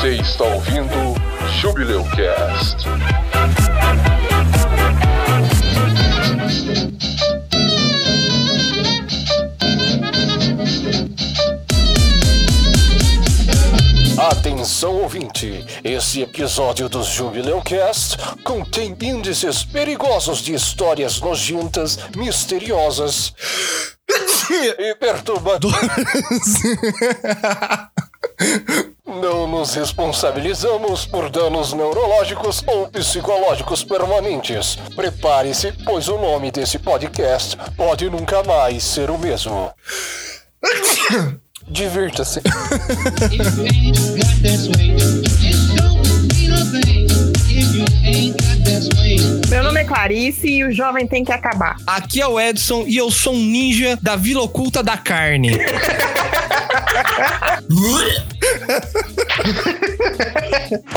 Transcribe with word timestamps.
Você 0.00 0.14
está 0.14 0.44
ouvindo 0.44 1.16
Jubileu 1.60 2.04
Cast. 2.04 2.86
Atenção 14.16 14.94
ouvinte, 15.02 15.66
esse 15.82 16.22
episódio 16.22 16.88
do 16.88 17.02
Jubileu 17.02 17.60
Cast 17.62 18.18
contém 18.44 18.96
índices 19.02 19.64
perigosos 19.64 20.38
de 20.38 20.54
histórias 20.54 21.20
nojentas, 21.20 21.98
misteriosas 22.14 23.34
e 24.78 24.94
perturbadoras. 24.94 25.82
Não 29.20 29.48
nos 29.48 29.74
responsabilizamos 29.74 31.04
por 31.04 31.28
danos 31.28 31.72
neurológicos 31.72 32.62
ou 32.66 32.88
psicológicos 32.88 33.82
permanentes. 33.82 34.76
Prepare-se, 34.94 35.72
pois 35.84 36.08
o 36.08 36.16
nome 36.16 36.52
desse 36.52 36.78
podcast 36.78 37.56
pode 37.76 38.08
nunca 38.08 38.44
mais 38.44 38.84
ser 38.84 39.10
o 39.10 39.18
mesmo. 39.18 39.70
Divirta-se. 41.66 42.40
Meu 49.48 49.64
nome 49.64 49.80
é 49.80 49.84
Clarice 49.84 50.46
e 50.46 50.64
o 50.64 50.70
jovem 50.70 51.08
tem 51.08 51.24
que 51.24 51.32
acabar. 51.32 51.76
Aqui 51.86 52.20
é 52.20 52.26
o 52.26 52.38
Edson 52.38 52.84
e 52.86 52.96
eu 52.96 53.10
sou 53.10 53.34
um 53.34 53.38
ninja 53.38 53.98
da 54.00 54.14
Vila 54.14 54.42
Oculta 54.42 54.80
da 54.80 54.96
Carne. 54.96 55.58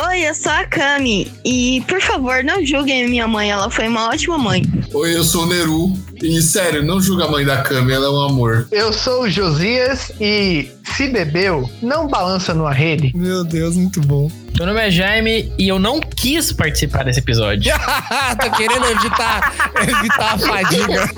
Oi, 0.07 0.27
eu 0.27 0.35
sou 0.35 0.51
a 0.51 0.65
Kami. 0.65 1.31
E, 1.45 1.83
por 1.87 2.01
favor, 2.01 2.43
não 2.43 2.65
julguem 2.65 3.07
minha 3.07 3.27
mãe, 3.27 3.51
ela 3.51 3.69
foi 3.69 3.87
uma 3.87 4.09
ótima 4.09 4.37
mãe. 4.37 4.63
Oi, 4.93 5.15
eu 5.15 5.23
sou 5.23 5.43
o 5.43 5.45
Neru. 5.45 5.93
E 6.21 6.41
sério, 6.41 6.83
não 6.83 7.01
julga 7.01 7.25
a 7.25 7.31
mãe 7.31 7.45
da 7.45 7.61
Kami, 7.61 7.93
ela 7.93 8.05
é 8.07 8.09
um 8.09 8.21
amor. 8.21 8.67
Eu 8.71 8.91
sou 8.93 9.23
o 9.23 9.29
Josias 9.29 10.11
e 10.19 10.69
se 10.95 11.07
bebeu, 11.07 11.69
não 11.81 12.07
balança 12.07 12.53
numa 12.53 12.73
rede. 12.73 13.11
Meu 13.15 13.43
Deus, 13.43 13.75
muito 13.75 14.01
bom. 14.01 14.29
Meu 14.57 14.67
nome 14.67 14.81
é 14.81 14.91
Jaime 14.91 15.51
e 15.57 15.67
eu 15.67 15.79
não 15.79 15.99
quis 15.99 16.51
participar 16.51 17.03
desse 17.03 17.19
episódio. 17.19 17.73
Tô 18.39 18.51
querendo 18.51 18.85
evitar, 18.85 19.53
evitar 19.81 20.33
a 20.33 20.37
fadiga. 20.37 21.09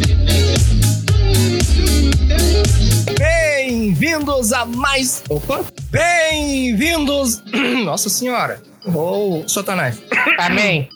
Bem-vindos 3.18 4.52
a 4.52 4.64
mais. 4.64 5.22
Opa! 5.28 5.64
Bem-vindos. 5.90 7.42
Nossa 7.84 8.08
Senhora! 8.08 8.62
Oh, 8.94 9.42
Satanás. 9.46 10.02
Amém. 10.38 10.88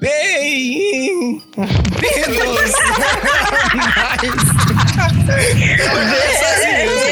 Bem-vindos 0.00 0.02
Ei! 0.02 1.40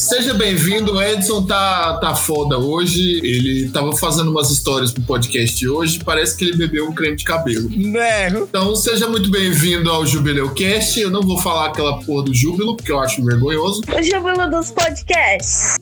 Seja 0.02 0.34
bem-vindo, 0.34 0.94
o 0.94 1.00
Edson 1.00 1.46
tá, 1.46 1.96
tá 1.98 2.12
foda 2.12 2.58
hoje. 2.58 3.20
Ele 3.22 3.70
tava 3.70 3.96
fazendo 3.96 4.32
umas 4.32 4.50
histórias 4.50 4.90
pro 4.90 5.00
podcast 5.04 5.68
hoje. 5.68 6.00
Parece 6.04 6.36
que 6.36 6.44
ele 6.44 6.56
bebeu 6.56 6.88
um 6.88 6.92
creme 6.92 7.16
de 7.16 7.22
cabelo. 7.22 7.70
Né? 7.70 8.28
Então, 8.30 8.74
seja 8.74 9.08
muito 9.08 9.30
bem-vindo 9.30 9.88
ao 9.88 10.04
Jubileu 10.04 10.50
Cast. 10.54 10.98
Eu 10.98 11.08
não 11.08 11.22
vou 11.22 11.38
falar 11.38 11.68
aquela 11.68 12.02
porra 12.02 12.24
do 12.24 12.34
júbilo, 12.34 12.76
porque 12.76 12.90
eu 12.90 12.98
acho 12.98 13.24
vergonhoso. 13.24 13.80
O 13.96 14.02
júbilo 14.02 14.50
dos 14.50 14.72
podcasts. 14.72 15.76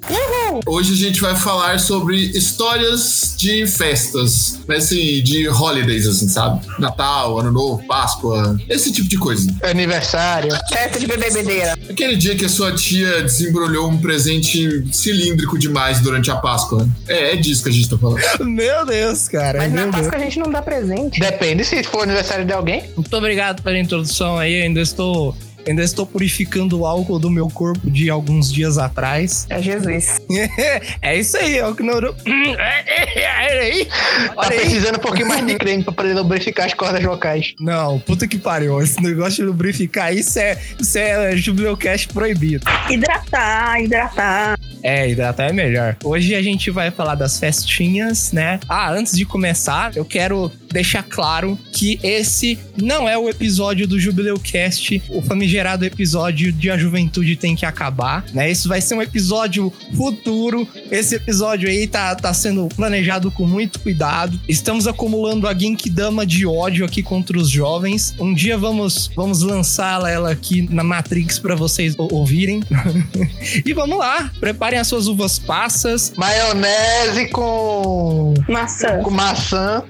Hoje 0.66 0.93
a 0.93 0.97
gente 0.97 1.19
vai 1.19 1.34
falar 1.34 1.81
sobre 1.81 2.16
histórias 2.16 3.34
de 3.39 3.66
festas, 3.66 4.61
mas 4.69 4.84
assim, 4.84 5.22
de 5.22 5.49
holidays, 5.49 6.06
assim, 6.06 6.28
sabe? 6.28 6.61
Natal, 6.78 7.39
Ano 7.39 7.50
Novo, 7.50 7.83
Páscoa, 7.87 8.61
esse 8.69 8.93
tipo 8.93 9.09
de 9.09 9.16
coisa. 9.16 9.50
Aniversário. 9.62 10.55
Festa 10.69 11.00
de 11.00 11.06
bebedeira. 11.06 11.72
Aquele 11.89 12.16
dia 12.16 12.37
que 12.37 12.45
a 12.45 12.50
sua 12.50 12.72
tia 12.72 13.22
desembrulhou 13.22 13.89
um 13.89 13.97
presente 14.10 14.84
cilíndrico 14.93 15.56
demais 15.56 16.00
durante 16.00 16.32
a 16.32 16.37
Páscoa. 16.37 16.88
É, 17.06 17.34
é 17.34 17.37
disso 17.37 17.62
que 17.62 17.69
a 17.69 17.72
gente 17.72 17.88
tá 17.88 17.97
falando. 17.97 18.21
Meu 18.44 18.84
Deus, 18.84 19.28
cara. 19.28 19.59
Mas 19.59 19.72
na 19.72 19.82
Deus. 19.82 19.94
Páscoa 19.94 20.16
a 20.16 20.19
gente 20.19 20.38
não 20.41 20.50
dá 20.50 20.60
presente. 20.60 21.21
Depende 21.21 21.65
se 21.65 21.81
for 21.84 22.03
aniversário 22.03 22.44
de 22.44 22.53
alguém. 22.53 22.91
Muito 22.97 23.16
obrigado 23.16 23.62
pela 23.62 23.78
introdução 23.78 24.37
aí. 24.37 24.62
Ainda 24.62 24.81
estou. 24.81 25.37
Ainda 25.66 25.82
estou 25.82 26.06
purificando 26.06 26.81
o 26.81 26.87
álcool 26.87 27.19
do 27.19 27.31
meu 27.31 27.48
corpo 27.48 27.91
de 27.91 28.10
alguns 28.10 28.53
dias 28.53 28.78
atrás. 28.78 29.47
É 29.48 29.60
Jesus. 29.60 30.21
é 31.03 31.19
isso 31.19 31.37
aí, 31.37 31.59
é 31.59 31.66
o 31.66 31.75
que 31.75 31.82
não. 31.82 31.94
Olha 32.00 33.60
aí. 33.60 33.87
Tá 34.34 34.47
precisando 34.47 34.97
um 34.97 35.00
pouquinho 35.00 35.28
mais 35.28 35.47
de 35.47 35.54
creme 35.56 35.84
pra 35.84 35.93
poder 35.93 36.15
lubrificar 36.15 36.66
as 36.66 36.75
cordas 36.75 37.03
vocais. 37.03 37.54
Não, 37.60 37.98
puta 38.00 38.26
que 38.26 38.38
pariu. 38.38 38.81
Esse 38.81 39.00
negócio 39.03 39.37
de 39.37 39.43
lubrificar, 39.43 40.15
isso 40.15 40.38
é, 40.38 40.59
isso 40.78 40.98
é 40.98 41.37
Jubileucast 41.37 42.09
proibido. 42.09 42.66
Hidratar, 42.88 43.81
hidratar. 43.81 44.59
É, 44.82 45.09
hidratar 45.09 45.50
é 45.50 45.53
melhor. 45.53 45.97
Hoje 46.03 46.34
a 46.34 46.42
gente 46.42 46.71
vai 46.71 46.91
falar 46.91 47.15
das 47.15 47.38
festinhas, 47.38 48.32
né? 48.32 48.60
Ah, 48.69 48.91
antes 48.91 49.16
de 49.16 49.25
começar, 49.25 49.97
eu 49.97 50.04
quero 50.04 50.50
deixar 50.71 51.03
claro 51.03 51.59
que 51.73 51.99
esse 52.03 52.59
não 52.77 53.09
é 53.09 53.19
o 53.19 53.29
episódio 53.29 53.87
do 53.87 53.99
Jubileucast, 53.99 55.03
o 55.09 55.21
famigerado 55.21 55.85
episódio 55.85 56.53
de 56.53 56.71
A 56.71 56.79
Juventude 56.79 57.37
Tem 57.37 57.57
Que 57.57 57.67
Acabar, 57.67 58.25
né? 58.33 58.51
Isso 58.51 58.69
vai 58.69 58.81
ser 58.81 58.95
um 58.95 59.03
episódio 59.03 59.73
futuro. 59.95 60.67
Esse 60.91 61.17
episódio 61.17 61.69
aí 61.69 61.87
tá, 61.87 62.15
tá 62.15 62.33
sendo 62.33 62.69
planejado 62.69 63.31
com 63.31 63.47
muito 63.47 63.81
cuidado. 63.81 64.39
Estamos 64.49 64.87
acumulando 64.87 65.49
a 65.49 65.55
Genkidama 65.55 66.25
de 66.25 66.47
ódio 66.47 66.85
aqui 66.85 67.03
contra 67.03 67.37
os 67.37 67.49
jovens. 67.49 68.15
Um 68.19 68.33
dia 68.33 68.57
vamos, 68.57 69.11
vamos 69.15 69.43
lançá-la 69.43 70.11
ela 70.11 70.31
aqui 70.31 70.69
na 70.71 70.85
Matrix 70.85 71.39
para 71.39 71.55
vocês 71.55 71.95
ouvirem. 71.99 72.63
e 73.65 73.73
vamos 73.73 73.99
lá, 73.99 74.31
preparem 74.39 74.79
as 74.79 74.87
suas 74.87 75.07
uvas 75.07 75.39
passas. 75.39 76.13
Maionese 76.17 77.29
com, 77.29 78.35
Maçã. 78.49 79.03
com 79.03 79.11
maçã. 79.11 79.83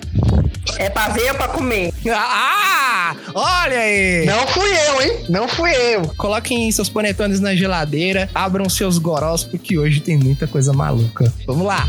É 0.78 0.91
pra 0.91 1.08
ver 1.08 1.31
ou 1.31 1.34
pra 1.36 1.48
comer? 1.48 1.92
Ah! 2.12 3.14
Olha 3.34 3.78
aí! 3.78 4.25
Não 4.26 4.47
fui 4.48 4.70
eu, 4.70 5.03
hein? 5.03 5.25
Não 5.28 5.48
fui 5.48 5.70
eu. 5.70 6.03
Coloquem 6.16 6.70
seus 6.72 6.88
panetones 6.88 7.41
na 7.41 7.54
geladeira, 7.54 8.28
abram 8.34 8.69
seus 8.69 8.98
gorós, 8.98 9.44
porque 9.44 9.78
hoje 9.78 10.00
tem 10.00 10.16
muita 10.16 10.47
coisa 10.47 10.72
maluca. 10.72 11.32
Vamos 11.47 11.66
lá! 11.66 11.86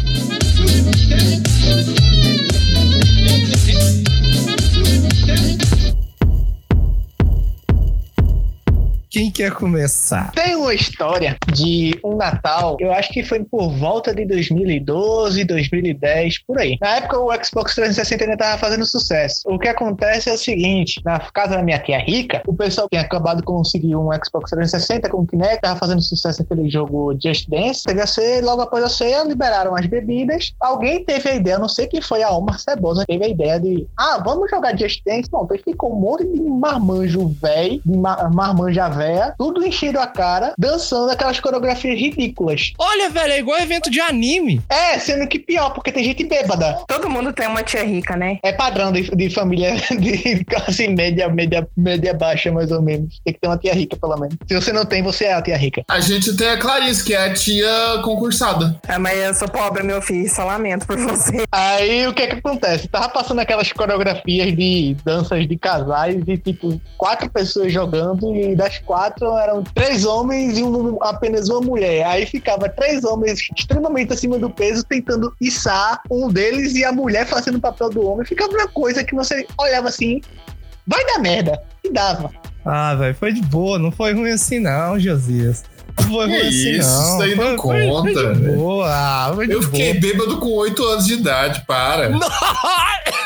Quem 9.12 9.30
quer 9.30 9.52
começar? 9.52 10.32
Tem 10.32 10.56
uma 10.56 10.74
história 10.74 11.36
de 11.54 12.00
um 12.02 12.16
Natal, 12.16 12.78
eu 12.80 12.94
acho 12.94 13.10
que 13.12 13.26
foi 13.26 13.44
por 13.44 13.70
volta 13.70 14.16
de 14.16 14.26
2012, 14.26 15.44
2010, 15.44 16.44
por 16.46 16.58
aí. 16.58 16.78
Na 16.80 16.96
época 16.96 17.20
o 17.20 17.30
Xbox 17.44 17.76
360 17.76 18.24
ainda 18.24 18.38
tava 18.38 18.58
fazendo 18.58 18.86
sucesso. 18.86 19.42
O 19.50 19.60
que 19.60 19.68
acontece 19.68 20.30
é 20.30 20.34
o 20.34 20.38
seguinte, 20.38 21.02
na 21.04 21.20
casa 21.20 21.58
da 21.58 21.62
minha 21.62 21.78
tia 21.78 22.00
rica, 22.00 22.42
o 22.48 22.54
pessoal 22.54 22.88
tinha 22.88 23.02
acabado 23.02 23.40
de 23.40 23.44
conseguir 23.44 23.98
um 23.98 24.08
Xbox 24.24 24.50
360 24.52 25.10
com 25.10 25.18
o 25.18 25.28
Kinect, 25.28 25.60
tava 25.60 25.78
fazendo 25.78 26.02
sucesso 26.02 26.42
aquele 26.44 26.70
jogo 26.70 27.14
Just 27.22 27.50
Dance, 27.50 27.84
teve 27.84 28.00
a 28.00 28.08
ceia, 28.08 28.42
logo 28.42 28.62
após 28.62 28.82
a 28.82 28.90
ceia 28.90 29.26
liberaram 29.26 29.76
as 29.76 29.88
bebidas. 29.88 30.54
Alguém 30.58 31.04
teve 31.04 31.28
a 31.30 31.36
ideia, 31.36 31.60
não 31.60 31.68
sei 31.68 31.86
quem 31.88 32.02
foi, 32.02 32.24
a 32.24 32.30
Alma 32.30 32.58
Cebosa, 32.58 33.04
teve 33.06 33.26
a 33.26 33.28
ideia 33.28 33.60
de, 33.60 33.86
ah, 33.98 34.22
vamos 34.24 34.50
jogar 34.50 34.78
Just 34.78 35.02
Dance. 35.06 35.30
Bom, 35.30 35.44
então 35.44 35.58
ficou 35.58 35.92
um 35.92 36.00
monte 36.00 36.24
de 36.26 36.40
marmanjo 36.40 37.28
velho, 37.42 37.82
de 37.86 37.98
ma- 37.98 38.30
marmanja 38.34 38.88
véia, 39.02 39.34
tudo 39.38 39.66
enchendo 39.66 40.00
a 40.00 40.06
cara, 40.06 40.54
dançando 40.58 41.12
aquelas 41.12 41.40
coreografias 41.40 42.00
ridículas. 42.00 42.74
Olha, 42.78 43.10
velho, 43.10 43.34
é 43.34 43.40
igual 43.40 43.60
evento 43.60 43.90
de 43.90 44.00
anime. 44.00 44.62
É, 44.70 45.00
sendo 45.00 45.28
que 45.28 45.40
pior, 45.40 45.72
porque 45.72 45.92
tem 45.92 46.04
gente 46.04 46.24
bêbada. 46.24 46.84
Todo 46.88 47.10
mundo 47.10 47.34
tem 47.34 47.48
uma 47.48 47.64
tia 47.64 47.84
rica, 47.84 48.16
né? 48.16 48.38
É 48.44 48.54
padrão 48.54 48.92
de, 48.92 49.10
de 49.16 49.30
família 49.30 49.76
de 50.00 50.46
classe 50.46 50.88
média, 50.88 51.28
média, 51.30 51.68
média 51.76 52.14
baixa, 52.14 52.52
mais 52.52 52.72
ou 52.72 52.82
menos. 52.82 53.20
Tem 53.26 53.34
que 53.34 53.40
ter 53.40 53.48
uma 53.48 53.58
tia 53.58 53.74
rica, 53.74 53.98
pelo 53.98 54.18
menos. 54.18 54.36
Se 54.48 54.54
você 54.54 54.72
não 54.72 54.86
tem, 54.86 55.02
você 55.02 55.26
é 55.26 55.34
a 55.34 55.42
tia 55.42 55.58
rica. 55.58 55.84
A 55.90 56.00
gente 56.00 56.36
tem 56.36 56.50
a 56.50 56.60
Clarice, 56.60 57.04
que 57.04 57.14
é 57.14 57.26
a 57.26 57.34
tia 57.34 58.02
concursada. 58.04 58.80
Ah, 58.88 59.00
mas 59.00 59.18
eu 59.18 59.34
sou 59.34 59.50
pobre, 59.50 59.84
meu 59.84 60.02
filho. 60.02 60.30
Só 60.30 60.46
lamento 60.46 60.86
por 60.86 60.98
você. 60.98 61.44
Aí 61.52 62.08
o 62.08 62.14
que 62.14 62.24
é 62.24 62.28
que 62.28 62.36
acontece? 62.36 62.88
Tava 62.88 63.10
passando 63.10 63.40
aquelas 63.40 63.72
coreografias 63.72 64.56
de 64.56 64.96
danças 65.04 65.48
de 65.48 65.58
casais 65.58 66.22
e 66.28 66.38
tipo, 66.38 66.80
quatro 66.98 67.30
pessoas 67.30 67.74
jogando 67.74 68.36
e 68.36 68.56
das 68.56 68.78
quatro 68.92 69.38
eram 69.38 69.64
três 69.64 70.04
homens 70.04 70.58
e 70.58 70.64
um- 70.64 70.98
apenas 71.02 71.48
uma 71.48 71.62
mulher. 71.62 72.06
Aí 72.06 72.26
ficava 72.26 72.68
três 72.68 73.06
homens 73.06 73.40
extremamente 73.58 74.12
acima 74.12 74.38
do 74.38 74.50
peso 74.50 74.84
tentando 74.84 75.34
içar 75.40 76.02
um 76.12 76.28
deles 76.28 76.76
e 76.76 76.84
a 76.84 76.92
mulher 76.92 77.26
fazendo 77.26 77.56
o 77.58 77.62
papel 77.62 77.90
do 77.90 78.06
homem. 78.06 78.26
Ficava 78.26 78.52
uma 78.52 78.68
coisa 78.68 79.02
que 79.02 79.16
você 79.16 79.48
olhava 79.58 79.88
assim, 79.88 80.20
vai 80.86 81.06
dar 81.06 81.20
merda. 81.20 81.58
E 81.86 81.90
dava. 81.90 82.30
Ah, 82.66 82.94
velho, 82.96 83.16
foi 83.16 83.32
de 83.32 83.42
boa, 83.42 83.80
não 83.80 83.94
foi 83.94 84.14
ruim 84.14 84.32
assim 84.32 84.60
não, 84.60 85.00
Josias. 85.00 85.64
Foi 86.12 86.28
Que 86.28 86.36
assim, 86.36 86.72
isso, 86.78 86.90
não. 86.90 87.14
isso 87.14 87.22
aí 87.24 87.36
não 87.36 87.44
Foi- 87.44 87.58
foi- 87.58 87.80
foi 87.82 87.88
conta, 87.90 88.34
de 88.34 88.40
velho. 88.42 88.56
boa, 88.58 89.32
foi 89.36 89.48
de 89.48 89.54
Eu 89.54 89.62
fiquei 89.64 89.94
boa. 89.94 90.02
bêbado 90.02 90.38
com 90.40 90.50
8 90.54 90.84
anos 90.86 91.06
de 91.06 91.14
idade, 91.14 91.64
para. 91.66 92.10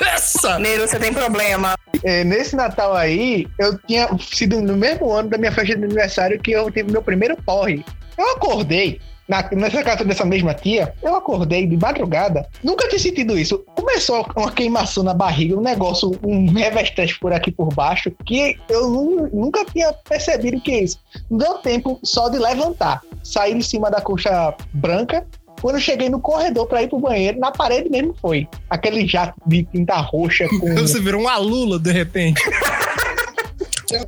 Nossa! 0.01 0.59
Neiro, 0.59 0.87
você 0.87 0.99
tem 0.99 1.13
problema. 1.13 1.75
É, 2.03 2.23
nesse 2.23 2.55
Natal 2.55 2.95
aí, 2.95 3.47
eu 3.57 3.77
tinha 3.87 4.07
sido 4.19 4.61
no 4.61 4.75
mesmo 4.75 5.11
ano 5.11 5.29
da 5.29 5.37
minha 5.37 5.51
festa 5.51 5.75
de 5.77 5.83
aniversário 5.83 6.39
que 6.39 6.51
eu 6.51 6.69
tive 6.71 6.91
meu 6.91 7.01
primeiro 7.01 7.35
porre. 7.45 7.83
Eu 8.17 8.31
acordei. 8.31 8.99
Na, 9.27 9.47
nessa 9.53 9.81
casa 9.83 10.03
dessa 10.03 10.23
mesma 10.23 10.53
tia, 10.53 10.93
eu 11.01 11.15
acordei 11.15 11.65
de 11.65 11.75
madrugada. 11.75 12.47
Nunca 12.63 12.87
tinha 12.87 12.99
sentido 12.99 13.37
isso. 13.37 13.63
Começou 13.75 14.25
uma 14.35 14.51
queimação 14.51 15.03
na 15.03 15.13
barriga, 15.15 15.57
um 15.57 15.61
negócio, 15.61 16.11
um 16.23 16.51
revestante 16.53 17.17
por 17.19 17.33
aqui 17.33 17.51
por 17.51 17.73
baixo, 17.73 18.11
que 18.25 18.55
eu 18.69 18.87
nu- 18.89 19.29
nunca 19.33 19.65
tinha 19.65 19.91
percebido 20.07 20.57
o 20.57 20.61
que 20.61 20.71
é 20.71 20.83
isso. 20.83 20.99
Não 21.29 21.37
deu 21.39 21.53
tempo 21.55 21.99
só 22.03 22.29
de 22.29 22.37
levantar. 22.37 23.01
Saí 23.23 23.53
em 23.53 23.61
cima 23.61 23.89
da 23.89 23.99
coxa 23.99 24.53
branca. 24.71 25.25
Quando 25.61 25.75
eu 25.77 25.81
cheguei 25.81 26.09
no 26.09 26.19
corredor 26.19 26.67
pra 26.67 26.83
ir 26.83 26.89
pro 26.89 26.99
banheiro, 26.99 27.39
na 27.39 27.49
parede 27.51 27.89
mesmo 27.89 28.13
foi. 28.21 28.47
Aquele 28.69 29.07
jato 29.07 29.33
de 29.47 29.63
tinta 29.63 29.95
roxa 29.95 30.47
com 30.59 30.75
Você 30.75 30.99
virou 30.99 31.21
um 31.23 31.27
alula 31.27 31.79
de 31.79 31.91
repente. 31.91 32.39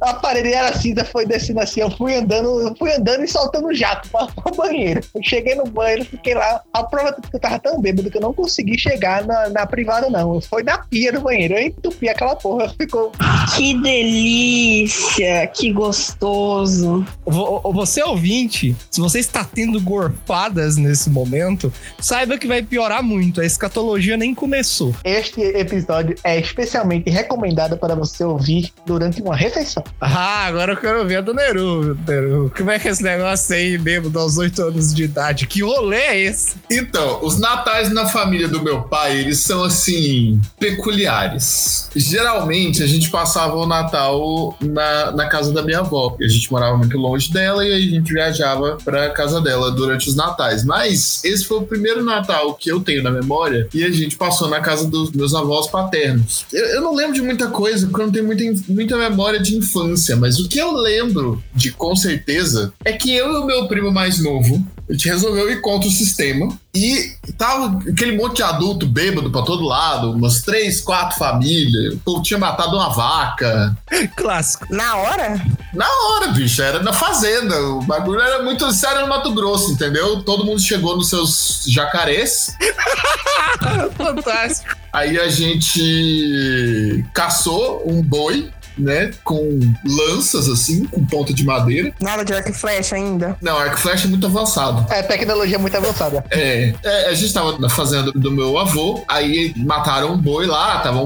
A 0.01 0.13
parede 0.15 0.51
era 0.53 0.75
cinza, 0.77 1.05
foi 1.05 1.25
descendo 1.25 1.59
assim. 1.59 1.81
Eu 1.81 1.91
fui 1.91 2.15
andando, 2.15 2.61
eu 2.61 2.75
fui 2.77 2.91
andando 2.93 3.23
e 3.23 3.27
soltando 3.27 3.73
jato 3.73 4.09
pra, 4.09 4.27
pra 4.35 4.51
banheiro. 4.53 5.01
Eu 5.13 5.21
cheguei 5.23 5.55
no 5.55 5.65
banheiro, 5.65 6.05
fiquei 6.05 6.33
lá. 6.33 6.61
A 6.73 6.83
prova 6.83 7.09
é 7.09 7.13
que 7.29 7.35
eu 7.35 7.39
tava 7.39 7.59
tão 7.59 7.79
bêbado 7.81 8.09
que 8.09 8.17
eu 8.17 8.21
não 8.21 8.33
consegui 8.33 8.77
chegar 8.77 9.25
na, 9.25 9.49
na 9.49 9.65
privada, 9.67 10.09
não. 10.09 10.39
Foi 10.41 10.63
na 10.63 10.77
pia 10.79 11.11
do 11.11 11.21
banheiro. 11.21 11.53
Eu 11.55 11.67
entupi 11.67 12.09
aquela 12.09 12.35
porra. 12.35 12.69
Ficou. 12.77 13.11
Que 13.55 13.73
delícia, 13.81 15.47
que 15.47 15.71
gostoso. 15.71 17.05
Vo- 17.25 17.61
Você 17.73 18.01
ouvinte, 18.03 18.75
se 18.89 18.99
você 18.99 19.19
está 19.19 19.43
tendo 19.43 19.79
gorfadas 19.81 20.77
nesse 20.77 21.09
momento, 21.09 21.71
saiba 21.99 22.37
que 22.37 22.47
vai 22.47 22.61
piorar 22.61 23.03
muito. 23.03 23.41
A 23.41 23.45
escatologia 23.45 24.17
nem 24.17 24.33
começou. 24.33 24.93
Este 25.03 25.41
episódio 25.41 26.15
é 26.23 26.39
especialmente 26.39 27.09
recomendado 27.09 27.77
para 27.77 27.95
você 27.95 28.23
ouvir 28.23 28.71
durante 28.85 29.21
uma 29.21 29.35
refeição. 29.35 29.66
Ah, 29.99 30.45
agora 30.45 30.73
eu 30.73 30.77
quero 30.77 31.05
ver 31.05 31.17
a 31.17 31.21
do 31.21 31.33
Neru. 31.33 31.97
Neru. 32.07 32.51
Como 32.55 32.71
é 32.71 32.79
que 32.79 32.87
é 32.87 32.91
esse 32.91 33.03
negócio 33.03 33.55
aí, 33.55 33.77
bêbado 33.77 34.17
aos 34.19 34.37
8 34.37 34.61
anos 34.61 34.93
de 34.93 35.03
idade? 35.03 35.47
Que 35.47 35.61
rolê 35.61 35.97
é 35.97 36.19
esse? 36.19 36.55
Então, 36.71 37.19
os 37.23 37.39
natais 37.39 37.91
na 37.91 38.05
família 38.07 38.47
do 38.47 38.61
meu 38.61 38.81
pai, 38.83 39.19
eles 39.19 39.39
são 39.39 39.63
assim, 39.63 40.39
peculiares. 40.59 41.89
Geralmente 41.95 42.83
a 42.83 42.87
gente 42.87 43.09
passava 43.09 43.55
o 43.55 43.65
Natal 43.65 44.57
na, 44.61 45.11
na 45.11 45.27
casa 45.27 45.51
da 45.51 45.61
minha 45.61 45.79
avó, 45.79 46.09
porque 46.09 46.25
a 46.25 46.29
gente 46.29 46.51
morava 46.51 46.77
muito 46.77 46.97
longe 46.97 47.31
dela 47.31 47.65
e 47.65 47.73
a 47.73 47.79
gente 47.79 48.13
viajava 48.13 48.77
pra 48.83 49.09
casa 49.09 49.41
dela 49.41 49.71
durante 49.71 50.07
os 50.09 50.15
natais. 50.15 50.63
Mas 50.63 51.23
esse 51.23 51.45
foi 51.45 51.57
o 51.57 51.63
primeiro 51.63 52.03
Natal 52.03 52.53
que 52.53 52.71
eu 52.71 52.79
tenho 52.79 53.03
na 53.03 53.11
memória 53.11 53.67
e 53.73 53.83
a 53.83 53.91
gente 53.91 54.15
passou 54.15 54.47
na 54.47 54.59
casa 54.59 54.87
dos 54.87 55.11
meus 55.11 55.33
avós 55.33 55.67
paternos. 55.67 56.45
Eu, 56.51 56.65
eu 56.65 56.81
não 56.81 56.95
lembro 56.95 57.13
de 57.13 57.21
muita 57.21 57.47
coisa, 57.47 57.87
porque 57.87 58.01
eu 58.01 58.05
não 58.05 58.13
tenho 58.13 58.25
muita, 58.25 58.43
muita 58.69 58.97
memória 58.97 59.39
de 59.39 59.56
infância, 59.57 60.15
mas 60.15 60.39
o 60.39 60.47
que 60.47 60.59
eu 60.59 60.71
lembro 60.71 61.43
de 61.53 61.71
com 61.71 61.95
certeza 61.95 62.73
é 62.85 62.93
que 62.93 63.13
eu 63.13 63.33
e 63.33 63.37
o 63.37 63.45
meu 63.45 63.67
primo 63.67 63.91
mais 63.91 64.19
novo, 64.19 64.65
a 64.89 64.93
gente 64.93 65.09
resolveu 65.09 65.51
ir 65.51 65.59
contra 65.59 65.89
o 65.89 65.91
sistema 65.91 66.57
e 66.73 67.11
tava 67.37 67.79
aquele 67.89 68.15
monte 68.15 68.37
de 68.37 68.43
adulto 68.43 68.85
bêbado 68.85 69.29
pra 69.29 69.41
todo 69.41 69.65
lado, 69.65 70.11
umas 70.11 70.41
três, 70.41 70.79
quatro 70.79 71.17
famílias. 71.17 71.95
O 71.95 71.99
povo 71.99 72.23
tinha 72.23 72.39
matado 72.39 72.77
uma 72.77 72.89
vaca. 72.89 73.75
Clássico. 74.15 74.65
Na 74.69 74.95
hora? 74.95 75.45
Na 75.73 75.85
hora, 75.85 76.27
bicho, 76.29 76.61
era 76.61 76.81
na 76.81 76.93
fazenda. 76.93 77.59
O 77.59 77.81
bagulho 77.81 78.21
era 78.21 78.43
muito 78.43 78.71
sério 78.71 79.01
no 79.01 79.07
Mato 79.09 79.33
Grosso, 79.33 79.71
entendeu? 79.71 80.23
Todo 80.23 80.45
mundo 80.45 80.61
chegou 80.61 80.95
nos 80.95 81.09
seus 81.09 81.65
jacarés. 81.67 82.55
Fantástico. 83.97 84.75
Aí 84.93 85.19
a 85.19 85.27
gente 85.27 87.03
caçou 87.13 87.83
um 87.85 88.01
boi, 88.01 88.49
né? 88.77 89.11
Com 89.23 89.59
lanças, 89.85 90.49
assim, 90.49 90.85
com 90.85 91.05
ponta 91.05 91.33
de 91.33 91.43
madeira. 91.43 91.93
Nada 91.99 92.23
de 92.23 92.33
arco 92.33 92.49
e 92.49 92.53
flecha 92.53 92.95
ainda? 92.95 93.37
Não, 93.41 93.57
arco 93.57 93.77
e 93.77 93.81
flecha 93.81 94.07
é 94.07 94.09
muito 94.09 94.25
avançado. 94.25 94.85
É 94.91 95.01
tecnologia 95.01 95.59
muito 95.59 95.75
avançada. 95.75 96.23
É, 96.29 96.73
é, 96.83 97.09
a 97.09 97.13
gente 97.13 97.33
tava 97.33 97.57
na 97.57 97.69
fazenda 97.69 98.11
do 98.11 98.31
meu 98.31 98.57
avô, 98.57 99.03
aí 99.07 99.53
mataram 99.57 100.13
um 100.13 100.17
boi 100.17 100.45
lá, 100.45 100.77
estavam 100.77 101.05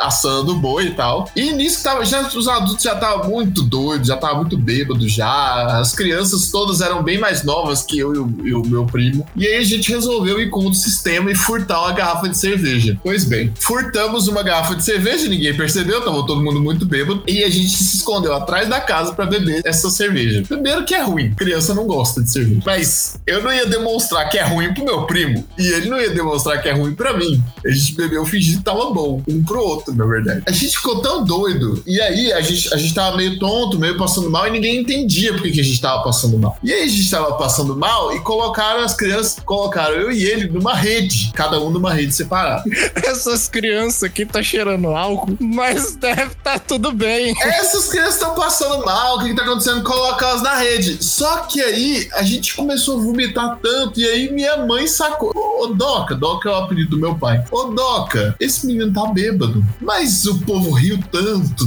assando 0.00 0.52
o 0.52 0.58
boi 0.58 0.86
e 0.86 0.90
tal. 0.90 1.30
E 1.34 1.52
nisso 1.52 1.78
que 1.78 1.84
tava, 1.84 2.04
já, 2.04 2.22
os 2.28 2.48
adultos 2.48 2.82
já 2.82 2.94
estavam 2.94 3.28
muito 3.28 3.62
doidos, 3.62 4.08
já 4.08 4.14
estavam 4.14 4.38
muito 4.38 4.56
bêbados 4.56 5.12
já. 5.12 5.78
As 5.78 5.92
crianças 5.92 6.50
todas 6.50 6.80
eram 6.80 7.02
bem 7.02 7.18
mais 7.18 7.42
novas 7.42 7.82
que 7.82 7.98
eu 7.98 8.14
e 8.14 8.18
o, 8.18 8.46
e 8.46 8.54
o 8.54 8.64
meu 8.64 8.84
primo. 8.86 9.26
E 9.36 9.46
aí 9.46 9.56
a 9.56 9.64
gente 9.64 9.92
resolveu 9.92 10.40
ir 10.40 10.50
contra 10.50 10.70
o 10.70 10.74
sistema 10.74 11.30
e 11.30 11.34
furtar 11.34 11.80
uma 11.80 11.92
garrafa 11.92 12.28
de 12.28 12.38
cerveja. 12.38 12.98
Pois 13.02 13.24
bem, 13.24 13.52
furtamos 13.58 14.28
uma 14.28 14.42
garrafa 14.42 14.74
de 14.74 14.84
cerveja, 14.84 15.28
ninguém 15.28 15.56
percebeu, 15.56 16.00
tava 16.00 16.26
todo 16.26 16.42
mundo 16.42 16.60
muito 16.60 16.86
bêbado. 16.86 17.03
E 17.26 17.44
a 17.44 17.50
gente 17.50 17.70
se 17.70 17.96
escondeu 17.96 18.34
atrás 18.34 18.68
da 18.68 18.80
casa 18.80 19.12
pra 19.12 19.26
beber 19.26 19.62
essa 19.64 19.90
cerveja. 19.90 20.42
Primeiro 20.46 20.84
que 20.84 20.94
é 20.94 21.02
ruim, 21.02 21.34
criança 21.34 21.74
não 21.74 21.86
gosta 21.86 22.22
de 22.22 22.30
cerveja. 22.30 22.62
Mas 22.64 23.18
eu 23.26 23.42
não 23.42 23.52
ia 23.52 23.66
demonstrar 23.66 24.28
que 24.28 24.38
é 24.38 24.44
ruim 24.44 24.72
pro 24.72 24.84
meu 24.84 25.06
primo. 25.06 25.44
E 25.58 25.66
ele 25.66 25.88
não 25.88 26.00
ia 26.00 26.10
demonstrar 26.10 26.60
que 26.60 26.68
é 26.68 26.72
ruim 26.72 26.94
pra 26.94 27.16
mim. 27.16 27.42
A 27.64 27.70
gente 27.70 27.94
bebeu 27.94 28.24
fingindo 28.24 28.58
que 28.58 28.64
tava 28.64 28.90
bom. 28.90 29.22
Um 29.28 29.42
pro 29.42 29.60
outro, 29.60 29.94
na 29.94 30.04
verdade. 30.04 30.42
A 30.46 30.52
gente 30.52 30.76
ficou 30.76 31.00
tão 31.00 31.24
doido. 31.24 31.82
E 31.86 32.00
aí 32.00 32.32
a 32.32 32.40
gente, 32.40 32.72
a 32.72 32.76
gente 32.76 32.94
tava 32.94 33.16
meio 33.16 33.38
tonto, 33.38 33.78
meio 33.78 33.96
passando 33.96 34.30
mal. 34.30 34.46
E 34.46 34.50
ninguém 34.50 34.80
entendia 34.80 35.32
por 35.32 35.42
que 35.42 35.50
que 35.50 35.60
a 35.60 35.64
gente 35.64 35.80
tava 35.80 36.02
passando 36.02 36.38
mal. 36.38 36.58
E 36.62 36.72
aí 36.72 36.82
a 36.82 36.88
gente 36.88 37.10
tava 37.10 37.34
passando 37.34 37.76
mal 37.76 38.14
e 38.14 38.20
colocaram 38.20 38.80
as 38.80 38.94
crianças, 38.94 39.38
colocaram 39.44 39.94
eu 39.94 40.12
e 40.12 40.24
ele 40.24 40.48
numa 40.48 40.74
rede. 40.74 41.30
Cada 41.34 41.60
um 41.60 41.70
numa 41.70 41.92
rede 41.92 42.14
separada. 42.14 42.64
Essas 42.96 43.48
crianças 43.48 44.02
aqui 44.02 44.24
tá 44.24 44.42
cheirando 44.42 44.88
álcool, 44.88 45.36
mas 45.40 45.96
deve 45.96 46.34
tá 46.42 46.58
tudo 46.58 46.92
bem. 46.94 47.34
Essas 47.42 47.88
crianças 47.88 48.14
estão 48.14 48.34
passando 48.34 48.84
mal, 48.84 49.16
o 49.16 49.20
que, 49.20 49.28
que 49.30 49.34
tá 49.34 49.42
acontecendo? 49.42 49.82
Coloca 49.82 50.24
elas 50.26 50.42
na 50.42 50.54
rede. 50.54 51.02
Só 51.04 51.38
que 51.38 51.60
aí 51.60 52.08
a 52.12 52.22
gente 52.22 52.54
começou 52.54 52.98
a 52.98 53.02
vomitar 53.02 53.58
tanto, 53.62 54.00
e 54.00 54.08
aí 54.08 54.32
minha 54.32 54.56
mãe 54.58 54.86
sacou. 54.86 55.32
Ô, 55.34 55.66
Doca, 55.68 56.14
Doca 56.14 56.48
é 56.48 56.52
o 56.52 56.56
apelido 56.56 56.90
do 56.90 56.98
meu 56.98 57.14
pai. 57.16 57.42
Ô, 57.50 57.64
Doca, 57.64 58.34
esse 58.38 58.66
menino 58.66 58.92
tá 58.92 59.06
bêbado. 59.06 59.64
Mas 59.80 60.24
o 60.26 60.38
povo 60.40 60.70
riu 60.72 60.98
tanto. 61.10 61.64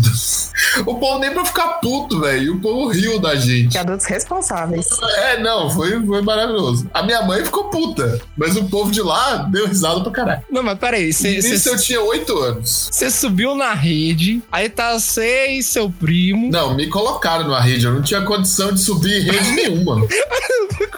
O 0.86 0.96
povo 0.96 1.20
nem 1.20 1.32
pra 1.32 1.46
ficar 1.46 1.68
puto, 1.80 2.20
velho. 2.20 2.56
O 2.56 2.60
povo 2.60 2.88
riu 2.88 3.20
da 3.20 3.36
gente. 3.36 3.72
Que 3.72 3.78
adultos 3.78 4.06
responsáveis. 4.06 4.88
É, 5.18 5.40
não, 5.40 5.70
foi, 5.70 6.04
foi 6.06 6.22
maravilhoso. 6.22 6.90
A 6.94 7.04
minha 7.04 7.22
mãe 7.24 7.44
ficou 7.44 7.66
puta, 7.66 8.20
mas 8.36 8.56
o 8.56 8.66
povo 8.66 8.92
de 8.92 9.02
lá 9.02 9.48
deu 9.52 9.68
risada 9.68 10.02
pra 10.02 10.12
caralho. 10.12 10.42
Não, 10.50 10.64
mas 10.64 10.78
peraí, 10.78 11.10
Isso 11.10 11.24
você 11.24 11.70
eu 11.70 11.78
tinha 11.78 12.02
oito 12.02 12.38
anos. 12.40 12.90
subiu 13.12 13.56
na 13.56 13.74
rede, 13.74 14.42
aí 14.52 14.70
tá 14.70 15.00
você 15.08 15.48
e 15.48 15.64
seu 15.64 15.90
primo. 15.90 16.52
Não, 16.52 16.76
me 16.76 16.88
colocaram 16.88 17.46
numa 17.46 17.62
rede. 17.62 17.86
Eu 17.86 17.94
não 17.94 18.02
tinha 18.02 18.22
condição 18.22 18.74
de 18.74 18.82
subir 18.82 19.22
em 19.22 19.22
rede 19.22 19.52
nenhuma. 19.52 20.02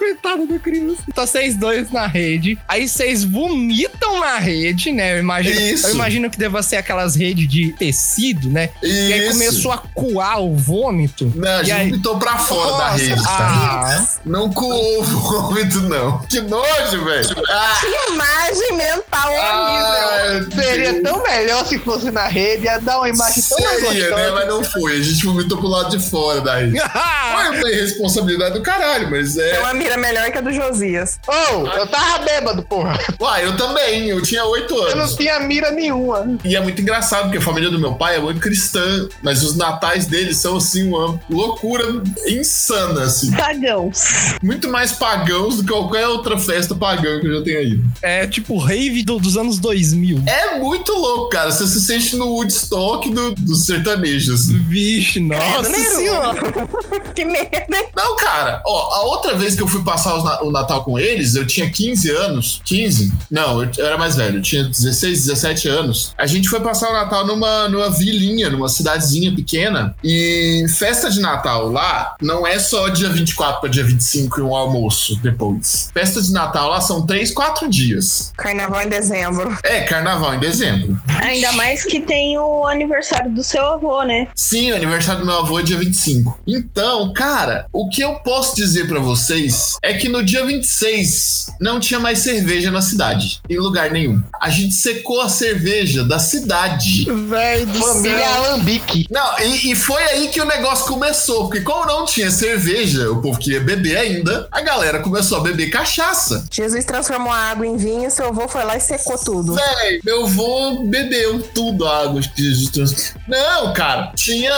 Coitado 0.10 0.48
da 0.48 0.58
criança. 0.60 1.04
Tá 1.14 1.26
vocês 1.26 1.56
dois 1.56 1.92
na 1.92 2.08
rede, 2.08 2.58
aí 2.68 2.88
vocês 2.90 3.24
vomitam 3.24 4.20
na 4.20 4.38
rede, 4.40 4.92
né? 4.92 5.14
Eu 5.16 5.20
imagino, 5.20 5.60
Isso. 5.60 5.88
eu 5.88 5.94
imagino 5.96 6.30
que 6.32 6.38
deva 6.38 6.64
ser 6.64 6.78
aquelas 6.78 7.16
redes 7.16 7.48
de 7.48 7.72
tecido, 7.74 8.50
né? 8.50 8.70
E 8.82 9.14
aí 9.14 9.20
Isso. 9.28 9.32
começou 9.34 9.72
a 9.72 9.78
coar 9.94 10.42
o 10.42 10.56
vômito. 10.56 11.32
Não, 11.36 11.48
a 11.48 11.62
E 11.62 11.66
gente 11.66 11.72
aí- 11.74 11.90
vomitou 11.92 12.18
pra 12.18 12.38
fora 12.40 12.72
da 12.72 12.92
Nossa, 12.92 13.04
rede, 13.04 13.24
tá? 13.24 13.28
ah, 13.30 14.08
Não 14.26 14.52
coou 14.52 15.00
o 15.00 15.04
vômito, 15.04 15.82
não. 15.82 16.20
Que 16.24 16.42
nojo, 16.42 17.06
velho. 17.06 17.36
Ah, 17.50 17.78
Que 17.80 18.12
imagem 18.14 18.74
mental 18.78 19.32
horrível. 19.32 20.56
ah, 20.60 20.64
Seria 20.64 21.04
tão 21.04 21.22
melhor 21.24 21.66
se 21.68 21.78
fosse 21.80 22.10
na 22.12 22.28
rede, 22.28 22.66
ia 22.66 22.80
dar 22.80 22.98
uma 22.98 23.10
imagem 23.10 23.44
tão 23.48 23.60
mais 23.60 23.80
Seria, 23.80 24.04
né? 24.04 24.10
gostosa. 24.10 24.32
Mas 24.34 24.48
não 24.48 24.64
foi. 24.64 24.98
A 25.00 25.04
gente 25.04 25.24
vomitou 25.26 25.58
pro 25.58 25.68
lado 25.68 25.96
de 25.96 26.10
fora 26.10 26.42
da 26.42 26.58
rede. 26.58 26.80
Foi 27.30 27.58
uma 27.58 27.70
irresponsabilidade 27.72 28.54
do 28.56 28.62
caralho, 28.62 29.10
mas 29.10 29.38
É 29.38 29.56
é. 29.56 29.60
uma 29.60 29.74
mira 29.74 29.98
melhor 30.00 30.32
que 30.32 30.38
a 30.38 30.42
do 30.42 30.52
Josias. 30.52 31.20
Ô, 31.28 31.68
eu 31.68 31.88
tava 31.88 32.20
bêbado, 32.24 32.64
porra. 32.64 32.98
Uai, 33.20 33.46
eu 33.46 33.56
também. 33.58 34.08
Eu 34.10 34.22
tinha 34.22 34.44
oito 34.46 34.74
Eu 34.74 34.96
não 34.96 35.04
anos. 35.04 35.16
tinha 35.16 35.40
mira 35.40 35.72
nenhuma. 35.72 36.38
E 36.44 36.56
é 36.56 36.62
muito 36.62 36.82
engraçado, 36.82 37.24
porque 37.24 37.38
a 37.38 37.42
família 37.42 37.70
do 37.70 37.80
meu 37.80 37.94
pai 37.94 38.16
é 38.16 38.20
muito 38.20 38.40
cristã, 38.40 39.08
mas 39.22 39.44
os 39.44 39.56
natais 39.56 40.06
deles 40.06 40.38
são, 40.38 40.58
assim, 40.58 40.88
uma 40.88 41.20
loucura 41.30 41.86
insana, 42.28 43.04
assim. 43.04 43.32
Pagãos. 43.32 44.04
Muito 44.42 44.70
mais 44.70 44.92
pagãos 44.94 45.58
do 45.58 45.64
que 45.64 45.70
qualquer 45.72 46.08
outra 46.08 46.38
festa 46.38 46.74
pagã 46.76 47.20
que 47.20 47.28
eu 47.28 47.38
já 47.40 47.44
tenha 47.44 47.62
ido. 47.62 47.84
é 48.02 48.28
tipo 48.28 48.58
rave 48.58 49.04
do- 49.04 49.20
dos 49.20 49.38
anos 49.38 49.60
2000. 49.60 50.22
É 50.26 50.58
muito 50.60 50.92
louco, 50.94 51.30
cara. 51.30 51.52
Você 51.52 51.68
se 51.68 51.82
sente 51.82 52.16
no 52.16 52.28
Woodstock 52.28 53.10
do, 53.10 53.34
dos 53.36 53.66
sertanejos. 53.66 54.50
Vixe, 54.50 55.20
nossa 55.20 55.64
senhora. 55.74 56.40
que 57.16 57.26
merda, 57.26 57.78
hein? 57.78 57.88
Não, 57.96 58.16
cara, 58.16 58.62
ó, 58.66 58.94
a 58.96 59.02
outra 59.04 59.36
vez 59.36 59.56
que 59.56 59.62
eu 59.64 59.68
fui 59.68 59.79
passar 59.84 60.16
os 60.18 60.24
na- 60.24 60.42
o 60.44 60.52
Natal 60.52 60.84
com 60.84 60.98
eles, 61.00 61.36
eu 61.36 61.46
tinha 61.46 61.70
15 61.70 62.10
anos. 62.12 62.62
15? 62.66 63.12
Não, 63.30 63.62
eu, 63.64 63.70
eu 63.78 63.86
era 63.86 63.98
mais 63.98 64.16
velho. 64.16 64.38
Eu 64.38 64.42
tinha 64.42 64.64
16, 64.64 65.26
17 65.26 65.68
anos. 65.68 66.14
A 66.18 66.26
gente 66.26 66.48
foi 66.50 66.60
passar 66.60 66.90
o 66.90 66.94
Natal 66.94 67.26
numa, 67.26 67.68
numa 67.70 67.90
vilinha, 67.90 68.50
numa 68.50 68.70
cidadezinha 68.70 69.34
pequena. 69.36 69.96
E 70.04 70.66
festa 70.70 71.10
de 71.10 71.20
Natal 71.20 71.70
lá 71.72 72.16
não 72.22 72.46
é 72.46 72.60
só 72.60 72.90
dia 72.90 73.10
24 73.10 73.62
para 73.62 73.70
dia 73.70 73.84
25 73.84 74.40
e 74.40 74.44
um 74.44 74.56
almoço 74.56 75.16
depois. 75.22 75.90
Festa 75.94 76.22
de 76.22 76.32
Natal 76.32 76.70
lá 76.70 76.82
são 76.82 77.06
3, 77.06 77.32
4 77.32 77.70
dias. 77.70 78.32
Carnaval 78.38 78.82
em 78.84 78.90
dezembro. 78.90 79.58
É, 79.64 79.82
carnaval 79.82 80.36
em 80.36 80.40
dezembro. 80.40 81.00
Ainda 81.24 81.52
mais 81.54 81.84
que 81.86 82.00
tem 82.02 82.38
o 82.38 82.66
aniversário 82.68 83.32
do 83.34 83.44
seu 83.44 83.66
avô, 83.66 84.04
né? 84.04 84.28
Sim, 84.36 84.72
o 84.72 84.76
aniversário 84.76 85.22
do 85.22 85.26
meu 85.26 85.40
avô 85.40 85.60
é 85.60 85.64
dia 85.64 85.78
25. 85.78 86.40
Então, 86.48 87.12
cara, 87.14 87.66
o 87.72 87.90
que 87.90 88.02
eu 88.02 88.16
posso 88.20 88.56
dizer 88.56 88.88
pra 88.88 89.00
vocês 89.00 89.69
é 89.84 89.94
que 89.94 90.08
no 90.10 90.24
dia 90.24 90.46
26 90.46 91.52
não 91.60 91.80
tinha 91.80 92.00
mais 92.00 92.20
cerveja 92.20 92.72
na 92.72 92.82
cidade, 92.82 93.42
em 93.50 93.58
lugar 93.58 93.92
nenhum. 93.92 94.22
A 94.42 94.50
gente 94.50 94.74
secou 94.74 95.22
a 95.22 95.30
cerveja 95.30 96.04
da 96.04 96.20
cidade. 96.20 97.06
Véi 97.28 97.66
do 97.66 97.80
Família 97.80 98.18
céu. 98.20 98.34
Alambique. 98.44 99.08
Não, 99.12 99.40
e, 99.40 99.72
e 99.72 99.76
foi 99.76 100.02
aí 100.04 100.28
que 100.30 100.40
o 100.42 100.46
negócio 100.46 100.86
começou, 100.86 101.46
porque 101.48 101.62
como 101.62 101.86
não 101.86 102.06
tinha 102.06 102.32
cerveja, 102.32 103.12
o 103.12 103.22
povo 103.22 103.38
queria 103.40 103.60
beber 103.62 103.98
ainda, 103.98 104.48
a 104.52 104.62
galera 104.62 105.00
começou 105.00 105.38
a 105.40 105.42
beber 105.42 105.70
cachaça. 105.70 106.46
Jesus 106.52 106.86
transformou 106.86 107.32
a 107.32 107.38
água 107.52 107.66
em 107.68 107.76
vinho, 107.78 108.10
seu 108.10 108.28
avô 108.28 108.48
foi 108.48 108.64
lá 108.64 108.78
e 108.78 108.82
secou 108.82 109.18
tudo. 109.18 109.56
Véi, 109.56 110.00
meu 110.06 110.26
avô 110.26 110.84
bebeu 110.86 111.42
tudo 111.54 111.86
a 111.88 112.04
água 112.04 112.22
que 112.22 112.44
Jesus 112.44 112.70
trans- 112.72 113.14
Não, 113.28 113.74
cara, 113.74 114.12
tinha 114.16 114.52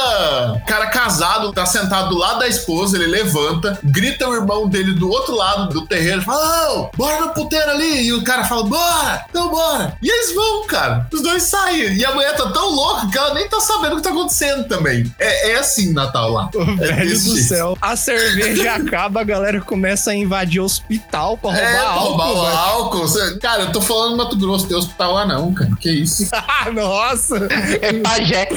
cara 0.68 0.88
casado, 0.88 1.51
tá 1.51 1.65
sentado 1.65 2.10
do 2.10 2.18
lado 2.18 2.39
da 2.39 2.48
esposa, 2.48 2.98
ele 2.98 3.08
levanta, 3.08 3.80
grita 3.84 4.27
o 4.27 4.34
irmão 4.36 4.68
dele 4.68 4.94
do 5.01 5.10
outro 5.10 5.36
lado 5.36 5.74
do 5.74 5.86
terreiro, 5.88 6.22
fala, 6.22 6.72
ô, 6.74 6.89
bora 6.96 7.20
no 7.22 7.34
puteiro 7.34 7.72
ali, 7.72 8.03
e 8.03 8.13
o 8.13 8.24
cara 8.24 8.43
fala, 8.46 8.63
bora, 8.63 9.25
então 9.29 9.50
bora. 9.50 9.98
E 10.01 10.08
eles 10.10 10.34
vão, 10.34 10.65
cara, 10.67 11.08
os 11.12 11.22
dois 11.22 11.43
saem, 11.43 11.93
e 11.98 12.05
a 12.05 12.13
mulher 12.13 12.36
tá 12.36 12.50
tão 12.51 12.70
louca 12.70 13.08
que 13.08 13.17
ela 13.17 13.34
nem 13.34 13.48
tá 13.50 13.60
sabendo 13.60 13.93
o 13.93 13.96
que 13.98 14.03
tá 14.03 14.12
acontecendo 14.12 14.67
também. 14.67 15.12
É, 15.20 15.51
é 15.51 15.55
assim 15.60 15.91
Natal 15.93 16.31
lá. 16.31 16.50
É 16.79 16.93
Velho 16.93 17.20
do 17.20 17.36
jeito. 17.36 17.48
céu. 17.48 17.77
A 17.81 17.96
cerveja 17.96 18.74
acaba, 18.75 19.22
a 19.22 19.24
galera 19.24 19.60
começa 19.62 20.12
a 20.12 20.15
invadir 20.15 20.62
o 20.62 20.65
hospital 20.65 21.38
pra 21.38 21.50
roubar 21.51 21.63
É, 21.67 21.72
pra 21.79 21.89
álcool. 21.89 22.08
roubar 22.10 22.29
o 22.31 22.41
velho. 22.46 22.58
álcool. 22.58 23.00
Você- 23.08 23.39
Cara, 23.39 23.63
eu 23.63 23.72
tô 23.72 23.81
falando 23.81 24.17
Mato 24.17 24.36
Grosso, 24.38 24.67
tem 24.67 24.77
hospital 24.77 25.13
lá 25.13 25.25
não, 25.25 25.53
cara. 25.53 25.72
Que 25.79 25.89
isso? 25.89 26.27
Nossa. 26.74 27.38
É 27.81 27.93
pajé. 27.93 28.48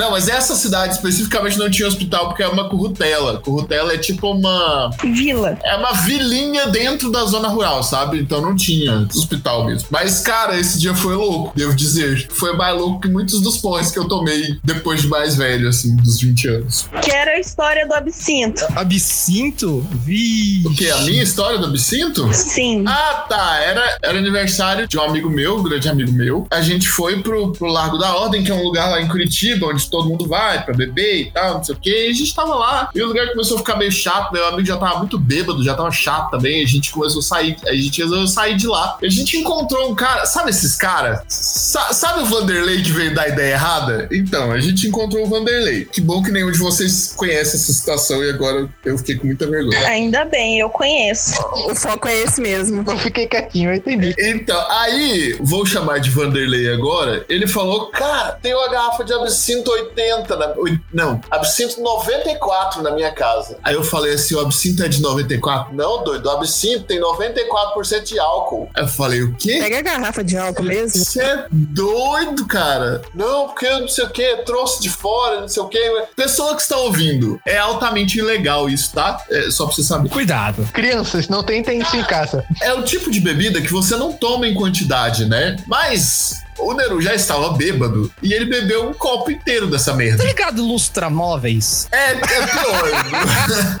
Não, 0.00 0.12
mas 0.12 0.28
essa 0.28 0.54
cidade 0.54 0.94
especificamente 0.94 1.58
não 1.58 1.70
tinha 1.70 1.86
hospital 1.86 2.28
porque 2.28 2.42
é 2.42 2.48
uma 2.48 2.70
currutela. 2.70 3.38
Currutela 3.38 3.92
é 3.92 3.98
tipo 3.98 4.30
uma. 4.30 4.90
Vila. 5.02 5.58
É 5.62 5.76
uma 5.76 5.92
vilinha 5.92 6.68
dentro 6.68 7.12
da 7.12 7.26
zona 7.26 7.48
rural, 7.48 7.82
sabe? 7.82 8.18
Então 8.18 8.40
não 8.40 8.56
tinha 8.56 9.06
hospital 9.14 9.66
mesmo. 9.66 9.88
Mas, 9.90 10.20
cara, 10.20 10.58
esse 10.58 10.78
dia 10.80 10.94
foi 10.94 11.14
louco, 11.14 11.52
devo 11.54 11.74
dizer. 11.74 12.26
Foi 12.30 12.56
mais 12.56 12.74
louco 12.74 13.00
que 13.00 13.08
muitos 13.08 13.42
dos 13.42 13.58
porres 13.58 13.90
que 13.90 13.98
eu 13.98 14.08
tomei 14.08 14.58
depois 14.64 15.02
de 15.02 15.08
mais 15.08 15.36
velho, 15.36 15.68
assim, 15.68 15.94
dos 15.96 16.18
20 16.18 16.48
anos. 16.48 16.88
Que 17.02 17.10
era 17.10 17.32
a 17.32 17.38
história 17.38 17.86
do 17.86 17.92
absinto. 17.92 18.64
Absinto? 18.74 19.86
Vi. 20.02 20.62
O 20.64 20.74
quê? 20.74 20.88
A 20.88 21.00
minha 21.02 21.22
história 21.22 21.58
do 21.58 21.66
absinto? 21.66 22.32
Sim. 22.32 22.84
Ah, 22.88 23.26
tá. 23.28 23.58
Era, 23.58 23.98
era 24.02 24.16
aniversário 24.16 24.88
de 24.88 24.96
um 24.96 25.02
amigo 25.02 25.28
meu, 25.28 25.58
um 25.58 25.62
grande 25.62 25.90
amigo 25.90 26.12
meu. 26.12 26.46
A 26.50 26.62
gente 26.62 26.88
foi 26.88 27.22
pro, 27.22 27.52
pro 27.52 27.66
Largo 27.66 27.98
da 27.98 28.16
Ordem, 28.16 28.42
que 28.42 28.50
é 28.50 28.54
um 28.54 28.62
lugar 28.62 28.88
lá 28.88 29.02
em 29.02 29.06
Curitiba, 29.06 29.66
onde 29.66 29.89
todo 29.90 30.08
mundo 30.08 30.26
vai 30.26 30.64
pra 30.64 30.74
beber 30.74 31.20
e 31.22 31.30
tal, 31.30 31.54
não 31.54 31.64
sei 31.64 31.74
o 31.74 31.78
quê. 31.78 32.06
E 32.08 32.10
a 32.10 32.14
gente 32.14 32.34
tava 32.34 32.54
lá. 32.54 32.90
E 32.94 33.02
o 33.02 33.06
lugar 33.06 33.28
começou 33.30 33.56
a 33.56 33.60
ficar 33.60 33.76
meio 33.76 33.92
chato. 33.92 34.32
Meu 34.32 34.46
amigo 34.46 34.64
já 34.66 34.76
tava 34.76 34.98
muito 34.98 35.18
bêbado, 35.18 35.62
já 35.64 35.74
tava 35.74 35.90
chato 35.90 36.30
também. 36.30 36.62
A 36.62 36.66
gente 36.66 36.90
começou 36.90 37.20
a 37.20 37.22
sair. 37.22 37.56
A 37.66 37.74
gente 37.74 38.00
resolveu 38.02 38.26
sair 38.26 38.56
de 38.56 38.66
lá. 38.66 38.98
E 39.02 39.06
a 39.06 39.10
gente 39.10 39.36
encontrou 39.36 39.90
um 39.90 39.94
cara. 39.94 40.26
Sabe 40.26 40.50
esses 40.50 40.76
caras? 40.76 41.20
Sa- 41.28 41.92
sabe 41.92 42.20
o 42.22 42.26
Vanderlei 42.26 42.82
que 42.82 42.90
veio 42.90 43.14
dar 43.14 43.28
ideia 43.28 43.52
errada? 43.54 44.08
Então, 44.12 44.52
a 44.52 44.60
gente 44.60 44.86
encontrou 44.86 45.24
o 45.24 45.28
Vanderlei. 45.28 45.84
Que 45.84 46.00
bom 46.00 46.22
que 46.22 46.30
nenhum 46.30 46.50
de 46.50 46.58
vocês 46.58 47.12
conhece 47.16 47.56
essa 47.56 47.72
situação 47.72 48.22
e 48.24 48.30
agora 48.30 48.68
eu 48.84 48.96
fiquei 48.98 49.16
com 49.16 49.26
muita 49.26 49.46
vergonha. 49.46 49.86
Ainda 49.88 50.24
bem, 50.24 50.58
eu 50.60 50.68
conheço. 50.70 51.40
O 51.68 51.74
foco 51.74 52.08
é 52.08 52.22
esse 52.22 52.40
mesmo. 52.40 52.84
Eu 52.86 52.98
fiquei 52.98 53.26
quietinho, 53.26 53.70
eu 53.70 53.74
entendi. 53.74 54.14
Então, 54.18 54.60
aí, 54.70 55.36
vou 55.40 55.64
chamar 55.66 55.98
de 55.98 56.10
Vanderlei 56.10 56.72
agora. 56.72 57.24
Ele 57.28 57.46
falou: 57.46 57.86
Cara, 57.90 58.32
tem 58.32 58.54
uma 58.54 58.68
garrafa 58.68 59.04
de 59.04 59.12
absinto 59.12 59.70
80, 59.80 60.36
na, 60.36 60.54
não, 60.92 61.20
absinto 61.30 61.80
94 61.80 62.82
na 62.82 62.90
minha 62.92 63.12
casa. 63.12 63.58
Aí 63.62 63.74
eu 63.74 63.82
falei 63.82 64.14
assim: 64.14 64.34
O 64.34 64.40
absinto 64.40 64.82
é 64.82 64.88
de 64.88 65.00
94? 65.00 65.74
Não, 65.74 66.02
doido, 66.04 66.26
o 66.26 66.30
absinto 66.30 66.84
tem 66.84 67.00
94% 67.00 68.02
de 68.04 68.18
álcool. 68.18 68.68
Aí 68.74 68.82
eu 68.82 68.88
falei: 68.88 69.22
O 69.22 69.34
quê? 69.34 69.58
Pega 69.60 69.78
a 69.78 69.82
garrafa 69.82 70.24
de 70.24 70.36
álcool 70.36 70.62
mesmo. 70.62 71.04
Você 71.04 71.22
é 71.22 71.46
doido, 71.50 72.46
cara. 72.46 73.02
Não, 73.14 73.48
porque 73.48 73.66
eu 73.66 73.80
não 73.80 73.88
sei 73.88 74.04
o 74.04 74.10
que, 74.10 74.36
trouxe 74.38 74.82
de 74.82 74.90
fora, 74.90 75.40
não 75.40 75.48
sei 75.48 75.62
o 75.62 75.68
que. 75.68 75.80
Pessoa 76.16 76.54
que 76.54 76.62
está 76.62 76.76
ouvindo, 76.76 77.40
é 77.46 77.58
altamente 77.58 78.18
ilegal 78.18 78.68
isso, 78.68 78.92
tá? 78.92 79.24
É 79.30 79.50
só 79.50 79.66
pra 79.66 79.74
você 79.74 79.82
saber. 79.82 80.08
Cuidado. 80.08 80.68
Crianças, 80.72 81.28
não 81.28 81.42
tentem 81.42 81.80
isso 81.80 81.96
em 81.96 82.04
casa. 82.04 82.44
É 82.60 82.72
o 82.72 82.82
tipo 82.82 83.10
de 83.10 83.20
bebida 83.20 83.60
que 83.60 83.72
você 83.72 83.96
não 83.96 84.12
toma 84.12 84.46
em 84.46 84.54
quantidade, 84.54 85.24
né? 85.24 85.56
Mas 85.66 86.42
o 86.62 86.72
Neru 86.74 87.00
já 87.00 87.14
estava 87.14 87.50
bêbado 87.52 88.10
e 88.22 88.32
ele 88.32 88.46
bebeu 88.46 88.88
um 88.88 88.94
copo 88.94 89.30
inteiro 89.30 89.66
dessa 89.66 89.90
Tá 89.92 89.96
merda. 89.96 90.24
ligado 90.24 90.62
lustramóveis? 90.62 91.88
É, 91.90 92.12
é 92.12 92.16
pior. 92.46 92.90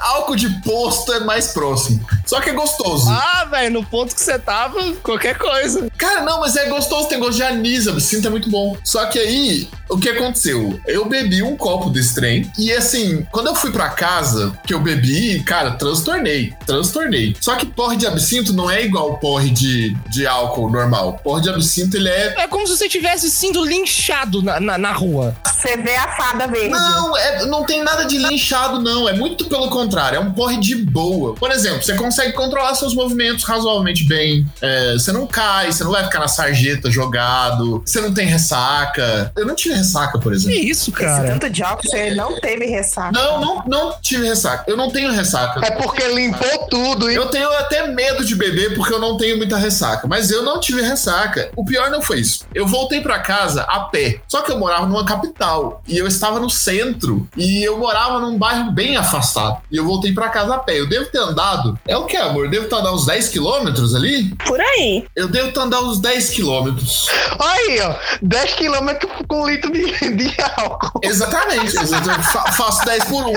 Álcool 0.00 0.36
de 0.36 0.48
posto 0.62 1.12
é 1.12 1.20
mais 1.20 1.48
próximo. 1.48 2.04
Só 2.30 2.40
que 2.40 2.50
é 2.50 2.52
gostoso. 2.52 3.10
Ah, 3.10 3.44
velho, 3.50 3.72
no 3.72 3.84
ponto 3.84 4.14
que 4.14 4.20
você 4.20 4.38
tava, 4.38 4.92
qualquer 5.02 5.36
coisa. 5.36 5.90
Cara, 5.98 6.20
não, 6.22 6.38
mas 6.38 6.54
é 6.54 6.66
gostoso, 6.68 7.08
tem 7.08 7.18
gosto 7.18 7.38
de 7.38 7.42
anis, 7.42 7.88
absinto 7.88 8.28
é 8.28 8.30
muito 8.30 8.48
bom. 8.48 8.76
Só 8.84 9.04
que 9.06 9.18
aí, 9.18 9.68
o 9.88 9.98
que 9.98 10.08
aconteceu? 10.08 10.78
Eu 10.86 11.06
bebi 11.06 11.42
um 11.42 11.56
copo 11.56 11.90
desse 11.90 12.14
trem 12.14 12.48
e 12.56 12.70
assim, 12.72 13.26
quando 13.32 13.48
eu 13.48 13.54
fui 13.56 13.72
pra 13.72 13.88
casa, 13.88 14.56
que 14.64 14.72
eu 14.72 14.78
bebi, 14.78 15.42
cara, 15.42 15.72
transtornei, 15.72 16.54
transtornei. 16.64 17.36
Só 17.40 17.56
que 17.56 17.66
porre 17.66 17.96
de 17.96 18.06
absinto 18.06 18.52
não 18.52 18.70
é 18.70 18.84
igual 18.84 19.18
porre 19.18 19.50
de, 19.50 19.92
de 20.08 20.24
álcool 20.24 20.70
normal. 20.70 21.18
Porre 21.24 21.42
de 21.42 21.48
absinto, 21.50 21.96
ele 21.96 22.08
é 22.08 22.42
É 22.42 22.46
como 22.46 22.64
se 22.64 22.76
você 22.76 22.88
tivesse 22.88 23.28
sido 23.28 23.64
linchado 23.64 24.40
na, 24.40 24.60
na, 24.60 24.78
na 24.78 24.92
rua. 24.92 25.34
Você 25.52 25.76
vê 25.76 25.96
a 25.96 26.16
fada 26.16 26.46
verde. 26.46 26.68
Não, 26.68 27.16
é- 27.16 27.44
não 27.46 27.64
tem 27.64 27.82
nada 27.82 28.04
de 28.04 28.18
linchado, 28.18 28.80
não. 28.80 29.08
É 29.08 29.14
muito 29.14 29.46
pelo 29.46 29.68
contrário. 29.68 30.16
É 30.16 30.20
um 30.20 30.32
porre 30.32 30.58
de 30.58 30.76
boa. 30.76 31.34
Por 31.34 31.50
exemplo, 31.50 31.82
você 31.82 31.94
consegue 31.94 32.19
controlar 32.32 32.74
seus 32.74 32.94
movimentos 32.94 33.44
razoavelmente 33.44 34.04
bem. 34.04 34.46
É, 34.60 34.92
você 34.94 35.12
não 35.12 35.26
cai, 35.26 35.72
você 35.72 35.82
não 35.84 35.90
vai 35.92 36.04
ficar 36.04 36.18
na 36.20 36.28
sarjeta 36.28 36.90
jogado. 36.90 37.82
Você 37.86 38.00
não 38.00 38.12
tem 38.12 38.26
ressaca. 38.26 39.32
Eu 39.36 39.46
não 39.46 39.54
tive 39.54 39.74
ressaca, 39.74 40.18
por 40.18 40.30
Que 40.32 40.36
exemplo. 40.36 40.58
isso, 40.58 40.90
Esse 40.90 40.92
cara? 40.92 41.28
tanto 41.28 41.50
de 41.50 41.62
álcool, 41.62 41.82
você 41.88 42.14
não 42.14 42.38
teve 42.40 42.66
ressaca. 42.66 43.12
Não, 43.12 43.40
não, 43.40 43.64
não 43.66 43.94
tive 44.00 44.26
ressaca. 44.26 44.64
Eu 44.66 44.76
não 44.76 44.90
tenho 44.90 45.10
ressaca. 45.12 45.64
É 45.64 45.70
porque 45.70 46.06
limpou 46.08 46.66
tudo, 46.68 47.08
hein? 47.10 47.16
Eu 47.16 47.26
tenho 47.26 47.50
até 47.58 47.86
medo 47.86 48.24
de 48.24 48.34
beber 48.34 48.74
porque 48.74 48.92
eu 48.92 48.98
não 48.98 49.16
tenho 49.16 49.36
muita 49.36 49.56
ressaca. 49.56 50.06
Mas 50.06 50.30
eu 50.30 50.42
não 50.42 50.60
tive 50.60 50.82
ressaca. 50.82 51.50
O 51.56 51.64
pior 51.64 51.90
não 51.90 52.02
foi 52.02 52.20
isso. 52.20 52.44
Eu 52.54 52.66
voltei 52.66 53.00
pra 53.00 53.18
casa 53.20 53.62
a 53.62 53.80
pé. 53.80 54.20
Só 54.28 54.42
que 54.42 54.52
eu 54.52 54.58
morava 54.58 54.86
numa 54.86 55.04
capital. 55.04 55.82
E 55.86 55.96
eu 55.96 56.06
estava 56.06 56.38
no 56.40 56.50
centro. 56.50 57.28
E 57.36 57.62
eu 57.62 57.78
morava 57.78 58.18
num 58.20 58.36
bairro 58.38 58.70
bem 58.72 58.96
afastado. 58.96 59.58
E 59.70 59.76
eu 59.76 59.84
voltei 59.84 60.12
pra 60.12 60.28
casa 60.28 60.54
a 60.54 60.58
pé. 60.58 60.78
Eu 60.80 60.88
devo 60.88 61.06
ter 61.06 61.18
andado. 61.18 61.78
É 61.86 61.96
o 61.96 62.04
que, 62.10 62.16
amor? 62.16 62.44
Eu 62.46 62.50
devo 62.50 62.64
andado 62.66 62.94
uns 62.94 63.06
10 63.06 63.28
quilômetros 63.28 63.94
ali? 63.94 64.34
Por 64.46 64.60
aí. 64.60 65.04
Eu 65.16 65.28
devo 65.28 65.58
andado 65.60 65.86
uns 65.88 66.00
10 66.00 66.30
quilômetros. 66.30 67.06
Aí, 67.38 67.80
ó. 67.82 67.94
10 68.22 68.54
km 68.54 68.88
com 69.28 69.42
um 69.42 69.48
litro 69.48 69.70
de, 69.72 69.86
de 70.16 70.34
álcool. 70.56 71.00
Exatamente. 71.02 71.76
Eu 71.76 71.86
fa- 71.86 72.52
faço 72.52 72.84
10 72.84 73.04
por 73.04 73.24
1. 73.26 73.32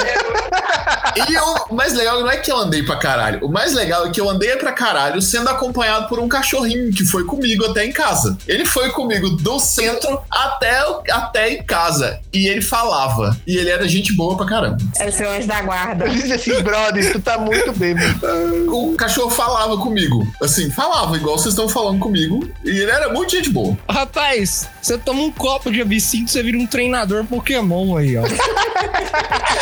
E 1.16 1.34
eu, 1.34 1.44
o 1.70 1.76
mais 1.76 1.94
legal 1.94 2.20
não 2.22 2.30
é 2.30 2.38
que 2.38 2.52
eu 2.52 2.58
andei 2.58 2.82
pra 2.84 2.96
caralho. 2.98 3.46
O 3.46 3.50
mais 3.52 3.74
legal 3.74 4.06
é 4.08 4.10
que 4.10 4.20
eu 4.20 4.30
andei 4.30 4.56
pra 4.56 4.72
caralho 4.72 5.22
sendo 5.22 5.48
acompanhado 5.50 6.08
por 6.10 6.20
um 6.20 6.28
cachorrinho 6.28 6.92
que 6.92 7.06
foi 7.06 7.24
comigo 7.26 7.66
até 7.66 7.86
em 7.86 7.92
casa. 7.92 8.38
Ele 8.48 8.66
foi 8.66 8.90
comigo 8.90 9.30
do 9.30 9.60
centro 9.60 10.20
até, 10.30 10.82
até 11.12 11.52
em 11.54 11.64
casa. 11.64 12.20
E 12.34 12.48
ele 12.48 12.62
falava. 12.62 13.38
E 13.46 13.56
ele 13.58 13.70
era 13.70 13.88
gente 13.88 14.14
boa 14.14 14.36
pra 14.36 14.46
caramba. 14.46 14.78
É 15.00 15.08
o 15.08 15.12
seu 15.12 15.30
anjo 15.30 15.48
da 15.48 15.62
guarda. 15.62 16.06
Eu 16.06 16.10
disse 16.14 16.34
assim, 16.34 16.62
brother, 16.64 17.12
tu 17.14 17.20
tá 17.22 17.38
muito 17.38 17.72
bêbado. 17.74 18.63
O 18.68 18.96
cachorro 18.96 19.30
falava 19.30 19.78
comigo. 19.78 20.28
Assim, 20.42 20.70
falava 20.70 21.16
igual 21.18 21.38
vocês 21.38 21.54
estão 21.54 21.68
falando 21.70 22.00
comigo. 22.00 22.48
E 22.64 22.70
ele 22.70 22.92
era 22.92 23.10
muito 23.12 23.32
gente 23.32 23.50
boa. 23.50 23.78
Rapaz, 23.90 24.70
você 24.82 24.98
toma 24.98 25.22
um 25.22 25.32
copo 25.32 25.72
de 25.72 25.82
absinto, 25.82 26.32
você 26.32 26.44
vira 26.44 26.58
um 26.58 26.68
treinador 26.68 27.24
Pokémon 27.26 27.98
aí, 27.98 28.18
ó. 28.18 28.24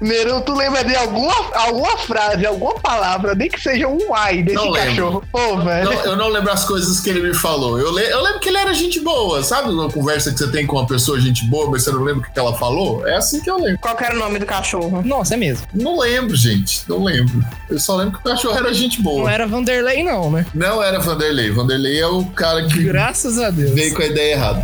Neru, 0.00 0.40
tu 0.42 0.54
lembra 0.54 0.84
de 0.84 0.94
alguma, 0.94 1.34
alguma 1.54 1.96
frase, 1.98 2.44
alguma 2.46 2.74
palavra, 2.74 3.34
nem 3.34 3.48
que 3.48 3.60
seja 3.60 3.88
um 3.88 4.14
ai 4.14 4.42
desse 4.42 4.56
Não 4.56 4.72
cachorro? 4.72 5.22
Pô, 5.32 5.56
velho. 5.58 5.90
Não, 5.90 6.04
eu 6.04 6.16
não 6.16 6.28
lembro 6.28 6.50
as 6.52 6.64
coisas 6.64 7.00
que 7.00 7.10
ele 7.10 7.20
me 7.22 7.34
falou. 7.34 7.78
Eu, 7.78 7.92
le- 7.92 8.10
eu 8.10 8.22
lembro 8.22 8.40
que 8.40 8.48
ele 8.48 8.58
era 8.58 8.72
gente 8.74 9.00
boa, 9.00 9.42
sabe? 9.42 9.70
Uma 9.70 9.90
conversa 9.90 10.30
que 10.32 10.38
você 10.38 10.50
tem 10.50 10.66
com 10.66 10.76
uma 10.76 10.86
pessoa, 10.86 11.20
gente 11.20 11.44
boa, 11.46 11.70
mas 11.70 11.84
você 11.84 11.90
não 11.92 12.02
lembra 12.02 12.28
o 12.28 12.32
que 12.32 12.38
ela 12.38 12.56
falou? 12.56 13.06
É 13.06 13.16
assim 13.16 13.40
que 13.40 13.50
eu 13.50 13.58
lembro. 13.58 13.78
Qual 13.80 13.96
que 13.96 14.04
era 14.04 14.14
o 14.14 14.18
nome 14.18 14.38
do 14.38 14.46
cachorro? 14.46 15.02
Nossa, 15.04 15.34
é 15.34 15.36
mesmo. 15.36 15.66
Não 15.72 15.98
lembro, 15.98 16.36
gente. 16.36 16.82
Não 16.88 17.02
lembro. 17.02 17.42
Eu 17.70 17.78
só 17.78 17.96
lembro 17.96 18.05
que 18.10 18.18
o 18.18 18.22
cachorro 18.22 18.56
era 18.56 18.72
gente 18.72 18.96
Não 18.98 19.04
boa. 19.04 19.30
era 19.32 19.46
Vanderlei, 19.46 20.02
não, 20.02 20.30
né? 20.30 20.46
Não 20.54 20.82
era 20.82 20.98
Vanderlei. 20.98 21.50
Vanderlei 21.50 21.98
é 22.00 22.06
o 22.06 22.24
cara 22.26 22.66
que 22.66 22.82
Graças 22.84 23.38
a 23.38 23.50
Deus. 23.50 23.70
veio 23.72 23.94
com 23.94 24.02
a 24.02 24.06
ideia 24.06 24.32
errada. 24.34 24.62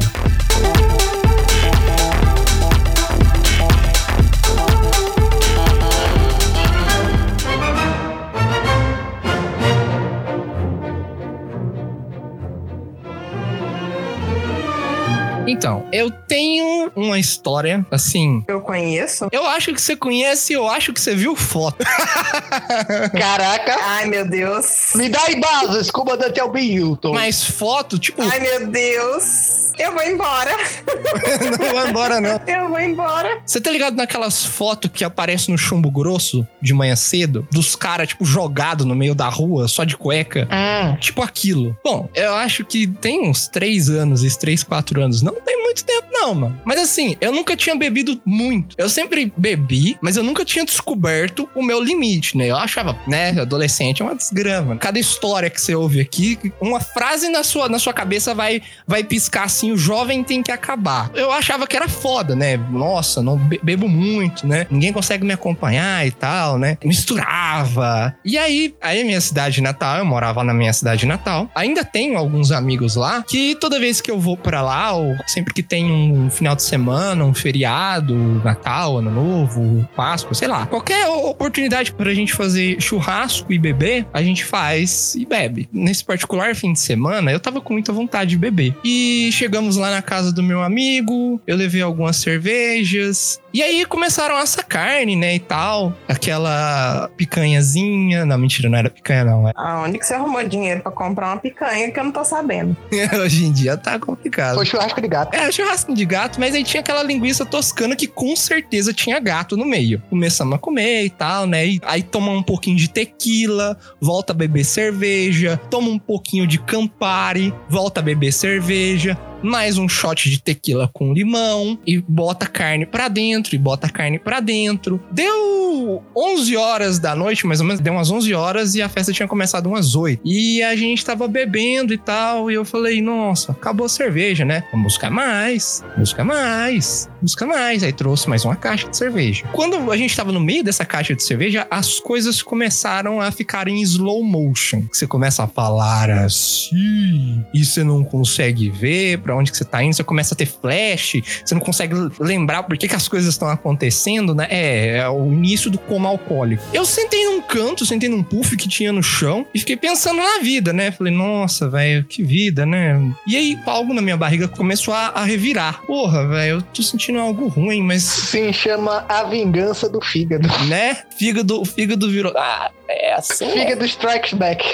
Então, 15.53 15.87
eu 15.93 16.11
tenho 16.11 16.91
uma 16.97 17.19
história, 17.19 17.85
assim. 17.91 18.43
Eu 18.49 18.63
conheço. 18.63 19.29
Eu 19.31 19.47
acho 19.47 19.73
que 19.75 19.81
você 19.81 19.95
conhece, 19.95 20.55
eu 20.55 20.67
acho 20.67 20.95
que 20.95 21.01
você 21.01 21.15
viu 21.15 21.37
foto. 21.37 21.85
Caraca. 23.13 23.77
Ai, 23.83 24.07
meu 24.09 24.27
Deus. 24.27 24.93
Me 24.95 25.11
dá 25.11 25.21
aí 25.27 25.39
bases, 25.39 25.91
comandante 25.91 26.41
Albin 26.41 26.73
Hilton. 26.73 27.13
Mas 27.13 27.45
foto, 27.45 27.99
tipo, 27.99 28.23
Ai, 28.23 28.41
meu 28.41 28.67
Deus. 28.69 29.73
Eu 29.79 29.93
vou 29.93 30.03
embora. 30.03 30.51
não 31.59 31.75
vai 31.75 31.89
embora, 31.91 32.21
não. 32.21 32.41
Eu 32.47 32.69
vou 32.69 32.81
embora. 32.81 33.41
Você 33.45 33.61
tá 33.61 33.71
ligado 33.71 33.97
naquelas 33.97 34.45
fotos 34.45 34.91
que 34.93 35.03
aparecem 35.05 35.53
no 35.53 35.59
chumbo 35.59 35.91
grosso 35.91 36.47
de 36.61 36.75
manhã 36.75 36.95
cedo? 36.95 37.47
Dos 37.51 37.75
caras, 37.75 38.09
tipo, 38.09 38.25
jogado 38.25 38.85
no 38.85 38.95
meio 38.95 39.15
da 39.15 39.29
rua, 39.29 39.69
só 39.69 39.85
de 39.85 39.97
cueca? 39.97 40.47
Hum, 40.51 40.97
Tipo 40.97 41.23
aquilo. 41.23 41.77
Bom, 41.85 42.09
eu 42.15 42.35
acho 42.35 42.65
que 42.65 42.87
tem 42.87 43.29
uns 43.29 43.49
três 43.49 43.89
anos, 43.89 44.23
esses 44.23 44.37
três, 44.37 44.63
quatro 44.63 45.01
anos. 45.03 45.23
Não 45.23 45.35
tem 45.45 45.63
muito 45.63 45.85
tempo, 45.85 46.09
não, 46.11 46.35
mano. 46.35 46.61
Mas 46.65 46.79
assim, 46.81 47.17
eu 47.21 47.33
nunca 47.33 47.57
tinha 47.57 47.75
bebido 47.75 48.21
muito. 48.25 48.75
Eu 48.79 48.89
sempre 48.89 49.33
bebi, 49.37 49.97
mas 50.01 50.17
eu 50.17 50.23
nunca 50.23 50.45
tinha 50.45 50.65
descoberto 50.65 51.49
o 51.55 51.63
meu 51.63 51.81
limite, 51.83 52.37
né? 52.37 52.47
Eu 52.49 52.57
achava, 52.57 52.97
né, 53.07 53.31
adolescente 53.41 54.03
é 54.03 54.05
uma 54.05 54.15
desgrama. 54.15 54.77
Cada 54.77 54.99
história 54.99 55.51
que 55.51 55.61
você 55.61 55.75
ouve 55.75 56.01
aqui, 56.01 56.39
uma 56.61 56.81
frase 56.81 57.29
na 57.29 57.43
sua, 57.43 57.69
na 57.69 57.79
sua 57.79 57.93
cabeça 57.93 58.35
vai, 58.35 58.63
vai 58.87 59.03
piscar 59.05 59.45
assim: 59.45 59.73
o 59.73 59.77
jovem 59.77 60.23
tem 60.23 60.43
que 60.43 60.51
acabar. 60.53 61.11
Eu 61.15 61.33
achava 61.33 61.67
que 61.67 61.77
era 61.77 61.89
foda, 61.89 62.35
né? 62.37 62.57
Nossa, 62.57 63.23
não 63.23 63.37
be- 63.37 63.61
bebo 63.63 63.89
muito, 63.89 64.47
né? 64.47 64.67
Ninguém 64.71 64.93
consegue 64.93 65.25
me 65.25 65.33
acompanhar 65.33 66.07
e 66.07 66.11
tal, 66.11 66.59
né? 66.59 66.79
Misturava. 66.85 68.15
E 68.25 68.37
aí, 68.39 68.75
aí 68.81 69.05
minha 69.05 69.21
cidade 69.21 69.61
natal, 69.61 69.99
eu 69.99 70.05
morava 70.05 70.43
na 70.45 70.53
minha 70.55 70.73
cidade 70.73 71.07
natal. 71.07 71.51
Ainda 71.55 71.85
tenho 71.85 72.17
alguns 72.19 72.51
amigos 72.51 72.97
lá 72.97 73.23
que 73.23 73.55
toda 73.57 73.79
vez 73.79 74.01
que 74.01 74.11
eu 74.11 74.19
vou 74.19 74.37
pra 74.37 74.63
lá, 74.63 74.93
ou 74.93 75.17
sempre 75.27 75.53
que 75.55 75.63
tem 75.63 75.91
um 75.91 76.31
final 76.31 76.55
de 76.55 76.63
semana, 76.63 77.25
um 77.25 77.35
feriado, 77.35 78.15
Natal, 78.45 78.99
Ano 78.99 79.11
Novo, 79.11 79.89
Páscoa, 79.97 80.35
sei 80.35 80.49
lá, 80.49 80.67
qualquer 80.67 81.09
oportunidade 81.09 81.93
pra 81.93 82.13
gente 82.15 82.33
fazer 82.33 82.81
churrasco 82.81 83.53
e 83.53 83.59
beber, 83.59 84.07
a 84.13 84.23
gente 84.23 84.45
faz 84.45 85.15
e 85.15 85.25
bebe. 85.25 85.69
Nesse 85.73 86.05
particular 86.05 86.55
fim 86.55 86.73
de 86.73 86.81
semana, 86.81 87.31
eu 87.31 87.41
tava 87.41 87.61
com 87.61 87.73
muita 87.73 87.93
vontade 87.93 88.31
de 88.31 88.39
beber. 88.39 88.75
E 88.85 89.31
chegamos 89.33 89.77
lá 89.77 89.91
na 89.91 90.03
casa 90.03 90.33
do 90.33 90.43
meu 90.43 90.63
amigo, 90.63 91.41
eu 91.47 91.57
levei 91.57 91.83
algumas 91.83 92.17
cervejas. 92.17 93.41
E 93.53 93.63
aí 93.63 93.85
começaram 93.85 94.35
a 94.37 94.41
assar 94.41 94.67
carne, 94.67 95.15
né, 95.15 95.35
e 95.35 95.39
tal. 95.39 95.93
Aquela 96.09 97.11
picanhazinha. 97.17 98.25
Não, 98.25 98.39
mentira, 98.39 98.69
não 98.69 98.79
era 98.79 98.89
picanha, 98.89 99.25
não. 99.25 99.49
é. 99.49 99.53
Aonde 99.55 99.99
que 99.99 100.07
você 100.07 100.15
arrumou 100.15 100.43
dinheiro 100.43 100.81
pra 100.81 100.91
comprar 100.91 101.29
uma 101.29 101.37
picanha 101.37 101.91
que 101.91 101.99
eu 102.01 102.05
não 102.05 102.13
tô 102.13 102.25
sabendo? 102.25 102.77
Hoje 103.23 103.45
em 103.45 103.53
dia 103.53 103.77
tá 103.77 103.99
complicado. 103.99 104.55
foi 104.55 104.65
churrasco 104.65 105.01
de 105.01 105.09
gato. 105.13 105.35
É, 105.35 105.53
churrasco 105.53 105.95
de 105.95 106.05
gato, 106.05 106.41
mas 106.41 106.55
aí 106.55 106.65
tinha 106.65 106.81
aquela 106.81 107.03
linguiça 107.03 107.45
toscana 107.45 107.95
que 107.95 108.07
com 108.07 108.35
certeza 108.35 108.93
tinha 108.93 109.21
gato 109.21 109.57
no 109.57 109.67
meio. 109.67 110.03
Começamos 110.09 110.55
a 110.55 110.59
comer 110.59 111.05
e 111.05 111.11
tal, 111.11 111.47
né? 111.47 111.67
E 111.67 111.81
aí 111.85 112.03
toma 112.03 112.33
um 112.33 112.43
pouquinho 112.43 112.77
de 112.77 112.89
tequila, 112.89 113.79
volta 114.01 114.33
a 114.33 114.37
beber 114.37 114.65
cerveja, 114.65 115.61
toma 115.71 115.89
um 115.89 115.99
pouquinho 115.99 116.47
de 116.47 116.59
Campari, 116.59 117.53
volta 117.69 118.01
a 118.01 118.03
beber 118.03 118.33
cerveja, 118.33 119.19
mais 119.43 119.79
um 119.79 119.89
shot 119.89 120.31
de 120.31 120.41
tequila 120.41 120.89
com 120.93 121.13
limão 121.13 121.79
e 121.87 121.99
bota 121.99 122.47
carne 122.47 122.87
pra 122.87 123.09
dentro 123.09 123.55
e 123.55 123.59
bota 123.59 123.89
carne 123.89 124.19
pra 124.19 124.41
dentro. 124.41 125.03
Deu 125.11 126.03
11 126.17 126.57
horas 126.57 126.99
da 126.99 127.15
noite, 127.15 127.47
mais 127.47 127.61
ou 127.61 127.67
menos, 127.67 127.81
deu 127.81 127.93
umas 127.93 128.11
11 128.11 128.35
horas 128.35 128.75
e 128.75 128.83
a 128.83 128.89
festa 128.89 129.13
tinha 129.13 129.29
começado 129.29 129.67
umas 129.67 129.95
8. 129.95 130.21
E 130.25 130.63
a 130.63 130.77
gente 130.77 131.05
tava 131.05 131.27
bebendo 131.27 131.93
e 131.93 131.99
tal, 131.99 132.51
e 132.51 132.55
eu 132.55 132.65
falei, 132.65 133.01
nossa, 133.01 133.53
acabou 133.53 133.87
a 133.87 133.89
cerveja, 133.89 134.45
né? 134.45 134.65
Vamos 134.71 134.93
buscar 134.93 135.11
mais, 135.11 135.85
busca 135.97 136.25
mais, 136.25 137.09
busca 137.21 137.47
mais. 137.47 137.83
Aí 137.83 137.93
trouxe 137.93 138.29
mais 138.29 138.45
uma 138.45 138.57
caixa 138.57 138.89
de 138.89 138.97
cerveja. 138.97 139.45
Quando 139.53 139.91
a 139.91 139.97
gente 139.97 140.17
tava 140.17 140.33
no 140.33 140.41
meio 140.41 140.63
dessa 140.63 140.85
caixa 140.85 141.15
de 141.15 141.23
cerveja, 141.23 141.67
as 141.71 141.99
coisas 141.99 142.43
começaram 142.43 143.21
a 143.21 143.31
ficar 143.31 143.69
em 143.69 143.81
slow 143.83 144.23
motion. 144.23 144.85
Você 144.93 145.07
começa 145.07 145.45
a 145.45 145.49
falar 145.49 146.11
assim, 146.11 147.45
e 147.55 147.65
você 147.65 147.83
não 147.83 148.05
consegue 148.05 148.71
ver 148.71 149.19
pra 149.33 149.37
onde 149.37 149.51
que 149.51 149.57
você 149.57 149.65
tá 149.65 149.83
indo, 149.83 149.95
você 149.95 150.05
começa 150.05 150.35
a 150.35 150.37
ter 150.37 150.47
flash, 150.47 151.23
você 151.45 151.55
não 151.55 151.61
consegue 151.61 151.95
lembrar 152.21 152.65
por 152.65 152.77
que, 152.77 152.87
que 152.87 152.95
as 152.95 153.09
coisas 153.09 153.31
estão 153.33 153.49
acontecendo, 153.49 154.35
né? 154.35 154.47
É, 154.51 154.99
é 154.99 155.09
o 155.09 155.33
início 155.33 155.71
do 155.71 155.79
coma 155.79 156.11
alcoólico. 156.11 156.63
Eu 156.73 156.85
sentei 156.85 157.25
num 157.25 157.41
canto, 157.41 157.87
sentei 157.87 158.09
num 158.09 158.23
puff 158.23 158.57
que 158.57 158.69
tinha 158.69 158.93
no 158.93 159.03
chão 159.03 159.47
e 159.55 159.59
fiquei 159.59 159.77
pensando 159.77 160.19
na 160.19 160.41
vida, 160.41 160.73
né? 160.73 160.91
Falei, 160.91 161.13
nossa, 161.13 161.69
velho, 161.69 162.05
que 162.05 162.23
vida, 162.23 162.67
né? 162.67 163.01
E 163.27 163.37
aí 163.37 163.59
algo 163.67 163.95
na 163.95 164.03
minha 164.03 164.17
barriga 164.17 164.47
começou 164.47 164.93
a, 164.93 165.09
a 165.09 165.25
revirar. 165.25 165.81
Porra, 165.87 166.29
velho, 166.29 166.57
eu 166.57 166.63
tô 166.63 166.83
sentindo 166.83 167.19
algo 167.19 167.49
ruim, 167.49 167.83
mas 167.83 168.03
Sim, 168.03 168.53
chama 168.53 169.05
A 169.09 169.25
Vingança 169.25 169.89
do 169.89 170.01
Fígado. 170.01 170.47
né? 170.69 170.99
Fígado, 171.17 171.61
o 171.61 171.65
fígado 171.65 172.11
virou. 172.11 172.33
Ah, 172.37 172.71
é 172.93 173.15
assim. 173.15 173.47
né? 173.47 173.53
Fígado 173.67 173.85
Strikes 173.85 174.33
Back. 174.35 174.65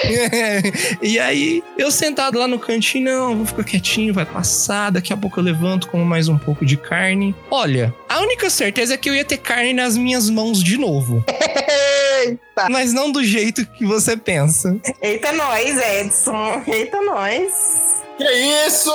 e 1.01 1.19
aí, 1.19 1.63
eu 1.77 1.91
sentado 1.91 2.37
lá 2.37 2.47
no 2.47 2.59
cantinho, 2.59 3.05
não, 3.05 3.35
vou 3.37 3.45
ficar 3.45 3.63
quietinho, 3.63 4.13
vai 4.13 4.25
passar. 4.25 4.91
Daqui 4.91 5.11
a 5.13 5.17
pouco 5.17 5.39
eu 5.39 5.43
levanto, 5.43 5.87
como 5.87 6.05
mais 6.05 6.27
um 6.27 6.37
pouco 6.37 6.65
de 6.65 6.77
carne. 6.77 7.35
Olha, 7.49 7.93
a 8.07 8.19
única 8.19 8.49
certeza 8.49 8.93
é 8.93 8.97
que 8.97 9.09
eu 9.09 9.15
ia 9.15 9.25
ter 9.25 9.37
carne 9.37 9.73
nas 9.73 9.95
minhas 9.97 10.29
mãos 10.29 10.63
de 10.63 10.77
novo. 10.77 11.23
Eita. 12.21 12.67
Mas 12.69 12.91
não 12.93 13.11
do 13.11 13.23
jeito 13.23 13.65
que 13.65 13.85
você 13.85 14.17
pensa. 14.17 14.77
Eita, 15.01 15.31
nós, 15.31 15.77
Edson. 15.77 16.61
Eita, 16.67 17.01
nós. 17.01 17.79
Que 18.17 18.29
isso? 18.67 18.91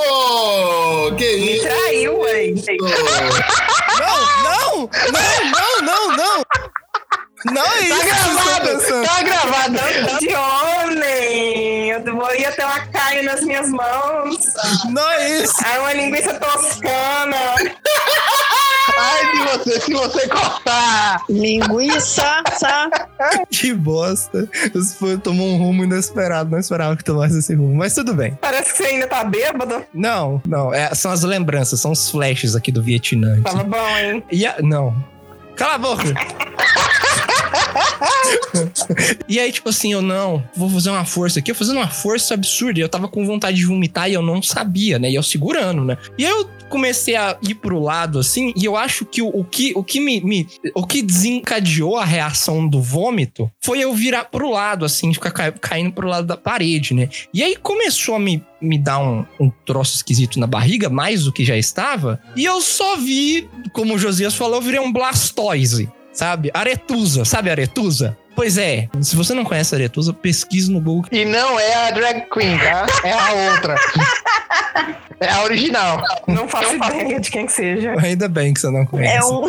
Que 1.17 1.35
Me 1.37 1.55
isso? 1.55 1.63
traiu, 1.67 2.19
ué. 2.19 2.53
Não, 3.97 4.43
não, 4.43 4.89
não, 5.11 5.51
não, 5.51 5.81
não, 5.81 6.17
não. 6.17 6.43
Não 7.51 7.63
é 7.73 7.79
isso 7.81 7.99
Tá 7.99 8.05
estou 8.07 8.33
gravado! 8.35 9.05
Tá 9.05 9.23
gravado! 9.23 10.19
De 10.19 10.35
homem. 10.35 11.89
Eu 11.89 12.15
vou- 12.15 12.35
ia 12.35 12.51
ter 12.51 12.63
uma 12.65 12.79
carne 12.87 13.21
nas 13.23 13.41
minhas 13.41 13.69
mãos. 13.69 14.37
Não 14.89 15.11
é 15.11 15.41
isso. 15.41 15.53
Aí 15.65 15.79
uma 15.79 15.93
linguiça 15.93 16.33
toscana. 16.35 17.37
Ai 18.97 19.31
de 19.31 19.39
você, 19.57 19.81
se 19.81 19.93
você 19.93 20.27
cortar! 20.27 21.21
Linguiça, 21.29 22.43
sa. 22.57 22.89
Que 23.51 23.73
bosta. 23.73 24.47
Isso 24.73 24.95
foi, 24.97 25.17
tomou 25.17 25.47
um 25.49 25.57
rumo 25.57 25.83
inesperado. 25.83 26.49
Não 26.51 26.59
esperava 26.59 26.95
que 26.95 27.03
tomasse 27.03 27.37
esse 27.39 27.53
rumo. 27.53 27.75
Mas 27.75 27.93
tudo 27.93 28.13
bem. 28.13 28.37
Parece 28.41 28.71
que 28.71 28.77
você 28.77 28.85
ainda 28.85 29.07
tá 29.07 29.23
bêbado. 29.23 29.85
Não, 29.93 30.41
não. 30.47 30.73
é- 30.73 30.93
são 30.95 31.11
as 31.11 31.23
lembranças, 31.23 31.79
são 31.81 31.91
os 31.91 32.09
flashes 32.09 32.55
aqui 32.55 32.71
do 32.71 32.81
Vietnã. 32.81 33.41
Tava 33.41 33.63
bom, 33.63 33.97
hein? 33.97 34.23
E 34.31 34.45
a- 34.45 34.55
não. 34.61 34.95
Cala 35.55 35.75
a 35.75 35.77
boca! 35.77 36.03
e 39.27 39.39
aí, 39.39 39.51
tipo 39.51 39.69
assim, 39.69 39.93
eu 39.93 40.01
não, 40.01 40.43
vou 40.55 40.69
fazer 40.69 40.89
uma 40.89 41.05
força 41.05 41.39
aqui, 41.39 41.51
eu 41.51 41.55
fazendo 41.55 41.77
uma 41.77 41.89
força 41.89 42.33
absurda. 42.33 42.79
E 42.79 42.81
eu 42.81 42.89
tava 42.89 43.07
com 43.07 43.25
vontade 43.25 43.57
de 43.57 43.65
vomitar 43.65 44.09
e 44.09 44.13
eu 44.13 44.21
não 44.21 44.41
sabia, 44.41 44.99
né? 44.99 45.09
E 45.09 45.15
eu 45.15 45.23
segurando, 45.23 45.83
né? 45.83 45.97
E 46.17 46.25
aí 46.25 46.31
eu 46.31 46.49
comecei 46.69 47.15
a 47.15 47.37
ir 47.47 47.55
pro 47.55 47.79
lado, 47.79 48.17
assim, 48.19 48.51
e 48.55 48.65
eu 48.65 48.75
acho 48.75 49.05
que 49.05 49.21
o, 49.21 49.27
o 49.29 49.43
que, 49.43 49.71
o 49.75 49.83
que 49.83 49.99
me, 49.99 50.19
me- 50.21 50.47
O 50.73 50.85
que 50.85 51.01
desencadeou 51.01 51.95
a 51.97 52.03
reação 52.03 52.67
do 52.67 52.81
vômito 52.81 53.49
foi 53.63 53.79
eu 53.79 53.93
virar 53.93 54.25
pro 54.25 54.49
lado, 54.49 54.83
assim, 54.83 55.13
ficar 55.13 55.31
ca- 55.31 55.51
caindo 55.51 55.91
pro 55.93 56.07
lado 56.07 56.25
da 56.27 56.35
parede, 56.35 56.93
né? 56.93 57.07
E 57.33 57.43
aí 57.43 57.55
começou 57.55 58.15
a 58.15 58.19
me, 58.19 58.43
me 58.59 58.77
dar 58.79 58.99
um, 58.99 59.23
um 59.39 59.51
troço 59.65 59.95
esquisito 59.95 60.39
na 60.39 60.47
barriga, 60.47 60.89
mais 60.89 61.23
do 61.25 61.31
que 61.31 61.45
já 61.45 61.55
estava. 61.55 62.19
E 62.35 62.43
eu 62.43 62.59
só 62.61 62.97
vi, 62.97 63.47
como 63.71 63.93
o 63.93 63.99
Josias 63.99 64.33
falou, 64.33 64.55
eu 64.55 64.61
virei 64.61 64.79
um 64.79 64.91
blastoise, 64.91 65.89
sabe? 66.15 66.49
Aretusa, 66.53 67.25
sabe 67.25 67.51
aretusa? 67.51 68.15
Pois 68.35 68.57
é, 68.57 68.89
se 69.01 69.15
você 69.15 69.33
não 69.33 69.45
conhece 69.45 69.73
a 69.73 69.77
aretusa, 69.77 70.13
pesquise 70.13 70.71
no 70.71 70.81
Google. 70.81 71.05
E 71.11 71.23
não 71.25 71.59
é 71.59 71.87
a 71.87 71.91
drag 71.91 72.25
queen, 72.31 72.57
tá? 72.59 72.85
É 73.03 73.11
a 73.11 73.51
outra. 73.51 73.75
É 75.19 75.29
a 75.29 75.43
original. 75.43 76.01
Não 76.27 76.47
faço 76.47 76.75
ideia 76.75 77.19
de 77.19 77.31
quem 77.31 77.45
que 77.45 77.53
seja. 77.53 77.95
Ainda 77.99 78.27
bem 78.27 78.53
que 78.53 78.59
você 78.59 78.69
não 78.69 78.85
conhece. 78.85 79.15
É 79.15 79.23
um. 79.23 79.45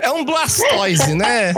É 0.00 0.10
um 0.10 0.24
Blastoise, 0.24 1.14
né? 1.14 1.54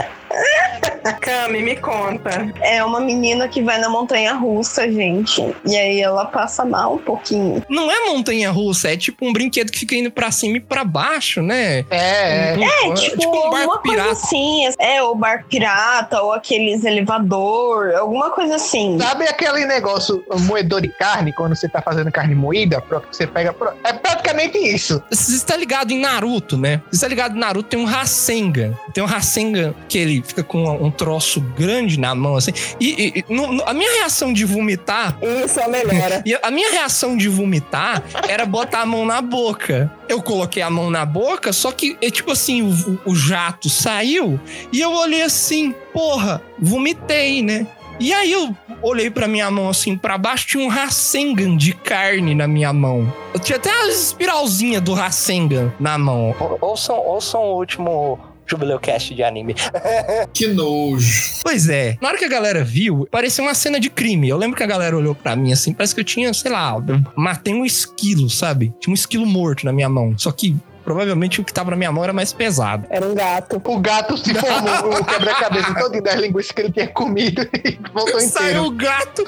Cami, 1.21 1.61
me 1.61 1.75
conta. 1.75 2.51
É 2.61 2.83
uma 2.83 2.99
menina 2.99 3.47
que 3.47 3.61
vai 3.61 3.77
na 3.77 3.89
montanha 3.89 4.33
russa, 4.33 4.91
gente. 4.91 5.55
E 5.65 5.75
aí 5.75 6.01
ela 6.01 6.25
passa 6.25 6.65
mal 6.65 6.95
um 6.95 6.97
pouquinho. 6.97 7.63
Não 7.69 7.91
é 7.91 8.05
montanha 8.05 8.49
russa, 8.51 8.91
é 8.91 8.97
tipo 8.97 9.25
um 9.25 9.31
brinquedo 9.31 9.71
que 9.71 9.79
fica 9.79 9.95
indo 9.95 10.09
pra 10.11 10.31
cima 10.31 10.57
e 10.57 10.59
pra 10.59 10.83
baixo, 10.83 11.41
né? 11.41 11.85
É, 11.89 12.55
é. 12.55 12.57
É, 12.59 12.93
tipo, 12.93 13.17
tipo 13.17 13.47
um 13.47 13.49
barco 13.51 13.81
pirata. 13.81 14.11
assim. 14.11 14.67
É, 14.79 15.01
o 15.03 15.15
barco 15.15 15.47
pirata, 15.47 16.14
ou 16.21 16.33
aqueles 16.33 16.83
elevador, 16.83 17.93
alguma 17.95 18.29
coisa 18.31 18.55
assim. 18.55 18.97
Sabe 18.99 19.25
aquele 19.27 19.65
negócio, 19.65 20.23
moedor 20.41 20.81
de 20.81 20.89
carne, 20.89 21.33
quando 21.33 21.55
você 21.55 21.67
tá 21.67 21.81
fazendo 21.81 22.11
carne 22.11 22.35
moída? 22.35 22.83
Você 23.11 23.25
pega. 23.27 23.55
É 23.83 23.93
praticamente 23.93 24.57
isso. 24.57 25.01
Você 25.11 25.35
está 25.35 25.55
ligado 25.55 25.91
em 25.91 25.99
Naruto, 25.99 26.57
né? 26.57 26.81
Você 26.89 26.95
está 26.97 27.07
ligado 27.07 27.35
em 27.35 27.39
Naruto, 27.39 27.69
tem 27.69 27.79
um 27.79 27.85
Rasengan. 27.85 28.73
Tem 28.93 29.03
um 29.03 29.07
Rasengan 29.07 29.73
que 29.87 29.97
ele 29.97 30.23
fica 30.25 30.43
com 30.43 30.63
um 30.65 30.91
troço 30.91 31.39
grande 31.41 31.99
na 31.99 32.13
mão, 32.15 32.35
assim. 32.35 32.51
E, 32.79 32.89
e- 33.17 33.23
e 33.29 33.33
no- 33.33 33.51
no- 33.51 33.63
a 33.67 33.73
minha 33.73 33.91
reação 33.99 34.31
de 34.33 34.45
vomitar 34.45 35.17
Isso 35.45 35.59
é 35.59 35.67
melhora. 35.67 36.21
E 36.25 36.37
a 36.41 36.49
minha 36.51 36.71
reação 36.71 37.15
de 37.17 37.27
vomitar 37.27 38.03
era 38.27 38.45
botar 38.45 38.81
a 38.81 38.85
mão 38.85 39.05
na 39.05 39.21
boca. 39.21 39.91
Eu 40.07 40.21
coloquei 40.21 40.61
a 40.61 40.69
mão 40.69 40.89
na 40.89 41.05
boca, 41.05 41.51
só 41.53 41.71
que, 41.71 41.97
é 42.01 42.09
tipo 42.11 42.31
assim, 42.31 42.61
o, 42.61 42.99
o 43.11 43.15
jato 43.15 43.69
saiu 43.69 44.39
e 44.71 44.79
eu 44.79 44.91
olhei 44.91 45.21
assim, 45.23 45.73
porra, 45.95 46.41
vomitei, 46.59 47.41
né? 47.41 47.65
E 47.97 48.13
aí 48.13 48.29
eu 48.33 48.53
olhei 48.81 49.09
pra 49.09 49.25
minha 49.25 49.49
mão 49.49 49.69
assim, 49.69 49.95
pra 49.97 50.17
baixo 50.17 50.45
tinha 50.47 50.61
um 50.61 50.67
Rasengan 50.67 51.55
de 51.55 51.71
carne 51.73 52.35
na 52.35 52.45
minha 52.45 52.73
mão. 52.73 53.11
Eu 53.33 53.39
tinha 53.39 53.55
até 53.57 53.71
a 53.71 53.87
espiralzinha 53.87 54.81
do 54.81 54.93
Rasengan 54.93 55.73
na 55.79 55.97
mão. 55.97 56.35
Ou- 56.37 56.57
Ouçam, 56.61 56.97
ouçam 56.97 57.41
o 57.41 57.55
último 57.55 58.19
Jubileu 58.45 58.77
Cast 58.79 59.15
de 59.15 59.23
anime. 59.23 59.55
Que 60.33 60.47
nojo. 60.47 61.39
Pois 61.41 61.69
é. 61.69 61.97
Na 62.01 62.09
hora 62.09 62.17
que 62.17 62.25
a 62.25 62.29
galera 62.29 62.63
viu, 62.65 63.07
parecia 63.09 63.41
uma 63.41 63.53
cena 63.53 63.79
de 63.79 63.89
crime. 63.89 64.27
Eu 64.27 64.37
lembro 64.37 64.57
que 64.57 64.63
a 64.63 64.67
galera 64.67 64.97
olhou 64.97 65.15
pra 65.15 65.33
mim 65.35 65.53
assim, 65.53 65.73
parece 65.73 65.95
que 65.95 66.01
eu 66.01 66.05
tinha, 66.05 66.33
sei 66.33 66.51
lá, 66.51 66.75
eu 66.75 67.01
matei 67.15 67.53
um 67.53 67.63
esquilo, 67.65 68.29
sabe? 68.29 68.73
Tinha 68.81 68.91
um 68.91 68.93
esquilo 68.93 69.25
morto 69.25 69.65
na 69.65 69.71
minha 69.71 69.87
mão. 69.87 70.13
Só 70.17 70.31
que 70.33 70.53
provavelmente 70.85 71.41
o 71.41 71.43
que 71.43 71.51
tava 71.51 71.71
na 71.71 71.75
minha 71.75 71.91
mão 71.91 72.03
era 72.03 72.13
mais 72.13 72.31
pesado. 72.31 72.85
Era 72.89 73.05
um 73.05 73.15
gato. 73.15 73.61
O 73.65 73.79
gato 73.79 74.15
se 74.17 74.33
formou, 74.35 75.01
o 75.01 75.03
quebra-cabeça 75.03 75.73
todo 75.73 76.01
das 76.01 76.15
linguiças 76.15 76.51
que 76.51 76.61
ele 76.61 76.71
tinha 76.71 76.87
comido 76.87 77.41
e 77.65 77.77
voltou 77.91 78.21
Saiu 78.21 78.47
inteiro. 78.47 78.65
o 78.65 78.71
gato. 78.71 79.23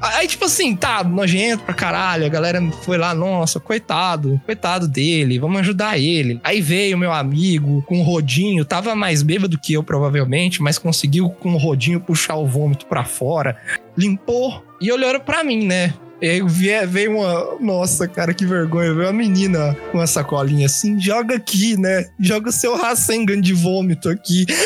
Aí, 0.00 0.28
tipo 0.28 0.44
assim, 0.44 0.76
tá, 0.76 1.02
nojento 1.02 1.64
pra 1.64 1.74
caralho. 1.74 2.24
A 2.24 2.28
galera 2.28 2.60
foi 2.82 2.96
lá, 2.96 3.12
nossa, 3.12 3.58
coitado, 3.58 4.40
coitado 4.46 4.86
dele, 4.86 5.38
vamos 5.38 5.60
ajudar 5.60 5.98
ele. 5.98 6.40
Aí 6.44 6.60
veio 6.60 6.96
meu 6.96 7.12
amigo 7.12 7.82
com 7.82 8.00
o 8.00 8.02
rodinho, 8.02 8.64
tava 8.64 8.94
mais 8.94 9.22
bêbado 9.22 9.58
que 9.58 9.72
eu, 9.72 9.82
provavelmente, 9.82 10.62
mas 10.62 10.78
conseguiu 10.78 11.28
com 11.28 11.52
o 11.54 11.58
rodinho 11.58 12.00
puxar 12.00 12.36
o 12.36 12.46
vômito 12.46 12.86
pra 12.86 13.04
fora, 13.04 13.56
limpou 13.96 14.64
e 14.80 14.92
olhou 14.92 15.18
pra 15.20 15.42
mim, 15.42 15.66
né? 15.66 15.94
E 16.20 16.40
veio 16.86 17.18
uma. 17.18 17.56
Nossa, 17.60 18.08
cara, 18.08 18.32
que 18.32 18.46
vergonha. 18.46 18.94
Veio 18.94 19.06
uma 19.06 19.12
menina 19.12 19.76
com 19.90 19.98
uma 19.98 20.06
sacolinha 20.06 20.66
assim. 20.66 20.98
Joga 20.98 21.36
aqui, 21.36 21.78
né? 21.78 22.06
Joga 22.18 22.48
o 22.48 22.52
seu 22.52 22.76
Rasengan 22.76 23.40
de 23.40 23.52
vômito 23.52 24.08
aqui. 24.08 24.46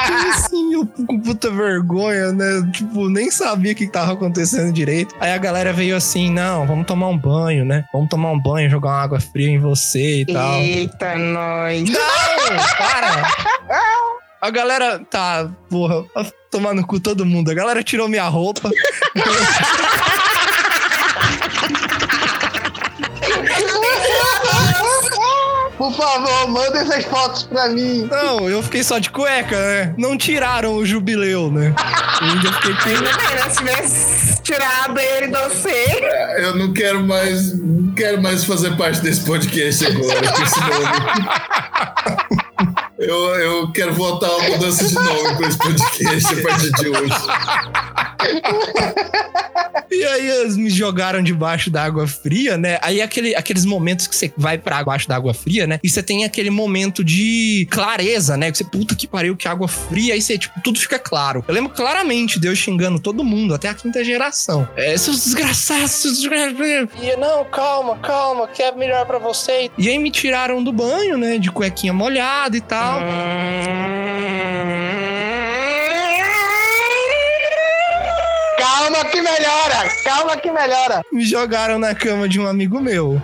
Aí 0.00 0.12
eu 0.12 0.30
assim, 0.30 0.74
eu 0.74 0.86
com 0.86 1.18
puta 1.18 1.50
vergonha, 1.50 2.32
né? 2.32 2.68
Tipo, 2.72 3.08
nem 3.08 3.30
sabia 3.30 3.72
o 3.72 3.74
que 3.74 3.86
tava 3.86 4.12
acontecendo 4.12 4.72
direito. 4.72 5.14
Aí 5.18 5.32
a 5.32 5.38
galera 5.38 5.72
veio 5.72 5.96
assim: 5.96 6.30
não, 6.30 6.66
vamos 6.66 6.86
tomar 6.86 7.08
um 7.08 7.18
banho, 7.18 7.64
né? 7.64 7.84
Vamos 7.92 8.08
tomar 8.08 8.30
um 8.30 8.40
banho, 8.40 8.70
jogar 8.70 8.90
uma 8.90 9.02
água 9.02 9.20
fria 9.20 9.48
em 9.48 9.58
você 9.58 10.20
e 10.20 10.26
tal. 10.26 10.60
Eita, 10.60 11.16
nós. 11.16 11.88
Não, 11.88 12.56
para! 12.76 14.03
A 14.44 14.50
galera 14.50 14.98
tá, 14.98 15.50
porra, 15.70 16.04
no 16.74 16.86
cu 16.86 17.00
todo 17.00 17.24
mundo. 17.24 17.50
A 17.50 17.54
galera 17.54 17.82
tirou 17.82 18.10
minha 18.10 18.28
roupa. 18.28 18.70
Por 25.76 25.92
favor, 25.92 26.48
manda 26.48 26.78
essas 26.78 27.04
fotos 27.04 27.42
pra 27.44 27.68
mim. 27.68 28.08
Não, 28.10 28.48
eu 28.48 28.62
fiquei 28.62 28.82
só 28.84 28.98
de 28.98 29.10
cueca, 29.10 29.56
né? 29.56 29.94
Não 29.98 30.16
tiraram 30.16 30.74
o 30.74 30.86
jubileu, 30.86 31.50
né? 31.50 31.74
Eu 32.20 32.26
ainda 32.28 32.52
fiquei 32.52 32.94
né? 33.00 33.10
Se 33.50 33.56
tivesse 33.58 34.42
tirado 34.42 34.98
ele 34.98 35.26
do 35.28 35.38
você. 35.38 36.00
Eu 36.38 36.56
não 36.56 36.72
quero 36.72 37.02
mais. 37.02 37.58
Não 37.58 37.92
quero 37.94 38.22
mais 38.22 38.44
fazer 38.44 38.76
parte 38.76 39.00
desse 39.00 39.20
podcast 39.22 39.86
agora, 39.86 40.32
com 40.32 40.42
esse 40.42 40.60
nome. 40.60 40.84
Eu, 42.96 43.34
eu 43.34 43.72
quero 43.72 43.92
votar 43.92 44.30
uma 44.30 44.50
mudança 44.50 44.84
de 44.84 44.94
nome 44.94 45.36
para 45.36 45.48
esse 45.48 45.58
podcast 45.58 46.38
a 46.38 46.42
partir 46.42 46.70
de 46.72 46.88
hoje. 46.88 47.14
E 49.90 50.04
aí 50.04 50.30
eles 50.30 50.56
me 50.56 50.70
jogaram 50.70 51.22
debaixo 51.22 51.70
da 51.70 51.84
água 51.84 52.06
fria, 52.06 52.56
né? 52.56 52.78
Aí 52.82 53.00
aquele, 53.00 53.34
aqueles 53.34 53.64
momentos 53.64 54.06
que 54.06 54.16
você 54.16 54.32
vai 54.36 54.58
pra 54.58 54.78
debaixo 54.78 55.08
da 55.08 55.16
água 55.16 55.34
fria, 55.34 55.66
né? 55.66 55.78
E 55.82 55.88
você 55.88 56.02
tem 56.02 56.24
aquele 56.24 56.50
momento 56.50 57.04
de 57.04 57.66
clareza, 57.70 58.36
né? 58.36 58.50
Que 58.50 58.58
você, 58.58 58.64
puta 58.64 58.94
que 58.94 59.06
pariu, 59.06 59.36
que 59.36 59.48
água 59.48 59.68
fria. 59.68 60.14
Aí 60.14 60.22
você, 60.22 60.38
tipo, 60.38 60.60
tudo 60.62 60.78
fica 60.78 60.98
claro. 60.98 61.44
Eu 61.46 61.54
lembro 61.54 61.70
claramente 61.70 62.38
Deus 62.38 62.58
xingando 62.58 62.98
todo 62.98 63.24
mundo, 63.24 63.54
até 63.54 63.68
a 63.68 63.74
quinta 63.74 64.04
geração. 64.04 64.68
É, 64.76 64.96
seus 64.96 65.24
desgraçados, 65.24 65.90
seus 65.90 66.18
desgraçados. 66.18 66.44
E 67.02 67.16
não, 67.16 67.44
calma, 67.44 67.96
calma, 67.98 68.48
que 68.48 68.62
é 68.62 68.72
melhor 68.72 69.06
pra 69.06 69.18
você. 69.18 69.70
E 69.76 69.88
aí 69.88 69.98
me 69.98 70.10
tiraram 70.10 70.62
do 70.62 70.72
banho, 70.72 71.16
né? 71.16 71.38
De 71.38 71.50
cuequinha 71.50 71.92
molhada 71.92 72.56
e 72.56 72.60
tal. 72.60 73.00
Calma 73.00 74.93
que 79.14 79.22
melhora, 79.22 79.88
calma 80.02 80.36
que 80.36 80.50
melhora. 80.50 81.02
Me 81.12 81.24
jogaram 81.24 81.78
na 81.78 81.94
cama 81.94 82.28
de 82.28 82.40
um 82.40 82.46
amigo 82.46 82.80
meu. 82.80 83.22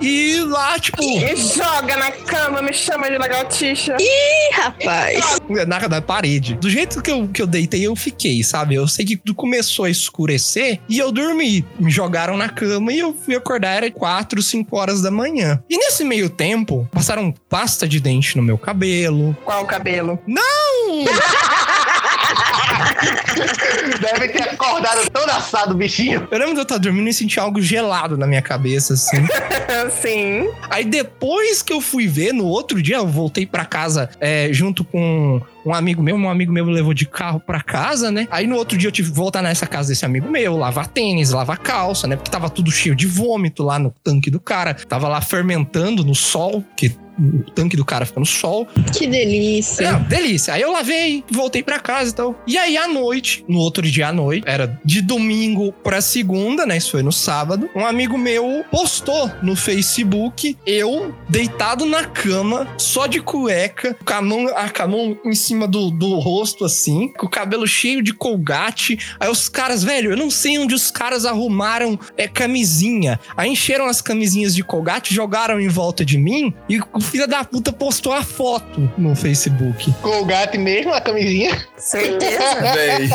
E 0.00 0.40
lá, 0.40 0.78
tipo. 0.78 1.02
Me 1.02 1.36
joga 1.36 1.96
na 1.96 2.10
cama, 2.10 2.60
me 2.62 2.72
chama 2.72 3.10
de 3.10 3.18
lagartixa. 3.18 3.96
Ih, 3.98 4.54
rapaz. 4.54 5.38
na, 5.66 5.88
na 5.88 6.02
parede. 6.02 6.54
Do 6.54 6.68
jeito 6.68 7.02
que 7.02 7.10
eu, 7.10 7.28
que 7.28 7.40
eu 7.40 7.46
deitei, 7.46 7.86
eu 7.86 7.96
fiquei, 7.96 8.42
sabe? 8.42 8.74
Eu 8.74 8.86
sei 8.86 9.04
que 9.06 9.16
tudo 9.16 9.34
começou 9.34 9.84
a 9.86 9.90
escurecer 9.90 10.80
e 10.88 10.98
eu 10.98 11.10
dormi. 11.10 11.64
Me 11.78 11.90
jogaram 11.90 12.36
na 12.36 12.48
cama 12.48 12.92
e 12.92 12.98
eu 12.98 13.14
fui 13.14 13.34
acordar, 13.34 13.76
era 13.76 13.90
4, 13.90 14.42
5 14.42 14.76
horas 14.76 15.00
da 15.00 15.10
manhã. 15.10 15.62
E 15.68 15.78
nesse 15.78 16.04
meio 16.04 16.28
tempo, 16.28 16.88
passaram 16.92 17.32
pasta 17.48 17.88
de 17.88 17.98
dente 17.98 18.36
no 18.36 18.42
meu 18.42 18.58
cabelo. 18.58 19.36
Qual 19.44 19.64
cabelo? 19.64 20.18
Deve 24.00 24.28
ter 24.28 24.42
acordado 24.42 25.10
todo 25.10 25.30
assado, 25.30 25.74
bichinho. 25.74 26.26
Eu 26.30 26.38
lembro 26.38 26.54
de 26.54 26.60
eu 26.60 26.62
estar 26.62 26.78
dormindo 26.78 27.08
e 27.08 27.14
sentir 27.14 27.40
algo 27.40 27.60
gelado 27.60 28.16
na 28.16 28.26
minha 28.26 28.42
cabeça, 28.42 28.94
assim. 28.94 29.26
Sim. 30.00 30.48
Aí 30.70 30.84
depois 30.84 31.62
que 31.62 31.72
eu 31.72 31.80
fui 31.80 32.06
ver, 32.06 32.32
no 32.32 32.46
outro 32.46 32.82
dia, 32.82 32.96
eu 32.96 33.06
voltei 33.06 33.46
pra 33.46 33.64
casa 33.64 34.10
é, 34.20 34.48
junto 34.52 34.84
com 34.84 35.40
um 35.66 35.74
amigo 35.74 36.02
meu. 36.02 36.16
Um 36.16 36.30
amigo 36.30 36.52
meu 36.52 36.64
me 36.64 36.72
levou 36.72 36.94
de 36.94 37.06
carro 37.06 37.40
pra 37.40 37.60
casa, 37.60 38.10
né? 38.10 38.28
Aí 38.30 38.46
no 38.46 38.56
outro 38.56 38.78
dia 38.78 38.88
eu 38.88 38.92
tive 38.92 39.10
que 39.10 39.16
voltar 39.16 39.42
nessa 39.42 39.66
casa 39.66 39.88
desse 39.88 40.04
amigo 40.04 40.30
meu, 40.30 40.56
lavar 40.56 40.86
tênis, 40.86 41.30
lavar 41.30 41.58
calça, 41.58 42.06
né? 42.06 42.16
Porque 42.16 42.30
tava 42.30 42.48
tudo 42.48 42.70
cheio 42.70 42.94
de 42.94 43.06
vômito 43.06 43.62
lá 43.62 43.78
no 43.78 43.92
tanque 44.04 44.30
do 44.30 44.38
cara. 44.38 44.74
Tava 44.74 45.08
lá 45.08 45.20
fermentando 45.20 46.04
no 46.04 46.14
sol, 46.14 46.64
que 46.76 46.94
o 47.18 47.50
tanque 47.50 47.76
do 47.76 47.84
cara 47.84 48.04
fica 48.04 48.20
no 48.20 48.26
sol. 48.26 48.66
Que 48.92 49.06
delícia. 49.06 49.86
É, 49.86 49.98
delícia. 50.00 50.54
Aí 50.54 50.62
eu 50.62 50.70
lavei, 50.70 51.24
voltei 51.30 51.62
pra 51.62 51.78
casa 51.78 52.10
e 52.10 52.14
tal. 52.14 52.42
E 52.46 52.58
aí 52.58 52.76
à 52.76 52.86
noite, 52.86 53.44
no 53.48 53.58
outro 53.58 53.82
dia 53.82 54.08
à 54.08 54.12
noite, 54.12 54.44
era 54.46 54.78
de 54.84 55.00
domingo 55.00 55.72
pra 55.72 56.00
segunda, 56.00 56.66
né? 56.66 56.76
Isso 56.76 56.92
foi 56.92 57.02
no 57.02 57.12
sábado. 57.12 57.68
Um 57.74 57.86
amigo 57.86 58.18
meu 58.18 58.64
postou 58.70 59.30
no 59.42 59.56
Facebook 59.56 60.56
eu 60.66 61.14
deitado 61.28 61.86
na 61.86 62.04
cama, 62.04 62.68
só 62.76 63.06
de 63.06 63.20
cueca, 63.20 63.96
com 64.04 64.12
a 64.12 64.22
mão, 64.22 64.48
a, 64.54 64.68
com 64.68 64.82
a 64.82 64.86
mão 64.86 65.18
em 65.24 65.34
cima 65.34 65.55
do, 65.64 65.90
do 65.90 66.18
rosto, 66.18 66.64
assim, 66.64 67.08
com 67.16 67.26
o 67.26 67.30
cabelo 67.30 67.66
cheio 67.66 68.02
de 68.02 68.12
colgate. 68.12 68.98
Aí 69.20 69.30
os 69.30 69.48
caras, 69.48 69.84
velho, 69.84 70.10
eu 70.10 70.16
não 70.16 70.28
sei 70.30 70.58
onde 70.58 70.74
os 70.74 70.90
caras 70.90 71.24
arrumaram 71.24 71.98
é, 72.16 72.26
camisinha. 72.26 73.20
Aí 73.36 73.50
encheram 73.50 73.86
as 73.86 74.00
camisinhas 74.00 74.54
de 74.54 74.64
colgate, 74.64 75.14
jogaram 75.14 75.60
em 75.60 75.68
volta 75.68 76.04
de 76.04 76.18
mim 76.18 76.52
e 76.68 76.80
o 76.92 77.00
filho 77.00 77.28
da 77.28 77.44
puta 77.44 77.72
postou 77.72 78.12
a 78.12 78.22
foto 78.22 78.90
no 78.98 79.14
Facebook. 79.14 79.92
Colgate 80.02 80.58
mesmo, 80.58 80.92
a 80.92 81.00
camisinha. 81.00 81.64
Certeza? 81.76 82.36
Véi, 82.74 83.08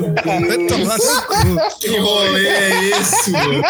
no 0.00 0.14
cu. 1.26 1.78
que 1.80 1.96
rolê 1.98 2.48
é 2.48 2.90
esse, 2.90 3.30
mano? 3.30 3.62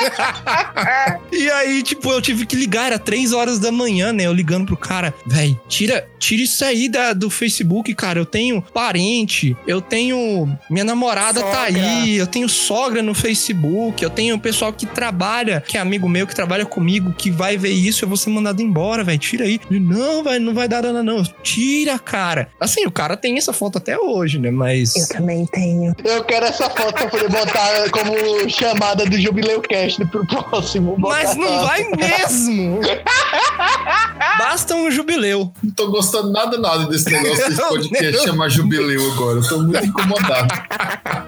E 1.33 1.51
aí, 1.51 1.83
tipo, 1.83 2.11
eu 2.11 2.23
tive 2.23 2.47
que 2.47 2.57
ligar, 2.57 2.87
era 2.87 2.99
três 2.99 3.33
horas 3.33 3.59
da 3.59 3.71
manhã, 3.71 4.13
né? 4.13 4.25
Eu 4.25 4.33
ligando 4.33 4.67
pro 4.67 4.77
cara, 4.77 5.13
véi, 5.27 5.59
tira, 5.69 6.09
tira 6.19 6.43
isso 6.43 6.65
aí 6.65 6.89
da, 6.89 7.13
do 7.13 7.29
Facebook, 7.29 7.95
cara. 7.95 8.16
Cara. 8.17 8.21
Eu 8.21 8.27
tenho 8.27 8.63
parente, 8.63 9.57
eu 9.67 9.81
tenho. 9.81 10.49
Minha 10.71 10.85
namorada 10.85 11.41
tá 11.41 11.67
Sogra. 11.67 11.83
aí, 11.83 12.17
eu 12.17 12.27
tenho 12.27 12.49
sogra 12.49 13.03
no 13.03 13.15
Facebook, 13.15 14.03
eu 14.03 14.11
tenho 14.11 14.39
pessoal 14.39 14.73
que 14.73 14.87
trabalha, 14.87 15.61
que 15.61 15.77
é 15.77 15.81
amigo 15.81 16.09
meu, 16.09 16.27
que 16.27 16.35
trabalha 16.35 16.65
comigo, 16.65 17.13
que 17.13 17.31
vai 17.31 17.57
ver 17.57 17.71
isso, 17.71 18.05
eu 18.05 18.09
vou 18.09 18.17
ser 18.17 18.31
mandado 18.31 18.63
embora, 18.63 19.05
velho. 19.05 19.19
Tira 19.19 19.45
aí. 19.45 19.61
Ele, 19.71 19.81
não, 19.81 20.23
velho, 20.23 20.45
não 20.45 20.55
vai 20.55 20.69
dar 20.69 20.83
nada, 20.83 21.03
não. 21.03 21.23
Tira, 21.43 21.99
cara. 21.99 22.49
Assim, 22.61 22.87
o 22.87 22.91
cara 22.91 23.17
tem 23.17 23.37
essa 23.37 23.53
foto 23.53 23.79
até 23.79 23.99
hoje, 23.99 24.39
né? 24.39 24.51
Mas. 24.51 24.97
Eu 24.97 25.09
também 25.09 25.47
tenho. 25.47 25.95
Eu 26.05 26.25
quero 26.25 26.47
essa 26.47 26.69
foto 26.71 26.95
pra 26.95 27.09
poder 27.09 27.29
botar 27.29 27.91
como 27.91 28.49
chamada 28.49 29.05
do 29.05 29.19
Jubileu 29.21 29.61
Cast 29.61 30.05
pro 30.07 30.27
próximo. 30.27 30.97
Mas 30.99 31.35
não 31.37 31.65
vai 31.65 31.85
mesmo! 31.91 32.81
Basta 34.39 34.75
um 34.75 34.91
jubileu. 34.91 35.53
Não 35.63 35.71
tô 35.73 35.91
gostando 35.91 36.31
nada, 36.31 36.59
nada 36.59 36.87
desse 36.87 37.11
negócio 37.11 37.49
desse 37.49 37.63
podcast 37.69 38.06
Deus. 38.13 38.25
chamar 38.25 38.49
Jubileu 38.49 39.13
agora. 39.13 39.39
Eu 39.39 39.49
tô 39.49 39.59
muito 39.59 39.85
incomodado. 39.85 40.55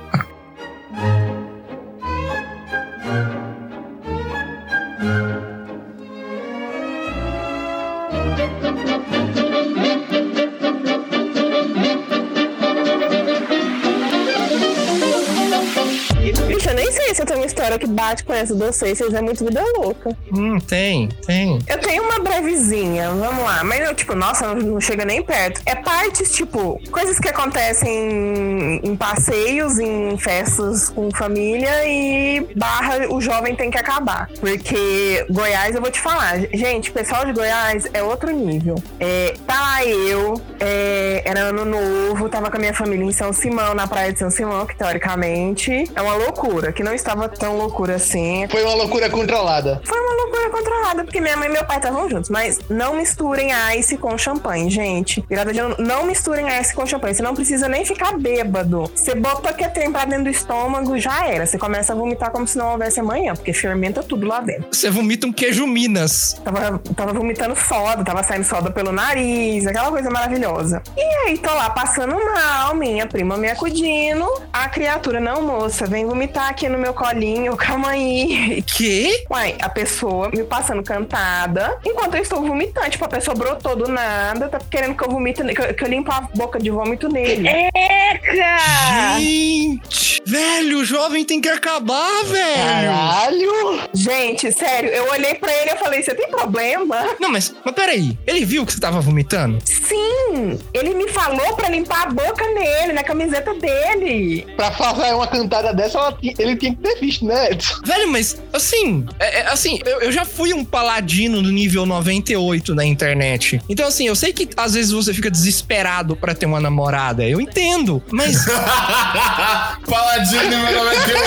Eu 16.68 16.74
nem 16.74 16.92
sei 16.92 17.14
se 17.14 17.22
eu 17.22 17.26
tenho 17.26 17.40
uma 17.40 17.46
história 17.46 17.78
que 17.78 17.86
bate 17.86 18.24
com 18.24 18.32
essa 18.34 18.54
de 18.54 18.62
vocês. 18.62 18.98
Vocês 18.98 19.14
é 19.14 19.22
muito 19.22 19.42
vida 19.42 19.64
louca. 19.78 20.14
Hum, 20.30 20.58
tem, 20.60 21.08
tem. 21.26 21.58
Eu 21.66 21.78
tenho 21.78 22.02
uma 22.02 22.18
brevezinha, 22.18 23.08
vamos 23.08 23.42
lá. 23.42 23.64
Mas 23.64 23.80
eu, 23.88 23.94
tipo, 23.94 24.14
nossa, 24.14 24.54
não, 24.54 24.78
chega 24.80 25.04
nem 25.04 25.22
perto. 25.22 25.62
É 25.64 25.74
partes, 25.74 26.32
tipo, 26.32 26.80
coisas 26.90 27.18
que 27.18 27.28
acontecem 27.28 28.80
em, 28.82 28.96
passeios, 28.96 29.78
em 29.78 30.18
festas 30.18 30.90
com 30.90 31.10
família 31.10 31.86
e 31.86 32.46
barra 32.54 33.08
o 33.08 33.20
jovem 33.20 33.54
tem 33.54 33.70
que 33.70 33.78
acabar. 33.78 34.28
Porque 34.40 35.24
Goiás, 35.30 35.74
eu 35.74 35.80
vou 35.80 35.90
te 35.90 36.00
falar, 36.00 36.40
gente, 36.52 36.90
pessoal 36.90 37.24
de 37.24 37.32
Goiás 37.32 37.86
é 37.94 38.02
outro 38.02 38.30
nível. 38.30 38.74
É, 39.00 39.34
tá 39.46 39.60
lá 39.60 39.84
eu, 39.84 40.40
é, 40.60 41.22
era 41.24 41.40
ano 41.40 41.64
novo, 41.64 42.28
tava 42.28 42.50
com 42.50 42.56
a 42.56 42.60
minha 42.60 42.74
família 42.74 43.04
em 43.04 43.12
São 43.12 43.32
Simão, 43.32 43.74
na 43.74 43.86
praia 43.86 44.12
de 44.12 44.18
São 44.18 44.30
Simão, 44.30 44.66
que 44.66 44.76
teoricamente 44.76 45.90
é 45.94 46.02
uma 46.02 46.14
loucura, 46.14 46.57
que 46.72 46.82
não 46.82 46.92
estava 46.92 47.28
tão 47.28 47.56
loucura 47.56 47.96
assim. 47.96 48.46
Foi 48.50 48.62
uma 48.64 48.74
loucura 48.74 49.08
controlada. 49.08 49.80
Foi 49.84 49.98
uma 49.98 50.14
loucura 50.22 50.50
controlada, 50.50 51.04
porque 51.04 51.20
minha 51.20 51.36
mãe 51.36 51.48
e 51.48 51.52
meu 51.52 51.64
pai 51.64 51.76
estavam 51.76 52.08
juntos. 52.08 52.28
Mas 52.28 52.58
não 52.68 52.96
misturem 52.96 53.50
ice 53.76 53.96
com 53.96 54.16
champanhe, 54.18 54.68
gente. 54.68 55.24
Virada 55.28 55.52
de 55.52 55.58
ano, 55.58 55.76
não 55.78 56.04
misturem 56.04 56.46
ice 56.60 56.74
com 56.74 56.86
champanhe. 56.86 57.14
Você 57.14 57.22
não 57.22 57.34
precisa 57.34 57.68
nem 57.68 57.84
ficar 57.84 58.18
bêbado. 58.18 58.90
Você 58.94 59.14
bota 59.14 59.52
que 59.52 59.68
tem 59.68 59.90
pra 59.92 60.04
dentro 60.04 60.24
do 60.24 60.30
estômago, 60.30 60.98
já 60.98 61.26
era. 61.26 61.46
Você 61.46 61.58
começa 61.58 61.92
a 61.92 61.96
vomitar 61.96 62.30
como 62.30 62.46
se 62.46 62.58
não 62.58 62.72
houvesse 62.72 63.00
amanhã, 63.00 63.34
porque 63.34 63.52
fermenta 63.52 64.02
tudo 64.02 64.26
lá 64.26 64.40
dentro. 64.40 64.66
Você 64.70 64.90
vomita 64.90 65.26
um 65.26 65.32
queijo 65.32 65.66
Minas. 65.66 66.40
Tava, 66.44 66.80
tava 66.96 67.12
vomitando 67.12 67.54
soda, 67.56 68.04
tava 68.04 68.22
saindo 68.22 68.44
soda 68.44 68.70
pelo 68.70 68.92
nariz, 68.92 69.66
aquela 69.66 69.90
coisa 69.90 70.10
maravilhosa. 70.10 70.82
E 70.96 71.28
aí, 71.28 71.38
tô 71.38 71.52
lá 71.52 71.70
passando 71.70 72.14
mal, 72.14 72.74
minha 72.74 73.06
prima 73.06 73.36
me 73.36 73.48
acudindo. 73.48 74.26
A 74.52 74.68
criatura, 74.68 75.20
não, 75.20 75.42
moça, 75.42 75.86
vem 75.86 76.06
vomitar 76.06 76.47
aqui 76.48 76.68
no 76.68 76.78
meu 76.78 76.94
colinho, 76.94 77.54
calma 77.58 77.90
aí. 77.90 78.62
Que? 78.62 79.24
Uai, 79.30 79.56
a 79.60 79.68
pessoa 79.68 80.30
me 80.30 80.44
passando 80.44 80.82
cantada, 80.82 81.78
enquanto 81.84 82.14
eu 82.14 82.22
estou 82.22 82.42
vomitando. 82.42 82.90
Tipo, 82.90 83.04
a 83.04 83.08
pessoa 83.08 83.34
brotou 83.34 83.76
do 83.76 83.88
nada, 83.88 84.48
tá 84.48 84.58
querendo 84.70 84.96
que 84.96 85.04
eu 85.04 85.10
vomite, 85.10 85.42
que 85.42 85.60
eu, 85.60 85.74
que 85.74 85.84
eu 85.84 85.88
limpo 85.88 86.10
a 86.10 86.22
boca 86.34 86.58
de 86.58 86.70
vômito 86.70 87.08
nele. 87.08 87.48
Eca! 87.48 89.18
Gente! 89.18 90.08
Velho, 90.26 90.80
o 90.80 90.84
jovem 90.84 91.24
tem 91.24 91.40
que 91.40 91.48
acabar, 91.48 92.24
velho! 92.24 92.90
Caralho! 92.90 93.80
Gente, 93.94 94.52
sério, 94.52 94.90
eu 94.90 95.10
olhei 95.10 95.34
pra 95.34 95.50
ele 95.52 95.70
e 95.70 95.72
eu 95.72 95.78
falei, 95.78 96.02
você 96.02 96.14
tem 96.14 96.28
problema? 96.28 97.16
Não, 97.18 97.30
mas, 97.30 97.54
mas 97.64 97.74
peraí. 97.74 98.16
Ele 98.26 98.44
viu 98.44 98.66
que 98.66 98.72
você 98.72 98.80
tava 98.80 99.00
vomitando? 99.00 99.58
Sim! 99.64 100.58
Ele 100.74 100.94
me 100.94 101.08
falou 101.08 101.56
pra 101.56 101.70
limpar 101.70 102.08
a 102.08 102.10
boca 102.10 102.44
nele, 102.52 102.92
na 102.92 103.02
camiseta 103.02 103.54
dele. 103.54 104.46
Pra 104.56 104.70
fazer 104.70 105.14
uma 105.14 105.26
cantada 105.26 105.72
dessa, 105.72 105.98
ela 105.98 106.18
ele 106.42 106.56
tinha 106.56 106.74
que 106.74 106.80
ter 106.82 107.00
visto, 107.00 107.24
né, 107.24 107.50
Edson? 107.52 107.74
Velho, 107.84 108.08
mas 108.10 108.36
assim, 108.52 109.04
é- 109.18 109.40
é- 109.40 109.48
assim, 109.52 109.78
eu, 109.84 110.00
eu 110.02 110.12
já 110.12 110.24
fui 110.24 110.52
um 110.54 110.64
paladino 110.64 111.40
do 111.42 111.50
nível 111.50 111.84
98 111.86 112.74
na 112.74 112.84
internet. 112.84 113.60
Então, 113.68 113.86
assim, 113.88 114.06
eu 114.06 114.14
sei 114.16 114.32
que 114.32 114.48
às 114.56 114.74
vezes 114.74 114.90
você 114.92 115.12
fica 115.14 115.30
desesperado 115.30 116.16
pra 116.16 116.34
ter 116.34 116.46
uma 116.46 116.60
namorada. 116.60 117.24
Eu 117.24 117.40
entendo. 117.40 118.02
Mas 118.10 118.44
Paladino 119.88 120.44
número 120.44 120.84
98. 120.84 121.18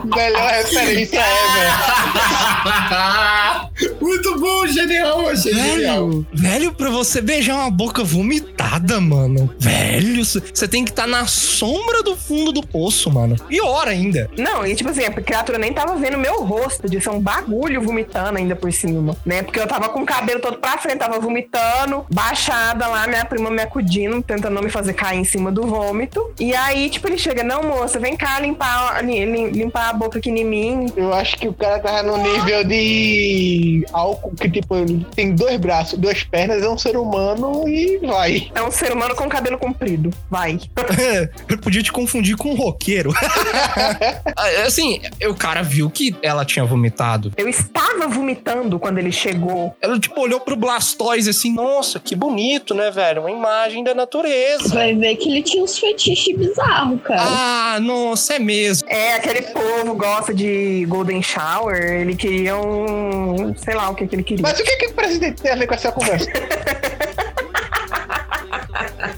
Melhor 0.14 0.50
referência 0.50 1.18
é, 1.18 1.52
velho. 1.54 1.70
Muito 4.00 4.38
bom, 4.38 4.66
genial, 4.66 5.28
achei 5.30 5.54
genial. 5.54 6.08
Velho, 6.08 6.26
velho, 6.32 6.72
pra 6.72 6.90
você 6.90 7.20
beijar 7.22 7.54
uma 7.56 7.70
boca 7.70 8.04
vomitada, 8.04 9.00
mano. 9.00 9.50
Velho, 9.58 9.69
você 10.54 10.68
tem 10.68 10.84
que 10.84 10.90
estar 10.90 11.06
na 11.06 11.26
sombra 11.26 12.02
do 12.02 12.16
fundo 12.16 12.52
do 12.52 12.66
poço, 12.66 13.10
mano. 13.10 13.36
Pior 13.48 13.86
ainda. 13.88 14.30
Não, 14.36 14.66
e 14.66 14.74
tipo 14.74 14.90
assim, 14.90 15.04
a 15.04 15.10
criatura 15.10 15.58
nem 15.58 15.72
tava 15.72 15.96
vendo 15.96 16.18
meu 16.18 16.42
rosto, 16.44 16.88
de 16.88 17.00
ser 17.00 17.10
um 17.10 17.20
bagulho 17.20 17.80
vomitando 17.82 18.38
ainda 18.38 18.54
por 18.56 18.72
cima, 18.72 19.16
né? 19.24 19.42
Porque 19.42 19.58
eu 19.58 19.66
tava 19.66 19.88
com 19.88 20.00
o 20.02 20.06
cabelo 20.06 20.40
todo 20.40 20.58
pra 20.58 20.78
frente, 20.78 20.98
tava 20.98 21.18
vomitando, 21.18 22.04
baixada 22.12 22.86
lá, 22.86 23.06
minha 23.06 23.24
prima 23.24 23.50
me 23.50 23.62
acudindo, 23.62 24.22
tentando 24.22 24.54
não 24.54 24.62
me 24.62 24.70
fazer 24.70 24.92
cair 24.94 25.18
em 25.20 25.24
cima 25.24 25.50
do 25.52 25.66
vômito. 25.66 26.32
E 26.38 26.54
aí, 26.54 26.88
tipo, 26.90 27.06
ele 27.08 27.18
chega, 27.18 27.42
não, 27.42 27.62
moça, 27.62 27.98
vem 27.98 28.16
cá 28.16 28.38
limpar, 28.40 29.04
li- 29.04 29.24
li- 29.24 29.50
limpar 29.50 29.90
a 29.90 29.92
boca 29.92 30.18
aqui 30.18 30.30
em 30.30 30.44
mim. 30.44 30.92
Eu 30.96 31.12
acho 31.12 31.36
que 31.36 31.48
o 31.48 31.52
cara 31.52 31.78
tava 31.78 32.02
no 32.02 32.16
nível 32.16 32.64
de 32.64 33.86
álcool, 33.92 34.32
que 34.34 34.48
tipo, 34.50 34.76
ele 34.76 35.06
tem 35.14 35.34
dois 35.34 35.56
braços, 35.58 35.98
duas 35.98 36.22
pernas, 36.22 36.62
é 36.62 36.68
um 36.68 36.78
ser 36.78 36.96
humano 36.96 37.68
e 37.68 37.98
vai. 37.98 38.50
É 38.54 38.62
um 38.62 38.70
ser 38.70 38.92
humano 38.92 39.14
com 39.14 39.28
cabelo 39.28 39.58
comprido. 39.60 40.10
Vai. 40.28 40.58
Eu 41.48 41.58
podia 41.58 41.82
te 41.82 41.92
confundir 41.92 42.36
com 42.36 42.50
um 42.50 42.54
roqueiro. 42.54 43.12
assim, 44.66 45.00
o 45.28 45.34
cara 45.34 45.62
viu 45.62 45.90
que 45.90 46.16
ela 46.22 46.44
tinha 46.44 46.64
vomitado. 46.64 47.32
Eu 47.36 47.48
estava 47.48 48.08
vomitando 48.08 48.78
quando 48.78 48.98
ele 48.98 49.12
chegou. 49.12 49.76
Ela, 49.80 49.98
tipo, 49.98 50.20
olhou 50.20 50.40
pro 50.40 50.56
Blastoise 50.56 51.30
assim, 51.30 51.52
nossa, 51.52 52.00
que 52.00 52.16
bonito, 52.16 52.74
né, 52.74 52.90
velho? 52.90 53.22
Uma 53.22 53.30
imagem 53.30 53.84
da 53.84 53.94
natureza. 53.94 54.74
Vai 54.74 54.94
ver 54.94 55.16
que 55.16 55.30
ele 55.30 55.42
tinha 55.42 55.62
uns 55.62 55.78
fetiches 55.78 56.36
bizarros, 56.36 57.00
cara. 57.02 57.22
Ah, 57.22 57.78
nossa, 57.80 58.34
é 58.34 58.38
mesmo. 58.38 58.88
É, 58.88 59.14
aquele 59.14 59.42
povo 59.42 59.94
gosta 59.94 60.32
de 60.32 60.84
Golden 60.88 61.22
Shower. 61.22 61.82
Ele 61.82 62.14
queria 62.14 62.56
um. 62.56 63.54
sei 63.56 63.74
lá 63.74 63.90
o 63.90 63.94
que, 63.94 64.06
que 64.06 64.14
ele 64.14 64.22
queria. 64.22 64.42
Mas 64.42 64.58
o 64.58 64.64
que, 64.64 64.76
que 64.76 64.86
o 64.86 64.94
presidente 64.94 65.42
tem 65.42 65.52
a 65.52 65.56
ver 65.56 65.66
com 65.66 65.74
essa 65.74 65.92
conversa? 65.92 66.30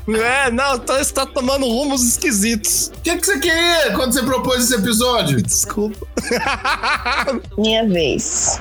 É, 0.08 0.50
não, 0.50 0.78
tá, 0.78 1.02
você 1.02 1.12
tá 1.12 1.26
tomando 1.26 1.66
rumos 1.66 2.04
esquisitos. 2.06 2.92
O 2.96 3.00
que, 3.02 3.16
que 3.16 3.26
você 3.26 3.38
queria 3.38 3.92
quando 3.94 4.12
você 4.12 4.22
propôs 4.22 4.64
esse 4.64 4.74
episódio? 4.74 5.42
Desculpa. 5.42 6.06
Minha 7.58 7.86
vez. 7.88 8.58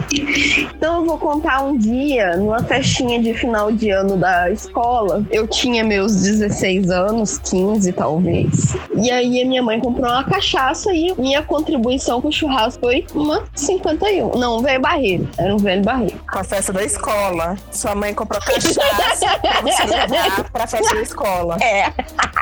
Então 0.76 1.02
eu 1.02 1.06
vou 1.06 1.18
contar 1.18 1.62
um 1.62 1.78
dia, 1.78 2.38
numa 2.38 2.64
festinha 2.64 3.22
de 3.22 3.34
final 3.34 3.72
de 3.72 3.90
ano 3.90 4.18
da 4.18 4.50
escola. 4.50 5.24
Eu 5.32 5.48
tinha 5.48 5.84
meus 5.84 6.16
16 6.22 6.90
anos, 6.90 7.38
15 7.40 7.92
talvez. 7.94 8.76
E 8.96 9.12
aí 9.12 9.42
a 9.42 9.46
minha 9.46 9.62
mãe 9.62 9.80
comprou 9.80 10.10
uma 10.10 10.24
cachaça 10.24 10.92
e 10.94 11.14
minha 11.18 11.44
contribuição 11.44 12.22
pro 12.22 12.32
churrasco 12.32 12.82
foi 12.82 13.06
uma 13.14 13.44
51. 13.54 14.38
Não, 14.38 14.58
um 14.58 14.62
velho 14.62 14.82
barreiro. 14.82 15.30
Era 15.38 15.54
um 15.54 15.60
velho 15.60 15.84
barreiro. 15.84 16.20
Com 16.32 16.40
a 16.40 16.44
festa 16.44 16.74
da 16.74 16.84
escola. 16.84 17.56
Sua 17.72 17.94
mãe 17.94 18.14
comprou 18.14 18.42
cachaça 18.42 18.82
pra 19.42 19.62
você 19.62 19.86
levar 19.86 20.50
pra 20.52 20.68
festa 20.68 20.96
da 20.96 21.02
escola. 21.02 21.11
É. 21.62 21.92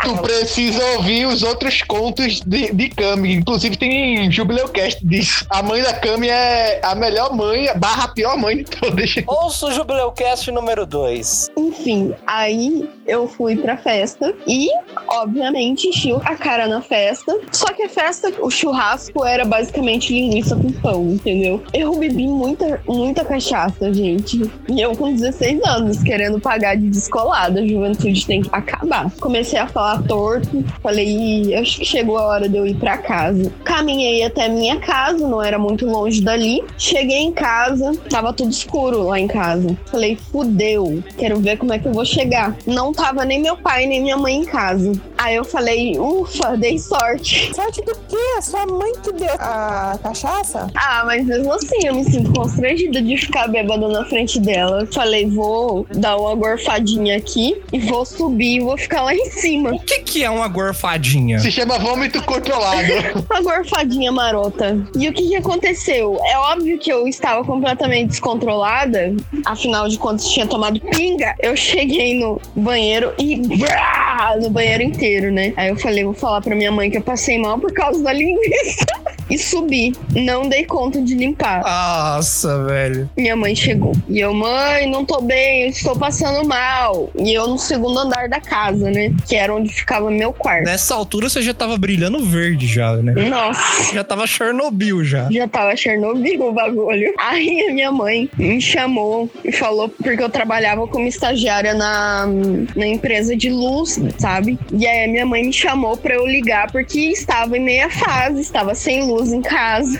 tu 0.03 0.17
precisa 0.17 0.83
ouvir 0.97 1.25
os 1.25 1.43
outros 1.43 1.81
contos 1.81 2.41
de, 2.41 2.71
de 2.73 2.89
Cami. 2.89 3.33
Inclusive 3.33 3.77
tem 3.77 4.31
Jubileucast 4.31 5.05
disso. 5.05 5.45
A 5.49 5.61
mãe 5.61 5.81
da 5.81 5.93
Cami 5.93 6.29
é 6.29 6.79
a 6.83 6.95
melhor 6.95 7.35
mãe, 7.35 7.67
barra 7.77 8.05
a 8.05 8.07
pior 8.07 8.37
mãe 8.37 8.57
de 8.57 8.65
todas. 8.65 9.15
Ouça 9.27 9.67
o 9.67 9.71
Jubileucast 9.71 10.51
número 10.51 10.85
2. 10.85 11.51
Enfim, 11.69 12.15
aí 12.25 12.89
eu 13.05 13.27
fui 13.27 13.55
pra 13.55 13.77
festa 13.77 14.33
e, 14.47 14.67
obviamente, 15.07 15.87
enchi 15.87 16.11
a 16.25 16.35
cara 16.35 16.67
na 16.67 16.81
festa. 16.81 17.39
Só 17.51 17.67
que 17.67 17.83
a 17.83 17.89
festa, 17.89 18.33
o 18.41 18.49
churrasco 18.49 19.23
era 19.23 19.45
basicamente 19.45 20.11
linguiça 20.11 20.55
com 20.55 20.71
pão, 20.71 21.11
entendeu? 21.11 21.61
Eu 21.71 21.95
bebi 21.95 22.25
muita, 22.25 22.81
muita 22.87 23.23
cachaça, 23.23 23.93
gente. 23.93 24.49
E 24.67 24.81
eu 24.81 24.95
com 24.95 25.13
16 25.13 25.61
anos, 25.63 26.01
querendo 26.01 26.39
pagar 26.39 26.75
de 26.75 26.89
descolada. 26.89 27.59
A 27.61 27.67
juventude 27.67 28.25
tem 28.25 28.41
que 28.41 28.49
acabar. 28.51 29.11
Comecei 29.19 29.59
a 29.59 29.67
falar 29.67 30.01
torto. 30.03 30.63
Falei, 30.81 31.53
acho 31.55 31.79
que 31.79 31.85
chegou 31.85 32.17
a 32.17 32.25
hora 32.25 32.49
de 32.49 32.57
eu 32.57 32.65
ir 32.65 32.75
pra 32.77 32.97
casa. 32.97 33.51
Caminhei 33.63 34.23
até 34.23 34.49
minha 34.49 34.79
casa, 34.79 35.27
não 35.27 35.41
era 35.41 35.59
muito 35.59 35.85
longe 35.85 36.21
dali. 36.21 36.63
Cheguei 36.79 37.19
em 37.19 37.31
casa, 37.31 37.91
tava 38.09 38.33
tudo 38.33 38.49
escuro 38.49 39.03
lá 39.03 39.19
em 39.19 39.27
casa. 39.27 39.77
Falei, 39.85 40.17
fudeu, 40.31 41.03
quero 41.15 41.39
ver 41.39 41.58
como 41.59 41.73
é 41.73 41.77
que 41.77 41.87
eu 41.87 41.93
vou 41.93 42.05
chegar. 42.05 42.55
Não 42.65 42.91
tava 42.91 43.23
nem 43.25 43.39
meu 43.39 43.57
pai 43.57 43.85
nem 43.85 44.01
minha 44.01 44.17
mãe 44.17 44.37
em 44.37 44.45
casa. 44.45 44.93
Aí 45.19 45.35
eu 45.35 45.43
falei, 45.43 45.99
ufa, 45.99 46.55
dei 46.55 46.79
sorte. 46.79 47.53
Sorte 47.53 47.81
do 47.83 47.93
quê? 48.07 48.15
A 48.37 48.41
sua 48.41 48.65
mãe 48.65 48.93
que 49.03 49.11
deu 49.11 49.33
a 49.37 49.99
cachaça? 50.01 50.71
Ah, 50.73 51.03
mas 51.05 51.25
mesmo 51.25 51.51
assim 51.51 51.85
eu 51.85 51.93
me 51.93 52.05
sinto 52.05 52.31
constrangida 52.31 53.01
de 53.01 53.17
ficar 53.17 53.49
bêbada 53.49 53.85
na 53.89 54.05
frente 54.05 54.39
dela. 54.39 54.87
Falei, 54.93 55.29
vou 55.29 55.85
dar 55.93 56.15
uma 56.15 56.33
gorfadinha 56.35 57.17
aqui 57.17 57.61
e 57.73 57.79
vou 57.79 58.05
subir 58.05 58.55
e 58.55 58.59
vou 58.61 58.77
ficar 58.77 59.01
lá 59.01 59.13
em 59.13 59.29
cima. 59.29 59.71
O 59.71 59.79
que, 59.79 59.99
que 59.99 60.23
é 60.23 60.29
uma 60.29 60.47
gorfadinha? 60.47 61.37
Se 61.39 61.51
chama 61.51 61.77
vômito 61.77 62.23
controlado. 62.23 62.79
Uma 63.29 63.41
gorfadinha 63.41 64.11
marota. 64.11 64.77
E 64.97 65.07
o 65.09 65.13
que, 65.13 65.27
que 65.27 65.35
aconteceu? 65.35 66.17
É 66.25 66.37
óbvio 66.37 66.79
que 66.79 66.91
eu 66.91 67.07
estava 67.07 67.43
completamente 67.43 68.09
descontrolada, 68.09 69.13
afinal 69.45 69.87
de 69.89 69.97
contas 69.97 70.27
tinha 70.29 70.47
tomado 70.47 70.79
pinga. 70.79 71.35
Eu 71.39 71.55
cheguei 71.57 72.17
no 72.17 72.39
banheiro 72.55 73.13
e 73.17 73.35
brá, 73.35 74.37
no 74.41 74.49
banheiro 74.49 74.83
inteiro, 74.83 75.08
né? 75.31 75.53
Aí 75.55 75.69
eu 75.69 75.75
falei, 75.75 76.03
vou 76.03 76.13
falar 76.13 76.41
pra 76.41 76.55
minha 76.55 76.71
mãe 76.71 76.89
que 76.89 76.97
eu 76.97 77.01
passei 77.01 77.39
mal 77.39 77.59
por 77.59 77.73
causa 77.73 78.03
da 78.03 78.13
linguiça. 78.13 78.85
E 79.29 79.37
subi. 79.37 79.93
Não 80.15 80.49
dei 80.49 80.65
conta 80.65 80.99
de 80.99 81.13
limpar. 81.13 81.61
Nossa, 81.61 82.63
velho. 82.65 83.07
Minha 83.15 83.35
mãe 83.35 83.55
chegou. 83.55 83.93
E 84.07 84.19
eu, 84.19 84.33
mãe, 84.33 84.89
não 84.89 85.05
tô 85.05 85.21
bem, 85.21 85.63
eu 85.63 85.69
estou 85.69 85.95
passando 85.95 86.47
mal. 86.47 87.11
E 87.15 87.33
eu 87.33 87.47
no 87.47 87.59
segundo 87.59 87.99
andar 87.99 88.27
da 88.27 88.41
casa, 88.41 88.89
né? 88.89 89.13
Que 89.27 89.35
era 89.35 89.53
onde 89.53 89.71
ficava 89.71 90.09
meu 90.09 90.33
quarto. 90.33 90.65
Nessa 90.65 90.95
altura 90.95 91.29
você 91.29 91.43
já 91.43 91.53
tava 91.53 91.77
brilhando 91.77 92.25
verde 92.25 92.65
já, 92.65 92.95
né? 92.95 93.13
Nossa. 93.29 93.93
Já 93.93 94.03
tava 94.03 94.25
Chernobyl 94.25 95.03
já. 95.03 95.29
Já 95.29 95.47
tava 95.47 95.75
Chernobyl 95.75 96.47
o 96.47 96.51
bagulho. 96.51 97.13
Aí 97.19 97.67
a 97.69 97.73
minha 97.73 97.91
mãe 97.91 98.27
me 98.35 98.59
chamou 98.59 99.29
e 99.45 99.51
falou, 99.51 99.89
porque 99.89 100.23
eu 100.23 100.29
trabalhava 100.29 100.87
como 100.87 101.07
estagiária 101.07 101.75
na, 101.75 102.27
na 102.75 102.87
empresa 102.87 103.35
de 103.35 103.49
luz, 103.51 103.99
sabe? 104.17 104.57
E 104.73 104.87
aí 104.87 104.98
a 105.05 105.07
minha 105.07 105.25
mãe 105.25 105.43
me 105.43 105.53
chamou 105.53 105.97
pra 105.97 106.15
eu 106.15 106.25
ligar, 106.25 106.71
porque 106.71 106.99
estava 106.99 107.57
em 107.57 107.61
meia 107.61 107.89
fase, 107.89 108.41
estava 108.41 108.73
sem 108.75 109.03
luz 109.03 109.31
em 109.31 109.41
casa. 109.41 109.99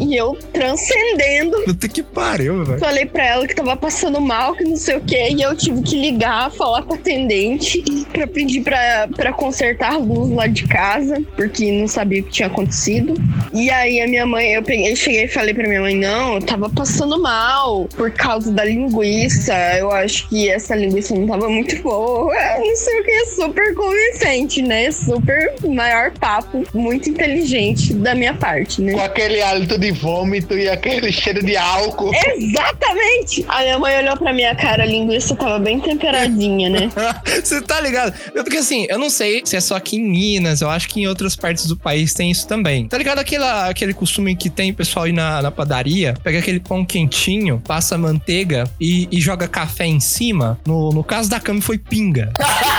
E 0.00 0.16
eu 0.16 0.36
transcendendo. 0.52 1.62
Puta 1.64 1.88
que 1.88 2.02
pariu, 2.02 2.64
velho. 2.64 2.78
Falei 2.78 3.06
pra 3.06 3.24
ela 3.24 3.46
que 3.46 3.54
tava 3.54 3.76
passando 3.76 4.20
mal, 4.20 4.54
que 4.54 4.64
não 4.64 4.76
sei 4.76 4.96
o 4.96 5.00
que, 5.00 5.30
e 5.30 5.42
eu 5.42 5.56
tive 5.56 5.82
que 5.82 6.00
ligar, 6.00 6.50
falar 6.52 6.82
com 6.82 6.94
a 6.94 6.96
atendente 6.96 7.82
pra 8.12 8.26
pedir 8.26 8.62
pra, 8.62 9.08
pra 9.14 9.32
consertar 9.32 9.94
a 9.94 9.98
luz 9.98 10.30
lá 10.30 10.46
de 10.46 10.66
casa, 10.66 11.22
porque 11.36 11.70
não 11.70 11.86
sabia 11.86 12.20
o 12.20 12.24
que 12.24 12.30
tinha 12.30 12.48
acontecido. 12.48 13.14
E 13.52 13.70
aí 13.70 14.00
a 14.00 14.08
minha 14.08 14.26
mãe, 14.26 14.52
eu 14.52 14.62
peguei, 14.62 14.94
cheguei 14.96 15.24
e 15.24 15.28
falei 15.28 15.54
pra 15.54 15.66
minha 15.68 15.80
mãe, 15.80 15.94
não, 15.94 16.34
eu 16.34 16.42
tava 16.42 16.68
passando 16.68 17.20
mal 17.20 17.88
por 17.96 18.10
causa 18.10 18.52
da 18.52 18.64
linguiça. 18.64 19.54
Eu 19.78 19.90
acho 19.90 20.28
que 20.28 20.48
essa 20.48 20.74
linguiça 20.74 21.14
não 21.14 21.26
tava 21.26 21.48
muito 21.48 21.80
boa. 21.82 22.34
Não 22.56 22.76
sei 22.76 23.00
o 23.00 23.04
que, 23.04 23.10
é 23.10 23.24
super 23.26 23.74
convincente, 23.74 24.35
né? 24.62 24.90
Super 24.90 25.54
maior 25.66 26.10
papo, 26.12 26.62
muito 26.74 27.08
inteligente 27.08 27.94
da 27.94 28.14
minha 28.14 28.34
parte, 28.34 28.82
né? 28.82 28.92
Com 28.92 29.00
aquele 29.00 29.40
hálito 29.40 29.78
de 29.78 29.90
vômito 29.92 30.56
e 30.58 30.68
aquele 30.68 31.10
cheiro 31.12 31.44
de 31.44 31.56
álcool. 31.56 32.12
Exatamente! 32.36 33.44
A 33.48 33.62
minha 33.62 33.78
mãe 33.78 33.96
olhou 33.98 34.16
pra 34.16 34.32
minha 34.32 34.54
cara, 34.54 34.82
a 34.82 34.86
linguiça 34.86 35.34
tava 35.34 35.58
bem 35.58 35.80
temperadinha, 35.80 36.68
né? 36.68 36.90
Você 37.42 37.62
tá 37.62 37.80
ligado? 37.80 38.14
Eu- 38.34 38.44
Porque 38.44 38.58
assim, 38.58 38.86
eu 38.90 38.98
não 38.98 39.08
sei 39.08 39.42
se 39.44 39.56
é 39.56 39.60
só 39.60 39.76
aqui 39.76 39.96
em 39.96 40.02
Minas, 40.08 40.60
eu 40.60 40.68
acho 40.68 40.88
que 40.88 41.00
em 41.00 41.06
outras 41.06 41.34
partes 41.34 41.66
do 41.66 41.76
país 41.76 42.12
tem 42.12 42.30
isso 42.30 42.46
também. 42.46 42.86
Tá 42.88 42.98
ligado 42.98 43.18
aquela, 43.18 43.68
aquele 43.68 43.94
costume 43.94 44.36
que 44.36 44.50
tem 44.50 44.70
o 44.70 44.74
pessoal 44.74 45.08
ir 45.08 45.12
na, 45.12 45.40
na 45.40 45.50
padaria, 45.50 46.14
pega 46.22 46.38
aquele 46.38 46.60
pão 46.60 46.84
quentinho, 46.84 47.62
passa 47.66 47.96
manteiga 47.96 48.64
e, 48.80 49.08
e 49.10 49.18
joga 49.20 49.48
café 49.48 49.86
em 49.86 50.00
cima? 50.00 50.58
No, 50.66 50.90
no 50.90 51.02
caso 51.02 51.30
da 51.30 51.40
Cami 51.40 51.60
foi 51.60 51.78
pinga. 51.78 52.32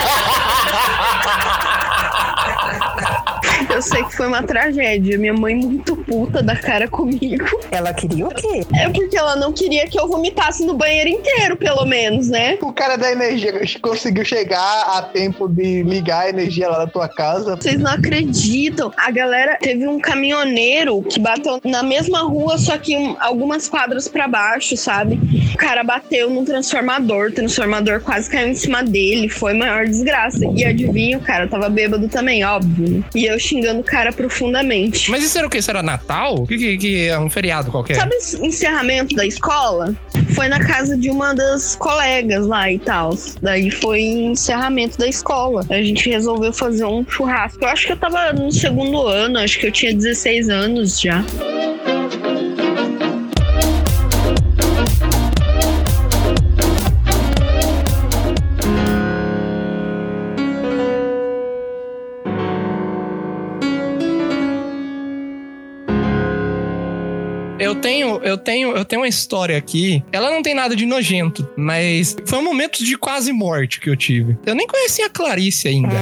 Eu 3.78 3.82
sei 3.84 4.04
que 4.06 4.16
foi 4.16 4.26
uma 4.26 4.42
tragédia. 4.42 5.20
Minha 5.20 5.36
mãe 5.36 5.56
muito 5.56 5.96
puta 5.96 6.42
da 6.42 6.56
cara 6.56 6.88
comigo. 6.88 7.46
Ela 7.70 7.94
queria 7.94 8.26
o 8.26 8.30
quê? 8.34 8.66
É 8.76 8.90
porque 8.90 9.16
ela 9.16 9.36
não 9.36 9.54
queria 9.54 9.86
que 9.88 10.00
eu 10.00 10.08
vomitasse 10.08 10.66
no 10.66 10.74
banheiro 10.74 11.10
inteiro, 11.12 11.56
pelo 11.56 11.86
menos, 11.86 12.28
né? 12.28 12.58
O 12.64 12.74
cara 12.74 12.96
da 12.98 13.12
energia 13.12 13.54
conseguiu 13.80 14.26
chegar 14.26 14.58
a 14.98 15.04
tempo 15.04 15.48
de 15.48 15.84
ligar 15.84 16.26
a 16.26 16.30
energia 16.30 16.68
lá 16.70 16.80
na 16.80 16.88
tua 16.88 17.08
casa. 17.08 17.56
Vocês 17.56 17.80
não 17.80 17.92
acreditam. 17.92 18.92
A 18.98 19.12
galera 19.12 19.58
teve 19.62 19.88
um 19.88 20.00
caminhoneiro 20.00 21.04
que 21.04 21.20
bateu 21.20 21.62
na 21.64 21.84
mesma 21.84 22.22
rua, 22.24 22.58
só 22.58 22.80
que 22.80 22.98
um- 22.98 23.16
algumas 23.20 23.70
quadras 23.70 24.08
pra 24.08 24.28
baixo, 24.28 24.76
sabe? 24.76 25.20
O 25.54 25.58
cara 25.58 25.84
bateu 25.84 26.32
num 26.32 26.44
transformador, 26.44 27.28
o 27.30 27.32
transformador 27.32 28.02
quase 28.02 28.28
caiu 28.28 28.48
em 28.48 28.56
cima 28.56 28.82
dele, 28.84 29.30
foi 29.30 29.54
maior 29.54 29.86
desgraça. 29.86 30.40
E 30.56 30.66
adivinha, 30.66 31.20
o 31.20 31.22
cara 31.22 31.48
tava 31.48 31.70
bêbado 31.70 32.08
também, 32.08 32.44
óbvio. 32.44 32.90
né? 32.90 33.04
E 33.14 33.26
eu 33.26 33.38
xingando 33.38 33.67
o 33.74 33.84
cara 33.84 34.12
profundamente. 34.12 35.10
Mas 35.12 35.24
isso 35.24 35.38
era 35.38 35.48
o 35.48 35.50
quê? 35.50 35.58
Isso 35.58 35.70
era 35.70 35.84
Natal? 35.84 36.36
O 36.36 36.48
que, 36.48 36.58
que, 36.58 36.78
que 36.78 37.08
é 37.08 37.20
um 37.20 37.30
feriado 37.30 37.72
qualquer? 37.72 37.96
Sabe 37.96 38.16
o 38.40 38.46
encerramento 38.46 39.16
da 39.16 39.26
escola? 39.26 39.96
Foi 40.34 40.48
na 40.48 40.60
casa 40.60 40.98
de 40.98 41.10
uma 41.10 41.34
das 41.34 41.76
colegas 41.76 42.46
lá 42.46 42.72
e 42.72 42.80
tal. 42.80 43.18
Daí 43.42 43.72
foi 43.72 44.02
encerramento 44.02 44.98
da 44.98 45.08
escola. 45.08 45.66
A 45.70 45.82
gente 45.82 46.10
resolveu 46.10 46.54
fazer 46.54 46.86
um 46.86 47.06
churrasco. 47.08 47.64
Eu 47.64 47.70
acho 47.70 47.88
que 47.88 47.94
eu 47.94 47.98
tava 47.98 48.34
no 48.34 48.52
segundo 48.52 49.08
ano, 49.08 49.40
acho 49.40 49.60
que 49.60 49.68
eu 49.68 49.72
tinha 49.72 49.94
16 49.94 50.50
anos 50.50 51.00
já. 51.00 51.24
Eu 68.24 68.38
tenho, 68.38 68.58
eu 68.58 68.68
tenho, 68.68 68.78
eu 68.78 68.86
tenho 68.86 69.02
uma 69.02 69.08
história 69.08 69.58
aqui. 69.58 70.04
Ela 70.12 70.32
não 70.32 70.42
tem 70.42 70.54
nada 70.54 70.76
de 70.76 70.86
nojento, 70.86 71.48
mas 71.56 72.16
foi 72.26 72.40
um 72.40 72.44
momento 72.44 72.84
de 72.84 72.98
quase 72.98 73.32
morte 73.32 73.80
que 73.80 73.90
eu 73.90 73.96
tive. 73.96 74.38
Eu 74.46 74.56
nem 74.56 74.68
conhecia 74.68 75.06
a 75.06 75.10
Clarice 75.10 75.68
ainda. 75.68 75.96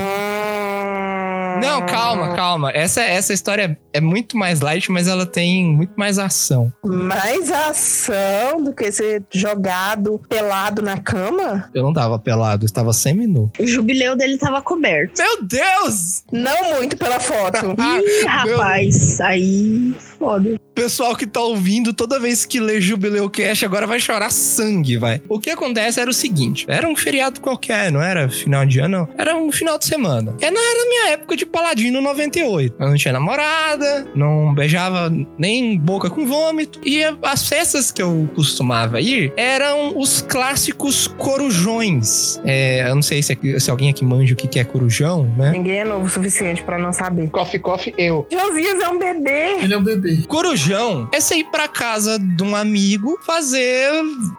Não, 1.62 1.86
calma, 1.86 2.36
calma. 2.36 2.72
Essa, 2.72 3.02
essa 3.02 3.34
história 3.34 3.78
é 3.94 4.02
muito 4.02 4.38
mais 4.38 4.60
light, 4.60 4.92
mas 4.92 5.08
ela 5.08 5.26
tem 5.26 5.66
muito 5.66 5.94
mais 5.96 6.20
ação. 6.20 6.72
Mais 6.84 7.50
ação 7.50 8.62
do 8.62 8.74
que 8.74 8.92
ser 8.92 9.24
jogado 9.32 10.22
pelado 10.28 10.82
na 10.82 10.98
cama? 10.98 11.70
Eu 11.74 11.84
não 11.84 11.94
tava 11.94 12.20
pelado, 12.20 12.64
eu 12.64 12.68
estava 12.68 12.92
semi-nu. 12.92 13.52
O 13.58 13.66
jubileu 13.66 14.16
dele 14.16 14.38
tava 14.38 14.62
coberto. 14.62 15.22
Meu 15.22 15.44
Deus! 15.44 16.24
Não 16.32 16.76
muito 16.76 16.98
pela 16.98 17.20
foto. 17.20 17.58
Ih, 17.80 18.26
rapaz, 18.26 19.22
aí 19.22 19.96
foda. 20.18 20.60
Pessoal 20.74 21.16
que 21.16 21.26
tá 21.26 21.40
ouvindo, 21.40 21.94
toda 21.94 22.20
vez 22.20 22.46
que 22.46 22.60
lê 22.60 22.82
Jubileu 22.82 23.30
Cash, 23.30 23.64
agora 23.64 23.88
vai 23.88 24.00
chorar 24.00 24.30
sangue, 24.30 24.98
vai. 24.98 25.22
O 25.30 25.40
que 25.40 25.50
acontece 25.50 26.00
era 26.00 26.10
o 26.10 26.14
seguinte: 26.14 26.66
era 26.68 26.88
um 26.88 26.96
feriado 26.96 27.40
qualquer, 27.40 27.92
não 27.92 28.02
era 28.02 28.28
final 28.30 28.66
de 28.66 28.80
ano, 28.80 28.98
não. 28.98 29.10
Era 29.18 29.36
um 29.38 29.52
final 29.52 29.78
de 29.78 29.86
semana. 29.86 30.36
E 30.42 30.52
não 30.52 30.62
era 30.62 30.90
minha 30.90 31.10
época 31.14 31.36
de 31.38 31.46
Paladino 31.46 32.02
98. 32.02 32.76
Eu 32.80 32.88
não 32.90 32.96
tinha 32.96 33.14
namorada, 33.14 34.06
não 34.16 34.54
beijava 34.54 35.12
nem 35.38 35.78
boca 35.78 36.10
com 36.10 36.26
vômito. 36.26 36.80
E 36.86 37.02
as 37.24 37.48
festas 37.48 37.92
que 37.92 38.02
eu 38.02 38.30
costumava 38.36 39.00
ir 39.02 39.34
eram 39.38 39.98
os 39.98 40.22
clássicos 40.22 41.08
corujões. 41.08 42.40
É, 42.46 42.90
eu 42.90 42.96
não 42.96 43.02
sei 43.02 43.22
se, 43.24 43.32
aqui- 43.34 43.60
se 43.60 43.70
alguém 43.72 43.90
aqui 43.90 44.04
manja 44.04 44.34
o 44.34 44.38
que 44.38 44.48
que 44.48 44.60
é 44.60 44.64
corujão, 44.64 45.24
né? 45.38 45.52
Ninguém 45.52 45.80
é 45.80 45.86
novo 45.86 46.06
o 46.06 46.10
suficiente 46.10 46.62
pra 46.64 46.78
não 46.78 46.92
saber. 46.92 47.30
Coffee, 47.30 47.60
coffee, 47.60 47.94
eu. 47.98 48.28
Josias 48.32 48.82
é 48.82 48.90
um 48.90 49.00
bebê. 49.00 49.58
Ele 49.62 49.74
é 49.74 49.78
um 49.78 49.84
bebê. 49.84 50.05
Bebê. 50.06 50.28
Corujão 50.28 51.08
é 51.12 51.20
você 51.20 51.36
ir 51.38 51.46
pra 51.46 51.68
casa 51.68 52.18
de 52.20 52.44
um 52.44 52.56
amigo 52.56 53.18
fazer 53.26 53.90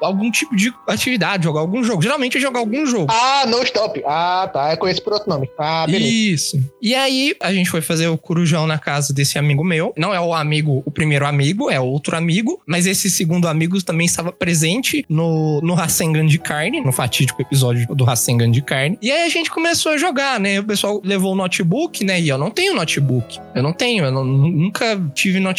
algum 0.03 0.31
tipo 0.31 0.55
de 0.57 0.73
atividade, 0.87 1.45
jogar 1.45 1.61
algum 1.61 1.83
jogo. 1.83 2.03
Geralmente 2.03 2.37
é 2.39 2.41
jogar 2.41 2.61
algum 2.61 2.87
jogo. 2.87 3.07
Ah, 3.11 3.45
no 3.47 3.63
stop. 3.63 4.03
Ah, 4.07 4.49
tá. 4.53 4.73
Eu 4.73 4.77
conheço 4.79 5.03
por 5.03 5.13
outro 5.13 5.29
nome. 5.29 5.51
Ah, 5.59 5.87
beleza. 5.87 6.07
Isso. 6.07 6.61
E 6.81 6.95
aí, 6.95 7.35
a 7.41 7.53
gente 7.53 7.71
foi 7.71 7.81
fazer 7.81 8.09
o 8.09 8.17
corujão 8.19 8.67
na 8.67 8.79
casa 8.79 9.13
desse 9.13 9.39
amigo 9.39 9.65
meu. 9.65 9.93
Não 9.97 10.15
é 10.15 10.21
o 10.21 10.33
amigo, 10.35 10.83
o 10.85 10.91
primeiro 10.91 11.27
amigo, 11.27 11.71
é 11.71 11.81
outro 11.81 12.17
amigo. 12.17 12.61
Mas 12.67 12.87
esse 12.87 13.11
segundo 13.11 13.49
amigo 13.49 13.81
também 13.83 14.07
estava 14.07 14.33
presente 14.33 15.05
no, 15.09 15.61
no 15.63 15.75
Rasengan 15.75 16.27
de 16.27 16.39
carne, 16.39 16.81
no 16.81 16.93
fatídico 16.93 17.41
episódio 17.43 17.87
do 17.95 18.05
Rasengan 18.05 18.51
de 18.51 18.63
carne. 18.63 18.99
E 19.03 19.11
aí 19.11 19.23
a 19.25 19.29
gente 19.29 19.51
começou 19.51 19.93
a 19.93 19.99
jogar, 19.99 20.39
né? 20.41 20.61
O 20.61 20.65
pessoal 20.65 21.01
levou 21.05 21.33
o 21.33 21.37
notebook, 21.37 22.05
né? 22.05 22.21
E 22.21 22.29
eu 22.29 22.39
não 22.39 22.51
tenho 22.51 22.75
notebook. 22.75 23.39
Eu 23.55 23.63
não 23.63 23.73
tenho, 23.73 24.05
eu 24.05 24.13
não- 24.13 24.25
nunca 24.25 25.01
tive 25.15 25.41
notebook 25.41 25.56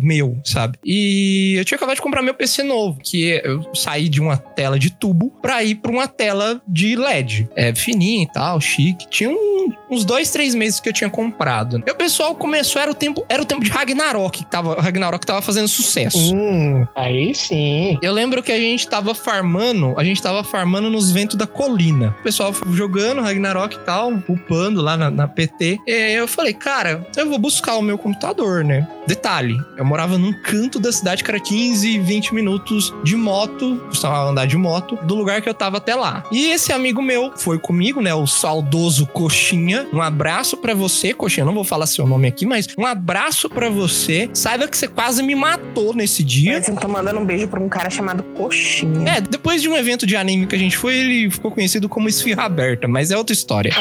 meu, 0.00 0.38
sabe? 0.44 0.78
E 0.84 1.54
eu 1.58 1.64
tinha 1.64 1.76
acabado 1.76 1.96
de 1.96 2.02
comprar 2.02 2.22
meu 2.22 2.34
PC 2.34 2.62
novo, 2.62 2.98
que 3.02 3.40
eu 3.44 3.74
saí 3.74 4.08
de 4.08 4.20
uma 4.20 4.36
tela 4.36 4.78
de 4.78 4.90
tubo 4.90 5.30
pra 5.42 5.62
ir 5.62 5.74
pra 5.76 5.90
uma 5.90 6.06
tela 6.08 6.60
de 6.66 6.96
LED. 6.96 7.48
É 7.56 7.74
fininha 7.74 8.22
e 8.24 8.32
tal, 8.32 8.60
chique. 8.60 9.08
Tinha 9.10 9.30
um- 9.30 9.72
uns 9.90 10.04
dois, 10.04 10.30
três 10.30 10.54
meses 10.54 10.80
que 10.80 10.88
eu 10.88 10.92
tinha 10.92 11.10
comprado. 11.10 11.82
E 11.86 11.90
o 11.90 11.94
pessoal 11.94 12.34
começou, 12.34 12.80
era 12.80 12.90
o 12.90 12.94
tempo, 12.94 13.24
era 13.28 13.42
o 13.42 13.46
tempo 13.46 13.62
de 13.64 13.70
Ragnarok, 13.70 14.38
que 14.44 14.50
tava, 14.50 14.80
Ragnarok 14.80 15.24
tava 15.26 15.40
fazendo 15.42 15.68
sucesso. 15.68 16.34
Hum, 16.34 16.86
aí 16.94 17.34
sim. 17.34 17.98
Eu 18.02 18.12
lembro 18.12 18.42
que 18.42 18.52
a 18.52 18.58
gente 18.58 18.86
tava 18.88 19.14
farmando, 19.14 19.94
a 19.98 20.04
gente 20.04 20.20
tava 20.22 20.42
farmando 20.44 20.88
nos 20.90 21.10
ventos 21.10 21.36
da 21.36 21.46
colina. 21.46 22.14
O 22.20 22.22
pessoal 22.22 22.52
jogando 22.72 23.20
Ragnarok 23.22 23.76
e 23.76 23.78
tal, 23.80 24.12
upando 24.28 24.80
lá 24.82 24.96
na, 24.96 25.10
na 25.10 25.26
PT. 25.28 25.78
E 25.86 26.12
eu 26.14 26.28
falei, 26.28 26.52
cara, 26.52 27.06
eu 27.16 27.28
vou 27.28 27.38
buscar 27.38 27.76
o 27.76 27.82
meu 27.82 27.96
computador, 27.98 28.64
né? 28.64 28.86
Detalhe, 29.06 29.60
eu 29.76 29.84
morava 29.84 30.16
num 30.16 30.32
canto 30.32 30.80
da 30.80 30.90
cidade 30.90 31.22
que 31.22 31.30
era 31.30 31.38
15, 31.38 31.98
20 31.98 32.34
minutos 32.34 32.92
de 33.02 33.16
moto, 33.16 33.76
costumava 33.88 34.30
andar 34.30 34.46
de 34.46 34.56
moto, 34.56 34.96
do 35.02 35.14
lugar 35.14 35.42
que 35.42 35.48
eu 35.48 35.54
tava 35.54 35.76
até 35.76 35.94
lá. 35.94 36.24
E 36.32 36.50
esse 36.50 36.72
amigo 36.72 37.02
meu 37.02 37.32
foi 37.36 37.58
comigo, 37.58 38.00
né? 38.00 38.14
O 38.14 38.26
saudoso 38.26 39.06
Coxinha. 39.06 39.86
Um 39.92 40.00
abraço 40.00 40.56
pra 40.56 40.74
você, 40.74 41.12
Coxinha. 41.12 41.42
Eu 41.42 41.46
não 41.46 41.54
vou 41.54 41.64
falar 41.64 41.86
seu 41.86 42.06
nome 42.06 42.28
aqui, 42.28 42.46
mas 42.46 42.68
um 42.78 42.86
abraço 42.86 43.48
pra 43.50 43.68
você. 43.68 44.30
Saiba 44.32 44.66
que 44.66 44.76
você 44.76 44.88
quase 44.88 45.22
me 45.22 45.34
matou 45.34 45.94
nesse 45.94 46.24
dia. 46.24 46.60
Que 46.60 46.70
eu 46.70 46.76
tô 46.76 46.88
mandando 46.88 47.20
um 47.20 47.26
beijo 47.26 47.46
pra 47.48 47.60
um 47.60 47.68
cara 47.68 47.90
chamado 47.90 48.22
Coxinha. 48.22 49.10
É, 49.10 49.20
depois 49.20 49.60
de 49.60 49.68
um 49.68 49.76
evento 49.76 50.06
de 50.06 50.16
anime 50.16 50.46
que 50.46 50.54
a 50.54 50.58
gente 50.58 50.76
foi, 50.76 50.94
ele 50.96 51.30
ficou 51.30 51.50
conhecido 51.50 51.88
como 51.88 52.08
Esfirra 52.08 52.44
Aberta, 52.44 52.88
mas 52.88 53.10
é 53.10 53.16
outra 53.16 53.32
história. 53.32 53.72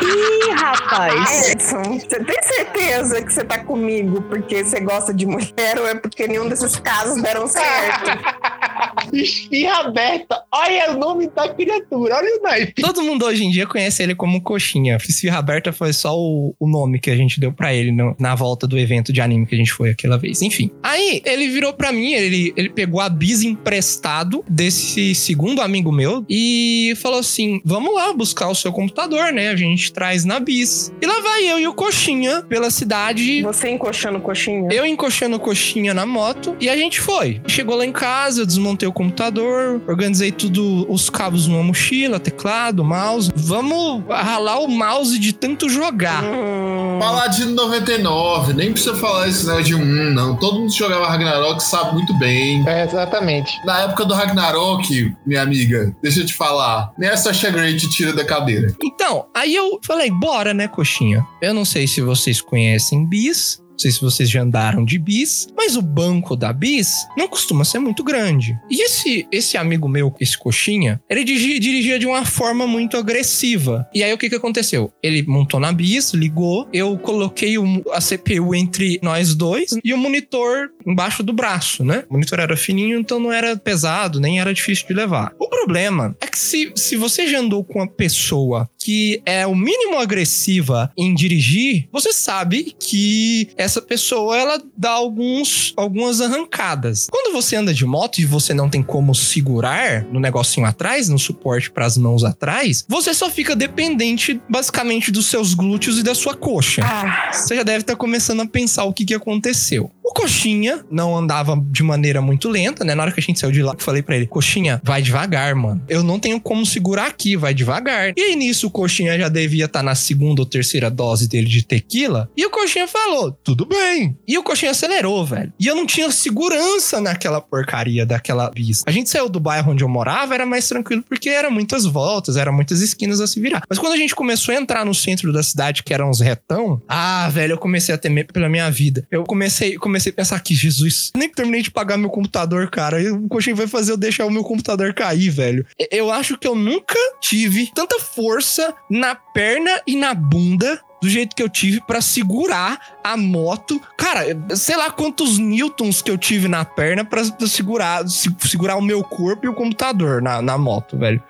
Ih, 0.00 0.52
rapaz. 0.52 1.50
Edson, 1.50 1.82
você 1.82 2.24
tem 2.24 2.42
certeza 2.42 3.22
que 3.22 3.32
você 3.32 3.44
tá 3.44 3.58
comigo 3.58 4.27
porque 4.28 4.62
você 4.64 4.80
gosta 4.80 5.12
de 5.14 5.26
mulher 5.26 5.78
ou 5.78 5.86
é 5.86 5.94
porque 5.94 6.26
nenhum 6.28 6.48
desses 6.48 6.76
casos 6.76 7.20
deram 7.22 7.46
certo? 7.46 8.10
Esfirra 9.12 9.80
aberta. 9.80 10.42
Olha 10.52 10.92
o 10.92 10.98
nome 10.98 11.28
da 11.34 11.48
criatura. 11.48 12.16
Olha 12.16 12.38
o 12.38 12.42
naipe. 12.42 12.82
Todo 12.82 13.02
mundo 13.02 13.24
hoje 13.24 13.44
em 13.44 13.50
dia 13.50 13.66
conhece 13.66 14.02
ele 14.02 14.14
como 14.14 14.40
Coxinha. 14.42 14.96
Esfirra 14.96 15.38
Aberta 15.38 15.72
foi 15.72 15.92
só 15.92 16.16
o, 16.16 16.54
o 16.58 16.68
nome 16.68 16.98
que 17.00 17.10
a 17.10 17.16
gente 17.16 17.40
deu 17.40 17.52
pra 17.52 17.72
ele 17.74 17.90
no- 17.92 18.14
na 18.18 18.34
volta 18.34 18.66
do 18.66 18.78
evento 18.78 19.12
de 19.12 19.20
anime 19.20 19.46
que 19.46 19.54
a 19.54 19.58
gente 19.58 19.72
foi 19.72 19.90
aquela 19.90 20.18
vez. 20.18 20.42
Enfim. 20.42 20.70
Aí 20.82 21.22
ele 21.24 21.48
virou 21.48 21.72
pra 21.72 21.92
mim, 21.92 22.12
ele, 22.12 22.52
ele 22.56 22.68
pegou 22.68 23.00
a 23.00 23.08
bis 23.08 23.42
emprestado 23.42 24.44
desse 24.48 25.14
segundo 25.14 25.60
amigo 25.62 25.90
meu 25.92 26.24
e 26.28 26.94
falou 27.00 27.18
assim: 27.20 27.60
vamos 27.64 27.94
lá 27.94 28.12
buscar 28.12 28.48
o 28.48 28.54
seu 28.54 28.72
computador, 28.72 29.32
né? 29.32 29.48
A 29.50 29.56
gente 29.56 29.92
traz 29.92 30.24
na 30.24 30.38
bis. 30.40 30.92
E 31.00 31.06
lá 31.06 31.20
vai 31.20 31.44
eu 31.50 31.58
e 31.58 31.66
o 31.68 31.74
Coxinha 31.74 32.42
pela 32.42 32.70
cidade 32.70 33.42
Você 33.42 33.70
encoxando 33.70 34.17
Coxinha? 34.20 34.68
Eu 34.72 34.86
encoxando 34.86 35.38
coxinha 35.38 35.94
na 35.94 36.06
moto 36.06 36.56
e 36.60 36.68
a 36.68 36.76
gente 36.76 37.00
foi. 37.00 37.40
Chegou 37.46 37.76
lá 37.76 37.84
em 37.84 37.92
casa, 37.92 38.42
eu 38.42 38.46
desmontei 38.46 38.88
o 38.88 38.92
computador, 38.92 39.80
organizei 39.86 40.32
tudo, 40.32 40.86
os 40.90 41.10
cabos 41.10 41.46
numa 41.46 41.62
mochila, 41.62 42.18
teclado, 42.20 42.84
mouse. 42.84 43.30
Vamos 43.34 44.04
ralar 44.08 44.58
o 44.60 44.68
mouse 44.68 45.18
de 45.18 45.32
tanto 45.32 45.68
jogar. 45.68 46.22
Hum, 46.24 46.98
Paladino 46.98 47.52
99, 47.52 48.52
nem 48.54 48.72
precisa 48.72 48.94
falar 48.96 49.28
esse 49.28 49.46
negócio 49.46 49.64
de 49.66 49.74
um, 49.74 50.10
não. 50.12 50.36
Todo 50.36 50.60
mundo 50.60 50.72
que 50.72 50.78
jogava 50.78 51.08
Ragnarok 51.08 51.62
sabe 51.62 51.94
muito 51.94 52.16
bem. 52.18 52.66
É, 52.68 52.84
exatamente. 52.84 53.52
Na 53.64 53.82
época 53.82 54.04
do 54.04 54.14
Ragnarok, 54.14 55.12
minha 55.26 55.42
amiga, 55.42 55.94
deixa 56.02 56.20
eu 56.20 56.26
te 56.26 56.34
falar, 56.34 56.92
nem 56.98 57.08
a 57.08 57.16
Sasha 57.16 57.50
Grey 57.50 57.76
te 57.76 57.88
tira 57.90 58.12
da 58.12 58.24
cadeira. 58.24 58.74
Então, 58.82 59.26
aí 59.34 59.54
eu 59.54 59.78
falei, 59.82 60.10
bora, 60.10 60.52
né, 60.52 60.68
coxinha? 60.68 61.26
Eu 61.40 61.54
não 61.54 61.64
sei 61.64 61.86
se 61.86 62.00
vocês 62.00 62.40
conhecem 62.40 63.06
bis. 63.06 63.62
Não 63.78 63.82
sei 63.82 63.92
se 63.92 64.00
vocês 64.00 64.28
já 64.28 64.42
andaram 64.42 64.84
de 64.84 64.98
bis, 64.98 65.46
mas 65.56 65.76
o 65.76 65.82
banco 65.82 66.34
da 66.34 66.52
bis 66.52 66.92
não 67.16 67.28
costuma 67.28 67.64
ser 67.64 67.78
muito 67.78 68.02
grande. 68.02 68.58
E 68.68 68.82
esse, 68.84 69.24
esse 69.30 69.56
amigo 69.56 69.88
meu, 69.88 70.12
esse 70.18 70.36
coxinha, 70.36 71.00
ele 71.08 71.22
dirigia, 71.22 71.96
de 71.96 72.04
uma 72.04 72.24
forma 72.24 72.66
muito 72.66 72.96
agressiva. 72.96 73.88
E 73.94 74.02
aí 74.02 74.12
o 74.12 74.18
que, 74.18 74.28
que 74.28 74.34
aconteceu? 74.34 74.92
Ele 75.00 75.22
montou 75.22 75.60
na 75.60 75.72
bis, 75.72 76.12
ligou, 76.12 76.68
eu 76.72 76.98
coloquei 76.98 77.56
o- 77.56 77.84
a 77.92 78.00
CPU 78.00 78.52
entre 78.52 78.98
nós 79.00 79.32
dois 79.36 79.70
e 79.84 79.94
o 79.94 79.98
monitor 79.98 80.70
embaixo 80.84 81.22
do 81.22 81.32
braço, 81.32 81.84
né? 81.84 82.02
O 82.10 82.14
monitor 82.14 82.40
era 82.40 82.56
fininho, 82.56 82.98
então 82.98 83.20
não 83.20 83.32
era 83.32 83.56
pesado, 83.56 84.18
nem 84.18 84.40
era 84.40 84.52
difícil 84.52 84.88
de 84.88 84.94
levar. 84.94 85.32
O 85.38 85.48
problema 85.48 86.16
é 86.20 86.26
que 86.26 86.38
se, 86.38 86.72
se 86.74 86.96
você 86.96 87.28
já 87.28 87.38
andou 87.38 87.62
com 87.62 87.78
uma 87.78 87.86
pessoa 87.88 88.68
que 88.76 89.22
é 89.24 89.46
o 89.46 89.54
mínimo 89.54 89.98
agressiva 89.98 90.90
em 90.96 91.14
dirigir, 91.14 91.88
você 91.92 92.12
sabe 92.12 92.74
que 92.80 93.48
essa 93.68 93.82
pessoa 93.82 94.34
ela 94.34 94.62
dá 94.74 94.90
alguns, 94.90 95.74
algumas 95.76 96.22
arrancadas. 96.22 97.06
Quando 97.10 97.34
você 97.34 97.54
anda 97.54 97.74
de 97.74 97.84
moto 97.84 98.18
e 98.18 98.24
você 98.24 98.54
não 98.54 98.68
tem 98.70 98.82
como 98.82 99.14
segurar 99.14 100.04
no 100.04 100.18
negocinho 100.18 100.66
atrás, 100.66 101.08
no 101.10 101.18
suporte 101.18 101.70
para 101.70 101.84
as 101.84 101.98
mãos 101.98 102.24
atrás, 102.24 102.84
você 102.88 103.12
só 103.12 103.28
fica 103.28 103.54
dependente 103.54 104.40
basicamente 104.48 105.10
dos 105.12 105.26
seus 105.26 105.52
glúteos 105.52 105.98
e 105.98 106.02
da 106.02 106.14
sua 106.14 106.34
coxa. 106.34 106.82
Ah, 106.82 107.30
Você 107.30 107.56
já 107.56 107.62
deve 107.62 107.80
estar 107.80 107.94
começando 107.96 108.40
a 108.40 108.46
pensar 108.46 108.84
o 108.84 108.92
que, 108.92 109.04
que 109.04 109.14
aconteceu. 109.14 109.90
O 110.02 110.14
Coxinha 110.14 110.82
não 110.90 111.14
andava 111.14 111.54
de 111.70 111.82
maneira 111.82 112.22
muito 112.22 112.48
lenta, 112.48 112.82
né? 112.82 112.94
Na 112.94 113.02
hora 113.02 113.12
que 113.12 113.20
a 113.20 113.22
gente 113.22 113.38
saiu 113.38 113.52
de 113.52 113.62
lá, 113.62 113.74
eu 113.74 113.78
falei 113.84 114.00
pra 114.02 114.16
ele: 114.16 114.26
Coxinha, 114.26 114.80
vai 114.82 115.02
devagar, 115.02 115.54
mano. 115.54 115.82
Eu 115.86 116.02
não 116.02 116.18
tenho 116.18 116.40
como 116.40 116.64
segurar 116.64 117.08
aqui, 117.08 117.36
vai 117.36 117.52
devagar. 117.52 118.14
E 118.16 118.20
aí 118.22 118.34
nisso 118.34 118.68
o 118.68 118.70
Coxinha 118.70 119.18
já 119.18 119.28
devia 119.28 119.66
estar 119.66 119.82
na 119.82 119.94
segunda 119.94 120.40
ou 120.40 120.46
terceira 120.46 120.90
dose 120.90 121.28
dele 121.28 121.46
de 121.46 121.62
tequila. 121.62 122.30
E 122.34 122.46
o 122.46 122.50
Coxinha 122.50 122.88
falou: 122.88 123.32
tudo 123.44 123.57
bem. 123.64 124.16
E 124.26 124.36
o 124.38 124.42
Coxinha 124.42 124.70
acelerou, 124.70 125.24
velho. 125.24 125.52
E 125.58 125.66
eu 125.66 125.74
não 125.74 125.86
tinha 125.86 126.10
segurança 126.10 127.00
naquela 127.00 127.40
porcaria 127.40 128.04
daquela 128.04 128.50
bis. 128.50 128.82
A 128.86 128.90
gente 128.90 129.10
saiu 129.10 129.28
do 129.28 129.40
bairro 129.40 129.72
onde 129.72 129.84
eu 129.84 129.88
morava, 129.88 130.34
era 130.34 130.46
mais 130.46 130.68
tranquilo 130.68 131.02
porque 131.08 131.28
era 131.28 131.50
muitas 131.50 131.84
voltas, 131.84 132.36
era 132.36 132.52
muitas 132.52 132.80
esquinas 132.80 133.20
a 133.20 133.26
se 133.26 133.40
virar. 133.40 133.62
Mas 133.68 133.78
quando 133.78 133.92
a 133.92 133.96
gente 133.96 134.14
começou 134.14 134.54
a 134.54 134.58
entrar 134.58 134.84
no 134.84 134.94
centro 134.94 135.32
da 135.32 135.42
cidade, 135.42 135.82
que 135.82 135.94
eram 135.94 136.10
uns 136.10 136.20
retão, 136.20 136.82
ah, 136.88 137.28
velho, 137.30 137.52
eu 137.52 137.58
comecei 137.58 137.94
a 137.94 137.98
temer 137.98 138.26
pela 138.32 138.48
minha 138.48 138.70
vida. 138.70 139.06
Eu 139.10 139.24
comecei, 139.24 139.76
comecei 139.76 140.12
a 140.12 140.14
pensar 140.14 140.36
aqui, 140.36 140.54
Jesus, 140.54 141.10
nem 141.16 141.28
terminei 141.28 141.62
de 141.62 141.70
pagar 141.70 141.96
meu 141.96 142.10
computador, 142.10 142.70
cara. 142.70 142.98
O 143.14 143.28
coxinho 143.28 143.56
vai 143.56 143.66
fazer 143.66 143.92
eu 143.92 143.96
deixar 143.96 144.26
o 144.26 144.30
meu 144.30 144.42
computador 144.42 144.94
cair, 144.94 145.30
velho. 145.30 145.66
Eu 145.90 146.10
acho 146.10 146.36
que 146.38 146.46
eu 146.46 146.54
nunca 146.54 146.98
tive 147.20 147.70
tanta 147.74 147.98
força 148.00 148.74
na 148.90 149.14
perna 149.14 149.70
e 149.86 149.96
na 149.96 150.14
bunda 150.14 150.80
do 151.00 151.08
jeito 151.08 151.34
que 151.36 151.42
eu 151.42 151.48
tive 151.48 151.80
pra 151.80 152.00
segurar 152.00 152.78
a 153.04 153.16
moto. 153.16 153.80
Cara, 153.96 154.24
sei 154.56 154.76
lá 154.76 154.90
quantos 154.90 155.38
newtons 155.38 156.02
que 156.02 156.10
eu 156.10 156.18
tive 156.18 156.48
na 156.48 156.64
perna 156.64 157.04
pra 157.04 157.22
segurar, 157.46 158.06
se- 158.08 158.34
segurar 158.40 158.76
o 158.76 158.82
meu 158.82 159.02
corpo 159.02 159.46
e 159.46 159.48
o 159.48 159.54
computador 159.54 160.20
na, 160.22 160.42
na 160.42 160.58
moto, 160.58 160.96
velho. 160.98 161.22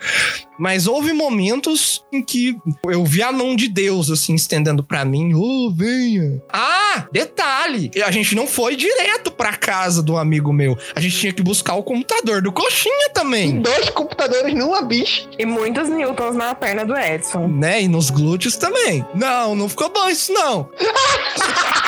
Mas 0.59 0.87
houve 0.87 1.13
momentos 1.13 2.05
em 2.13 2.23
que 2.23 2.57
eu 2.87 3.05
vi 3.05 3.23
a 3.23 3.33
mão 3.33 3.55
de 3.55 3.69
Deus, 3.69 4.11
assim, 4.11 4.35
estendendo 4.35 4.83
pra 4.83 5.05
mim. 5.05 5.35
Ô, 5.35 5.71
venha. 5.71 6.43
Ah, 6.53 7.07
detalhe. 7.13 7.91
A 8.05 8.11
gente 8.11 8.35
não 8.35 8.47
foi 8.47 8.77
direto 8.77 9.31
pra 9.31 9.57
casa 9.57 10.03
do 10.03 10.17
amigo 10.17 10.53
meu. 10.53 10.77
A 10.95 11.01
gente 11.01 11.19
tinha 11.19 11.33
que 11.33 11.43
buscar 11.43 11.75
o 11.75 11.83
computador 11.83 12.43
do 12.43 12.53
Coxinha 12.53 13.11
também. 13.11 13.61
Dois 13.61 13.91
computadores 13.91 14.55
numa 14.55 14.83
bicha. 14.83 15.29
e 15.39 15.47
muitos 15.47 15.89
newtons 15.89 16.35
na 16.37 16.55
perna 16.55 16.85
do 16.85 16.97
Edson. 16.97 17.47
Né? 17.49 17.83
E 17.83 17.89
nos 17.89 18.11
glúteos 18.11 18.57
também. 18.57 19.05
Não, 19.15 19.55
não 19.55 19.69
ficou 19.69 19.91
bom 19.91 20.09
isso 20.09 20.33
não. 20.33 20.69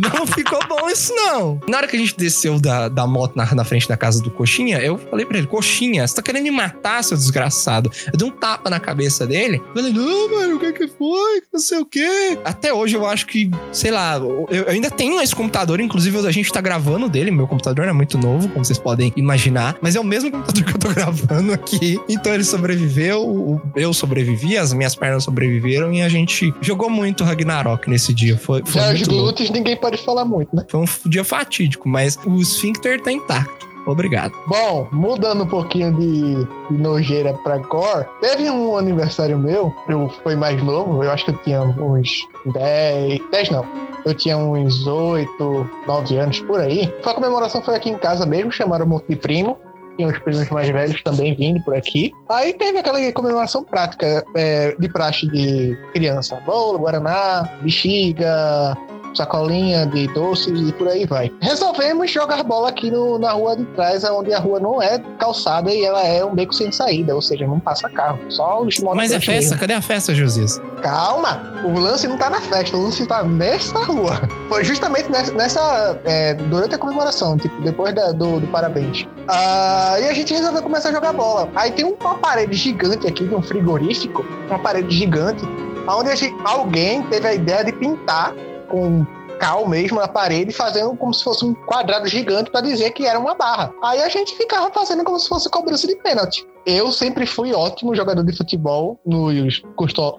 Não 0.00 0.26
ficou 0.26 0.60
bom 0.68 0.88
isso, 0.88 1.14
não. 1.14 1.60
Na 1.68 1.78
hora 1.78 1.86
que 1.86 1.96
a 1.96 1.98
gente 1.98 2.16
desceu 2.16 2.58
da, 2.58 2.88
da 2.88 3.06
moto 3.06 3.36
na, 3.36 3.54
na 3.54 3.64
frente 3.64 3.88
da 3.88 3.96
casa 3.96 4.22
do 4.22 4.30
Coxinha, 4.30 4.78
eu 4.78 4.98
falei 4.98 5.26
pra 5.26 5.38
ele, 5.38 5.46
Coxinha, 5.46 6.06
você 6.06 6.14
tá 6.14 6.22
querendo 6.22 6.44
me 6.44 6.50
matar, 6.50 7.02
seu 7.04 7.16
desgraçado? 7.16 7.90
Eu 8.12 8.18
dei 8.18 8.26
um 8.26 8.30
tapa 8.30 8.70
na 8.70 8.80
cabeça 8.80 9.26
dele. 9.26 9.60
Eu 9.74 9.74
falei, 9.74 9.92
não, 9.92 10.30
mano, 10.30 10.56
o 10.56 10.58
que 10.60 10.72
que 10.72 10.88
foi? 10.88 11.42
Não 11.52 11.60
sei 11.60 11.78
o 11.78 11.84
quê. 11.84 12.38
Até 12.44 12.72
hoje 12.72 12.96
eu 12.96 13.06
acho 13.06 13.26
que, 13.26 13.50
sei 13.72 13.90
lá, 13.90 14.16
eu, 14.16 14.46
eu 14.50 14.68
ainda 14.68 14.90
tenho 14.90 15.20
esse 15.20 15.34
computador, 15.34 15.80
inclusive 15.80 16.18
a 16.26 16.30
gente 16.30 16.52
tá 16.52 16.60
gravando 16.60 17.08
dele. 17.08 17.30
Meu 17.30 17.46
computador 17.46 17.84
não 17.84 17.90
é 17.90 17.94
muito 17.94 18.18
novo, 18.18 18.48
como 18.48 18.64
vocês 18.64 18.78
podem 18.78 19.12
imaginar, 19.16 19.76
mas 19.80 19.96
é 19.96 20.00
o 20.00 20.04
mesmo 20.04 20.30
computador 20.30 20.64
que 20.64 20.70
eu 20.74 20.78
tô 20.78 20.88
gravando 20.94 21.52
aqui. 21.52 22.00
Então 22.08 22.32
ele 22.32 22.44
sobreviveu, 22.44 23.60
eu 23.74 23.92
sobrevivi, 23.92 24.56
as 24.56 24.72
minhas 24.72 24.94
pernas 24.94 25.24
sobreviveram 25.24 25.92
e 25.92 26.02
a 26.02 26.08
gente 26.08 26.52
jogou 26.60 26.88
muito 26.88 27.24
Ragnarok 27.24 27.88
nesse 27.88 28.12
dia. 28.14 28.36
Foi, 28.36 28.62
foi 28.64 28.80
louco. 28.80 29.06
glúteos 29.06 29.50
ninguém 29.50 29.76
pode 29.76 29.89
pode 29.90 30.04
falar 30.04 30.24
muito, 30.24 30.54
né? 30.54 30.64
Foi 30.68 30.80
um 30.80 30.84
dia 31.06 31.24
fatídico, 31.24 31.88
mas 31.88 32.16
o 32.24 32.36
esfíncter 32.40 33.00
tá 33.02 33.10
intacto. 33.10 33.68
Obrigado. 33.86 34.34
Bom, 34.46 34.86
mudando 34.92 35.44
um 35.44 35.46
pouquinho 35.46 35.92
de, 35.94 36.44
de 36.44 36.82
nojeira 36.82 37.32
pra 37.42 37.56
gore, 37.58 38.06
teve 38.20 38.48
um 38.50 38.76
aniversário 38.76 39.38
meu, 39.38 39.74
eu 39.88 40.08
fui 40.22 40.36
mais 40.36 40.62
novo, 40.62 41.02
eu 41.02 41.10
acho 41.10 41.24
que 41.24 41.30
eu 41.30 41.38
tinha 41.38 41.62
uns 41.62 42.28
10, 42.52 43.20
10 43.30 43.50
não, 43.50 43.64
eu 44.04 44.14
tinha 44.14 44.36
uns 44.36 44.86
8, 44.86 45.70
9 45.86 46.16
anos 46.18 46.40
por 46.40 46.60
aí. 46.60 46.92
A 47.04 47.14
comemoração 47.14 47.62
foi 47.62 47.74
aqui 47.74 47.90
em 47.90 47.96
casa 47.96 48.26
mesmo, 48.26 48.52
chamaram 48.52 48.84
um 48.84 48.90
monte 48.90 49.08
de 49.08 49.16
primo. 49.16 49.58
Tinha 49.96 50.08
os 50.08 50.18
primos 50.18 50.48
mais 50.50 50.70
velhos 50.70 51.02
também 51.02 51.34
vindo 51.34 51.62
por 51.62 51.74
aqui. 51.74 52.12
Aí 52.28 52.54
teve 52.54 52.78
aquela 52.78 53.12
comemoração 53.12 53.64
prática 53.64 54.24
é, 54.34 54.74
de 54.78 54.88
praxe 54.88 55.26
de 55.26 55.76
criança. 55.92 56.36
Bolo, 56.46 56.78
Guaraná, 56.78 57.46
bexiga, 57.60 58.78
sacolinha 59.14 59.86
de 59.86 60.06
doces 60.08 60.68
e 60.68 60.72
por 60.72 60.88
aí 60.88 61.06
vai. 61.06 61.32
Resolvemos 61.40 62.10
jogar 62.10 62.42
bola 62.42 62.68
aqui 62.68 62.90
no, 62.90 63.18
na 63.18 63.32
rua 63.32 63.56
de 63.56 63.64
trás, 63.66 64.04
onde 64.04 64.32
a 64.32 64.38
rua 64.38 64.60
não 64.60 64.80
é 64.80 64.98
calçada 65.18 65.70
e 65.70 65.84
ela 65.84 66.02
é 66.04 66.24
um 66.24 66.34
beco 66.34 66.52
sem 66.52 66.70
saída, 66.72 67.14
ou 67.14 67.22
seja, 67.22 67.46
não 67.46 67.60
passa 67.60 67.88
carro, 67.88 68.18
só 68.28 68.62
os 68.62 68.78
Mas 68.80 69.12
é 69.12 69.20
festa, 69.20 69.56
cadê 69.56 69.74
a 69.74 69.82
festa, 69.82 70.14
Josias? 70.14 70.60
Calma, 70.82 71.62
o 71.64 71.78
lance 71.78 72.06
não 72.06 72.16
tá 72.16 72.30
na 72.30 72.40
festa, 72.40 72.76
o 72.76 72.82
lance 72.82 73.06
tá 73.06 73.22
nessa 73.22 73.78
rua. 73.84 74.20
Foi 74.48 74.64
justamente 74.64 75.10
nessa, 75.10 75.32
nessa 75.32 75.98
é, 76.04 76.34
durante 76.34 76.74
a 76.74 76.78
comemoração, 76.78 77.36
tipo, 77.36 77.60
depois 77.62 77.94
da, 77.94 78.12
do, 78.12 78.40
do, 78.40 78.46
parabéns. 78.48 79.06
Ah, 79.28 79.96
e 80.00 80.08
a 80.08 80.14
gente 80.14 80.32
resolveu 80.32 80.62
começar 80.62 80.90
a 80.90 80.92
jogar 80.92 81.12
bola. 81.12 81.48
Aí 81.54 81.70
tem 81.70 81.84
uma 81.84 82.14
parede 82.18 82.54
gigante 82.56 83.06
aqui, 83.06 83.26
de 83.26 83.34
um 83.34 83.42
frigorífico, 83.42 84.24
uma 84.48 84.58
parede 84.58 84.94
gigante, 84.94 85.42
onde 85.86 86.14
gente, 86.16 86.34
alguém 86.44 87.02
teve 87.04 87.26
a 87.26 87.34
ideia 87.34 87.64
de 87.64 87.72
pintar 87.72 88.34
com 88.70 89.04
cal 89.38 89.66
mesmo 89.66 89.98
na 89.98 90.06
parede, 90.06 90.52
fazendo 90.52 90.94
como 90.96 91.14
se 91.14 91.24
fosse 91.24 91.44
um 91.44 91.54
quadrado 91.54 92.06
gigante 92.06 92.50
para 92.50 92.60
dizer 92.60 92.90
que 92.90 93.06
era 93.06 93.18
uma 93.18 93.34
barra. 93.34 93.72
Aí 93.82 94.02
a 94.02 94.08
gente 94.08 94.36
ficava 94.36 94.70
fazendo 94.70 95.02
como 95.02 95.18
se 95.18 95.28
fosse 95.28 95.48
cobrança 95.48 95.86
de 95.86 95.96
pênalti. 95.96 96.46
Eu 96.66 96.92
sempre 96.92 97.26
fui 97.26 97.52
ótimo 97.52 97.94
jogador 97.94 98.22
de 98.22 98.36
futebol 98.36 99.00
nos 99.04 99.62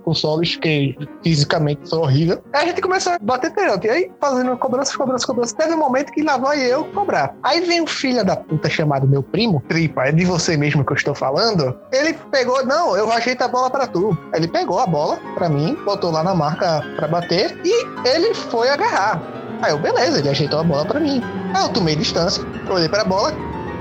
consoles, 0.04 0.56
que 0.56 0.98
fisicamente 1.24 1.88
sou 1.88 2.02
horrível. 2.04 2.42
Aí 2.54 2.64
a 2.64 2.68
gente 2.68 2.82
começou 2.82 3.14
a 3.14 3.20
bater 3.20 3.54
pênalti. 3.54 3.90
Aí 3.90 4.12
fazendo 4.20 4.58
cobrança, 4.58 4.98
cobrança, 4.98 5.26
cobrança. 5.26 5.56
Teve 5.56 5.74
um 5.74 5.78
momento 5.80 6.12
que 6.12 6.24
lá 6.24 6.38
vai 6.38 6.60
eu 6.62 6.86
cobrar. 6.86 7.36
Aí 7.44 7.62
vem 7.62 7.82
um 7.82 7.88
filho 7.88 8.26
da 8.26 8.36
puta 8.36 8.70
chamado 8.70 9.08
meu 9.08 9.22
primo, 9.22 9.62
Tripa, 9.68 10.06
é 10.06 10.12
de 10.12 10.26
você 10.26 10.58
mesmo 10.58 10.84
que 10.84 10.92
eu 10.92 10.98
estou 10.98 11.14
falando. 11.14 11.78
Ele 11.92 12.14
pegou, 12.32 12.66
não, 12.66 12.96
eu 12.96 13.12
ajeito 13.12 13.44
a 13.44 13.48
bola 13.48 13.70
para 13.70 13.88
tu. 13.88 14.18
Ele 14.34 14.48
pegou 14.48 14.80
a 14.80 14.88
bola 14.88 15.20
para 15.36 15.48
mim, 15.48 15.78
botou 15.86 16.12
lá 16.12 16.24
na 16.24 16.34
marca 16.34 16.82
para 16.96 17.08
bater 17.08 17.60
e 17.64 18.08
ele 18.08 18.34
foi 18.34 18.70
agarrar. 18.70 19.22
Aí 19.62 19.72
eu, 19.72 19.78
beleza, 19.78 20.20
ele 20.20 20.30
ajeitou 20.30 20.60
a 20.60 20.64
bola 20.64 20.86
para 20.86 21.00
mim. 21.00 21.22
Aí 21.54 21.64
eu 21.64 21.70
tomei 21.70 21.96
distância, 21.96 22.44
olhei 22.70 22.90
para 22.90 23.02
a 23.02 23.06
bola, 23.06 23.32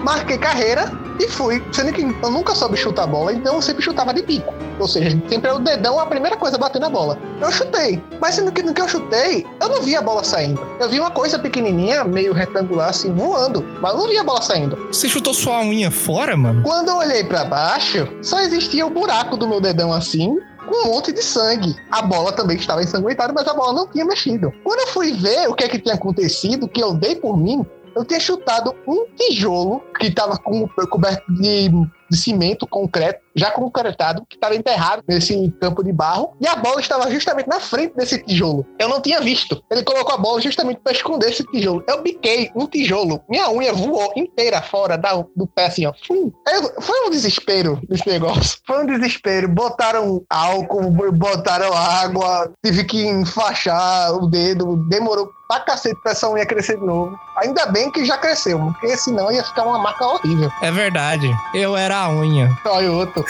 marquei 0.03 0.39
carreira 0.39 0.91
e 1.19 1.29
fui. 1.29 1.63
Sendo 1.73 1.93
que 1.93 2.03
eu 2.03 2.31
nunca 2.31 2.55
soube 2.55 2.77
chutar 2.77 3.05
a 3.05 3.07
bola, 3.07 3.33
então 3.33 3.55
eu 3.55 3.63
sempre 3.63 3.83
chutava 3.83 4.13
de 4.13 4.23
bico. 4.23 4.53
Ou 4.79 4.89
seja, 4.89 5.11
sempre 5.29 5.51
é 5.51 5.53
o 5.53 5.59
dedão 5.59 6.01
a 6.01 6.07
primeira 6.07 6.37
coisa 6.37 6.57
a 6.57 6.59
bater 6.59 6.81
na 6.81 6.89
bola. 6.89 7.19
Eu 7.41 7.51
chutei. 7.53 8.03
Mas 8.21 8.37
sendo 8.37 8.51
que 8.51 8.63
no 8.63 8.73
que 8.73 8.81
eu 8.81 8.89
chutei, 8.89 9.47
eu 9.61 9.69
não 9.69 9.83
vi 9.83 9.95
a 9.95 10.01
bola 10.01 10.25
saindo. 10.25 10.67
Eu 10.79 10.89
vi 10.89 10.99
uma 10.99 11.11
coisa 11.11 11.39
pequenininha, 11.39 12.03
meio 12.05 12.33
retangular, 12.33 12.89
assim, 12.89 13.13
voando. 13.13 13.63
Mas 13.81 13.93
eu 13.93 13.99
não 13.99 14.09
vi 14.09 14.17
a 14.17 14.25
bola 14.25 14.41
saindo. 14.41 14.77
Você 14.87 15.09
chutou 15.09 15.35
sua 15.35 15.61
unha 15.61 15.91
fora, 15.91 16.37
mano? 16.37 16.63
Quando 16.63 16.89
eu 16.89 16.97
olhei 16.97 17.23
para 17.23 17.45
baixo, 17.45 18.09
só 18.23 18.41
existia 18.41 18.87
o 18.87 18.91
buraco 18.91 19.37
do 19.37 19.47
meu 19.47 19.61
dedão 19.61 19.93
assim, 19.93 20.39
com 20.67 20.89
um 20.89 20.93
monte 20.93 21.13
de 21.13 21.23
sangue. 21.23 21.77
A 21.91 22.01
bola 22.01 22.33
também 22.33 22.57
estava 22.57 22.83
ensanguentada, 22.83 23.33
mas 23.33 23.47
a 23.47 23.53
bola 23.53 23.73
não 23.73 23.87
tinha 23.87 24.05
mexido. 24.05 24.53
Quando 24.65 24.81
eu 24.81 24.87
fui 24.87 25.13
ver 25.13 25.49
o 25.49 25.55
que 25.55 25.65
é 25.65 25.69
que 25.69 25.79
tinha 25.79 25.95
acontecido, 25.95 26.69
que 26.69 26.83
eu 26.83 26.95
dei 26.95 27.17
por 27.17 27.37
mim, 27.37 27.67
eu 27.95 28.05
tinha 28.05 28.21
chutado 28.21 28.75
um 28.87 29.07
tijolo 29.17 29.81
que 29.99 30.07
estava 30.07 30.39
coberto 30.39 31.33
de, 31.33 31.69
de, 32.11 32.17
cimento, 32.17 32.67
concreto, 32.67 33.21
já 33.35 33.51
concretado, 33.51 34.25
que 34.29 34.37
estava 34.37 34.55
enterrado 34.55 35.03
nesse 35.07 35.53
campo 35.61 35.83
de 35.83 35.93
barro, 35.93 36.37
e 36.41 36.47
a 36.47 36.57
bola 36.57 36.81
estava 36.81 37.11
justamente 37.11 37.49
na 37.49 37.61
frente 37.61 37.95
desse 37.95 38.19
tijolo. 38.19 38.67
Eu 38.79 38.89
não 38.89 39.01
tinha 39.01 39.21
visto. 39.21 39.63
Ele 39.71 39.83
colocou 39.83 40.15
a 40.15 40.19
bola 40.19 40.41
justamente 40.41 40.81
para 40.81 40.93
esconder 40.93 41.31
esse 41.31 41.45
tijolo. 41.45 41.85
Eu 41.89 42.03
biquei 42.03 42.51
um 42.55 42.67
tijolo, 42.67 43.23
minha 43.29 43.51
unha 43.51 43.73
voou 43.73 44.13
inteira 44.17 44.61
fora 44.63 44.97
da, 44.97 45.13
do 45.37 45.47
pé, 45.47 45.67
assim, 45.67 45.87
ó. 45.87 45.93
Eu, 46.11 46.83
foi 46.83 47.07
um 47.07 47.11
desespero 47.11 47.81
esse 47.91 48.07
negócio. 48.09 48.59
Foi 48.67 48.83
um 48.83 48.87
desespero. 48.87 49.49
Botaram 49.49 50.23
álcool, 50.29 50.91
botaram 51.13 51.73
água, 51.73 52.53
tive 52.65 52.85
que 52.85 53.07
enfaixar 53.07 54.15
o 54.15 54.27
dedo, 54.27 54.77
demorou 54.89 55.31
pra 55.51 55.61
cacete 55.61 56.01
pra 56.01 56.13
essa 56.13 56.31
unha 56.31 56.47
crescer 56.47 56.79
de 56.79 56.87
novo. 56.87 57.19
Ainda 57.39 57.67
bem 57.67 57.91
que 57.91 58.05
já 58.05 58.17
cresceu, 58.17 58.59
porque 58.59 58.97
senão 58.97 59.33
ia 59.33 59.43
ficar 59.43 59.65
uma 59.65 59.79
marca 59.79 60.07
horrível. 60.07 60.51
É 60.63 60.71
verdade. 60.71 61.29
Eu 61.53 61.77
era 61.77 62.00
a 62.01 62.09
unha. 62.09 62.49
Olha 62.65 62.91
o 62.91 62.97
outro. 62.97 63.25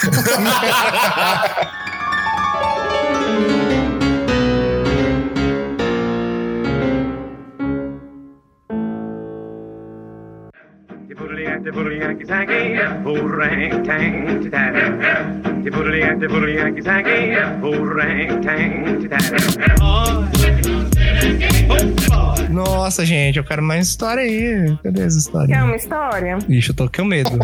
Nossa, 22.50 23.04
gente, 23.06 23.38
eu 23.38 23.44
quero 23.44 23.62
mais 23.62 23.86
história 23.88 24.22
aí. 24.22 24.76
Cadê 24.82 25.02
essa 25.02 25.18
história? 25.18 25.54
Quer 25.54 25.62
uma 25.62 25.76
história? 25.76 26.38
Ixi, 26.48 26.70
eu 26.70 26.76
tô 26.76 26.90
com 26.90 27.04
medo. 27.04 27.38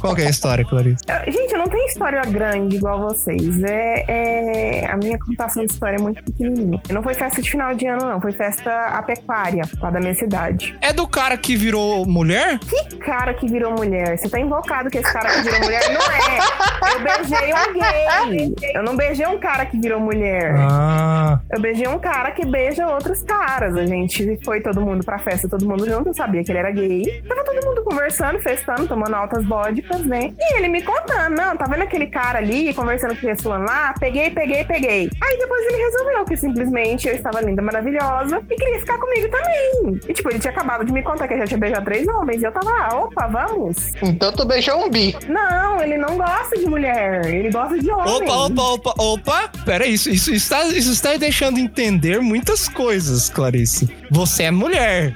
Qual 0.00 0.14
que 0.14 0.22
é 0.22 0.26
a 0.28 0.30
história, 0.30 0.64
Clarice? 0.64 1.04
Gente, 1.28 1.52
eu 1.52 1.58
não 1.58 1.68
tenho 1.68 1.86
história 1.86 2.22
grande 2.22 2.76
igual 2.76 3.00
vocês. 3.00 3.62
É, 3.62 4.04
é, 4.08 4.86
A 4.90 4.96
minha 4.96 5.18
contação 5.18 5.64
de 5.66 5.72
história 5.72 5.96
é 5.96 6.00
muito 6.00 6.24
pequenininha. 6.24 6.80
Não 6.90 7.02
foi 7.02 7.12
festa 7.12 7.42
de 7.42 7.50
final 7.50 7.74
de 7.74 7.86
ano, 7.86 8.06
não. 8.06 8.20
Foi 8.20 8.32
festa 8.32 8.70
apecuária, 8.86 9.62
lá 9.78 9.90
da 9.90 10.00
minha 10.00 10.14
cidade. 10.14 10.74
É 10.80 10.90
do 10.94 11.06
cara 11.06 11.36
que 11.36 11.54
virou 11.54 12.06
mulher? 12.06 12.58
Que 12.60 12.96
cara 12.96 13.34
que 13.34 13.46
virou 13.46 13.72
mulher? 13.72 14.16
Você 14.16 14.30
tá 14.30 14.40
invocado 14.40 14.88
que 14.88 14.96
esse 14.96 15.12
cara 15.12 15.28
que 15.28 15.42
virou 15.42 15.60
mulher? 15.60 15.82
Não 15.92 16.00
é. 16.00 16.94
Eu 16.94 17.00
beijei 17.02 17.52
um 17.52 18.48
gay. 18.54 18.54
Eu 18.74 18.82
não 18.82 18.96
beijei 18.96 19.26
um 19.26 19.38
cara 19.38 19.66
que 19.66 19.78
virou 19.78 20.00
mulher. 20.00 20.54
Ah. 20.56 21.40
Eu 21.52 21.60
beijei 21.60 21.86
um 21.86 21.98
cara 21.98 22.30
que 22.30 22.46
beija 22.60 22.86
outros 22.86 23.22
caras. 23.22 23.74
A 23.76 23.86
gente 23.86 24.38
foi 24.44 24.60
todo 24.60 24.80
mundo 24.80 25.04
pra 25.04 25.18
festa, 25.18 25.48
todo 25.48 25.66
mundo 25.66 25.88
junto. 25.88 26.10
Eu 26.10 26.14
sabia 26.14 26.44
que 26.44 26.52
ele 26.52 26.58
era 26.58 26.70
gay. 26.70 27.22
Tava 27.26 27.42
todo 27.44 27.64
mundo 27.64 27.82
conversando, 27.82 28.38
festando, 28.38 28.86
tomando 28.86 29.14
altas 29.14 29.44
vodkas, 29.44 30.04
né? 30.04 30.32
E 30.38 30.58
ele 30.58 30.68
me 30.68 30.82
contando, 30.82 31.36
não, 31.36 31.56
tá 31.56 31.64
vendo 31.66 31.82
aquele 31.82 32.06
cara 32.06 32.38
ali 32.38 32.74
conversando 32.74 33.16
com 33.16 33.28
esse 33.28 33.42
fulano 33.42 33.64
lá? 33.64 33.94
Peguei, 33.98 34.30
peguei, 34.30 34.64
peguei. 34.64 35.10
Aí 35.22 35.38
depois 35.38 35.66
ele 35.66 35.76
resolveu 35.76 36.24
que 36.24 36.36
simplesmente 36.36 37.08
eu 37.08 37.14
estava 37.14 37.40
linda, 37.40 37.62
maravilhosa 37.62 38.42
e 38.50 38.54
queria 38.56 38.78
ficar 38.80 38.98
comigo 38.98 39.28
também. 39.28 40.00
E 40.08 40.12
tipo, 40.12 40.28
ele 40.30 40.38
tinha 40.38 40.52
acabado 40.52 40.84
de 40.84 40.92
me 40.92 41.02
contar 41.02 41.26
que 41.26 41.34
eu 41.34 41.38
já 41.38 41.46
tinha 41.46 41.58
beijado 41.58 41.84
três 41.84 42.06
homens. 42.08 42.42
E 42.42 42.44
eu 42.44 42.52
tava, 42.52 42.70
ah, 42.70 42.98
opa, 42.98 43.26
vamos. 43.26 43.94
Então 44.02 44.32
tu 44.32 44.44
beijou 44.44 44.84
um 44.84 44.90
bi. 44.90 45.16
Não, 45.28 45.82
ele 45.82 45.96
não 45.96 46.16
gosta 46.16 46.58
de 46.58 46.66
mulher. 46.66 47.24
Ele 47.26 47.50
gosta 47.50 47.78
de 47.78 47.90
homem. 47.90 48.28
Opa, 48.28 48.62
opa, 48.62 48.62
opa, 48.62 48.94
opa. 48.98 49.50
Pera 49.64 49.86
isso, 49.86 50.10
isso, 50.10 50.32
está, 50.32 50.64
isso 50.66 50.92
está 50.92 51.16
deixando 51.16 51.58
entender 51.58 52.20
muitas 52.50 52.68
coisas, 52.68 53.30
Clarice. 53.30 53.88
Você 54.10 54.42
é 54.44 54.50
mulher. 54.50 55.14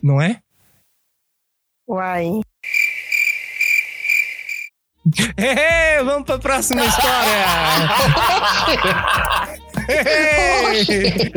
Não 0.00 0.22
é? 0.22 0.38
Uai. 1.88 2.40
Hey, 5.36 6.04
vamos 6.04 6.24
pra 6.26 6.38
próxima 6.38 6.84
história! 6.84 7.46
Hey! 9.88 11.32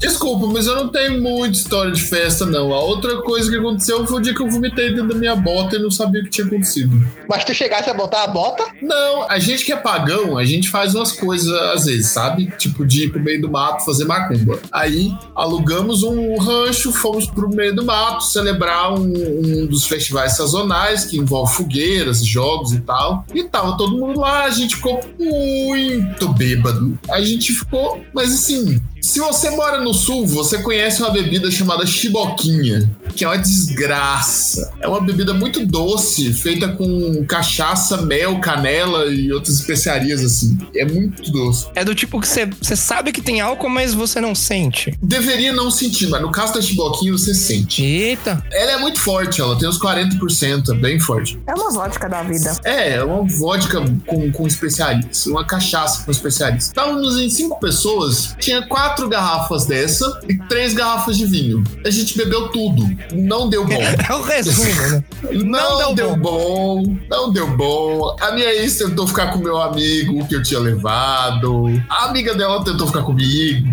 Desculpa, 0.00 0.46
mas 0.46 0.66
eu 0.66 0.76
não 0.76 0.88
tenho 0.88 1.20
muita 1.20 1.58
história 1.58 1.92
de 1.92 2.00
festa, 2.00 2.46
não. 2.46 2.72
A 2.72 2.80
outra 2.80 3.20
coisa 3.20 3.50
que 3.50 3.56
aconteceu 3.56 4.06
foi 4.06 4.18
o 4.18 4.22
dia 4.22 4.34
que 4.34 4.42
eu 4.42 4.48
vomitei 4.48 4.94
dentro 4.94 5.08
da 5.08 5.14
minha 5.14 5.36
bota 5.36 5.76
e 5.76 5.78
não 5.78 5.90
sabia 5.90 6.22
o 6.22 6.24
que 6.24 6.30
tinha 6.30 6.46
acontecido. 6.46 7.06
Mas 7.28 7.44
tu 7.44 7.52
chegasse 7.52 7.90
a 7.90 7.94
botar 7.94 8.24
a 8.24 8.26
bota? 8.26 8.64
Não, 8.80 9.28
a 9.28 9.38
gente 9.38 9.62
que 9.62 9.72
é 9.72 9.76
pagão, 9.76 10.38
a 10.38 10.44
gente 10.44 10.70
faz 10.70 10.94
umas 10.94 11.12
coisas 11.12 11.52
às 11.74 11.84
vezes, 11.84 12.06
sabe? 12.06 12.50
Tipo 12.56 12.86
de 12.86 13.04
ir 13.04 13.12
pro 13.12 13.20
meio 13.20 13.42
do 13.42 13.50
mato 13.50 13.84
fazer 13.84 14.06
macumba. 14.06 14.58
Aí 14.72 15.12
alugamos 15.36 16.02
um 16.02 16.38
rancho, 16.38 16.92
fomos 16.92 17.26
pro 17.26 17.50
meio 17.50 17.76
do 17.76 17.84
mato 17.84 18.24
celebrar 18.24 18.94
um, 18.94 19.02
um 19.02 19.66
dos 19.66 19.86
festivais 19.86 20.32
sazonais 20.32 21.04
que 21.04 21.18
envolve 21.18 21.54
fogueiras, 21.54 22.24
jogos 22.24 22.72
e 22.72 22.80
tal. 22.80 23.26
E 23.34 23.44
tava 23.44 23.76
todo 23.76 23.98
mundo 23.98 24.20
lá, 24.20 24.44
a 24.44 24.50
gente 24.50 24.76
ficou 24.76 24.98
muito 25.18 26.28
bêbado. 26.30 26.98
A 27.10 27.20
gente 27.20 27.52
ficou, 27.52 28.02
mas 28.14 28.32
assim, 28.32 28.80
se 29.02 29.18
você 29.20 29.50
mora 29.50 29.80
no 29.80 29.94
sul, 29.94 30.26
você 30.26 30.58
conhece 30.58 31.02
uma 31.02 31.10
bebida 31.10 31.50
chamada 31.50 31.86
chiboquinha. 31.86 32.88
Que 33.12 33.24
é 33.24 33.28
uma 33.28 33.38
desgraça. 33.38 34.72
É 34.80 34.88
uma 34.88 35.00
bebida 35.00 35.34
muito 35.34 35.64
doce, 35.66 36.32
feita 36.32 36.68
com 36.68 37.24
cachaça, 37.26 38.02
mel, 38.02 38.40
canela 38.40 39.06
e 39.06 39.32
outras 39.32 39.56
especiarias 39.56 40.22
assim. 40.24 40.56
É 40.74 40.84
muito 40.84 41.30
doce. 41.30 41.66
É 41.74 41.84
do 41.84 41.94
tipo 41.94 42.20
que 42.20 42.28
você 42.28 42.76
sabe 42.76 43.12
que 43.12 43.20
tem 43.20 43.40
álcool, 43.40 43.68
mas 43.68 43.94
você 43.94 44.20
não 44.20 44.34
sente. 44.34 44.96
Deveria 45.02 45.52
não 45.52 45.70
sentir, 45.70 46.08
mas 46.08 46.20
no 46.20 46.30
caso 46.30 46.54
da 46.54 46.62
Chiboquinho 46.62 47.16
você 47.16 47.34
sente. 47.34 47.84
Eita. 47.84 48.42
Ela 48.52 48.72
é 48.72 48.78
muito 48.78 49.00
forte, 49.00 49.40
ela 49.40 49.58
tem 49.58 49.68
uns 49.68 49.78
40%, 49.78 50.70
é 50.70 50.74
bem 50.74 50.98
forte. 50.98 51.38
É 51.46 51.54
uma 51.54 51.70
vodka 51.70 52.08
da 52.08 52.22
vida. 52.22 52.56
É, 52.64 52.94
é 52.94 53.04
uma 53.04 53.26
vodka 53.26 53.80
com, 54.06 54.30
com 54.32 54.46
especiarias, 54.46 55.26
uma 55.26 55.44
cachaça 55.44 56.04
com 56.04 56.10
especiarias. 56.10 56.66
Estávamos 56.66 57.16
em 57.18 57.28
cinco 57.28 57.58
pessoas, 57.60 58.34
tinha 58.38 58.66
quatro 58.66 59.08
garrafas 59.08 59.66
dessa 59.66 60.20
e 60.28 60.36
três 60.48 60.74
garrafas 60.74 61.16
de 61.16 61.26
vinho. 61.26 61.62
A 61.84 61.90
gente 61.90 62.16
bebeu 62.16 62.48
tudo. 62.48 62.82
Não 63.12 63.48
deu 63.48 63.64
bom. 63.64 63.80
É 64.10 64.14
o 64.14 64.22
resumo, 64.22 64.88
né? 64.90 65.04
Não, 65.44 65.94
deu 65.94 66.08
deu, 66.08 66.16
bom. 66.16 66.82
Não 67.08 67.32
deu 67.32 67.46
bom. 67.56 68.16
A 68.20 68.32
minha 68.32 68.52
ex 68.54 68.78
tentou 68.78 69.06
ficar 69.06 69.32
com 69.32 69.38
meu 69.38 69.60
amigo 69.60 70.26
que 70.26 70.34
eu 70.34 70.42
tinha 70.42 70.58
levado. 70.58 71.66
A 71.88 72.06
amiga 72.06 72.34
dela 72.34 72.64
tentou 72.64 72.86
ficar 72.86 73.02
comigo. 73.02 73.68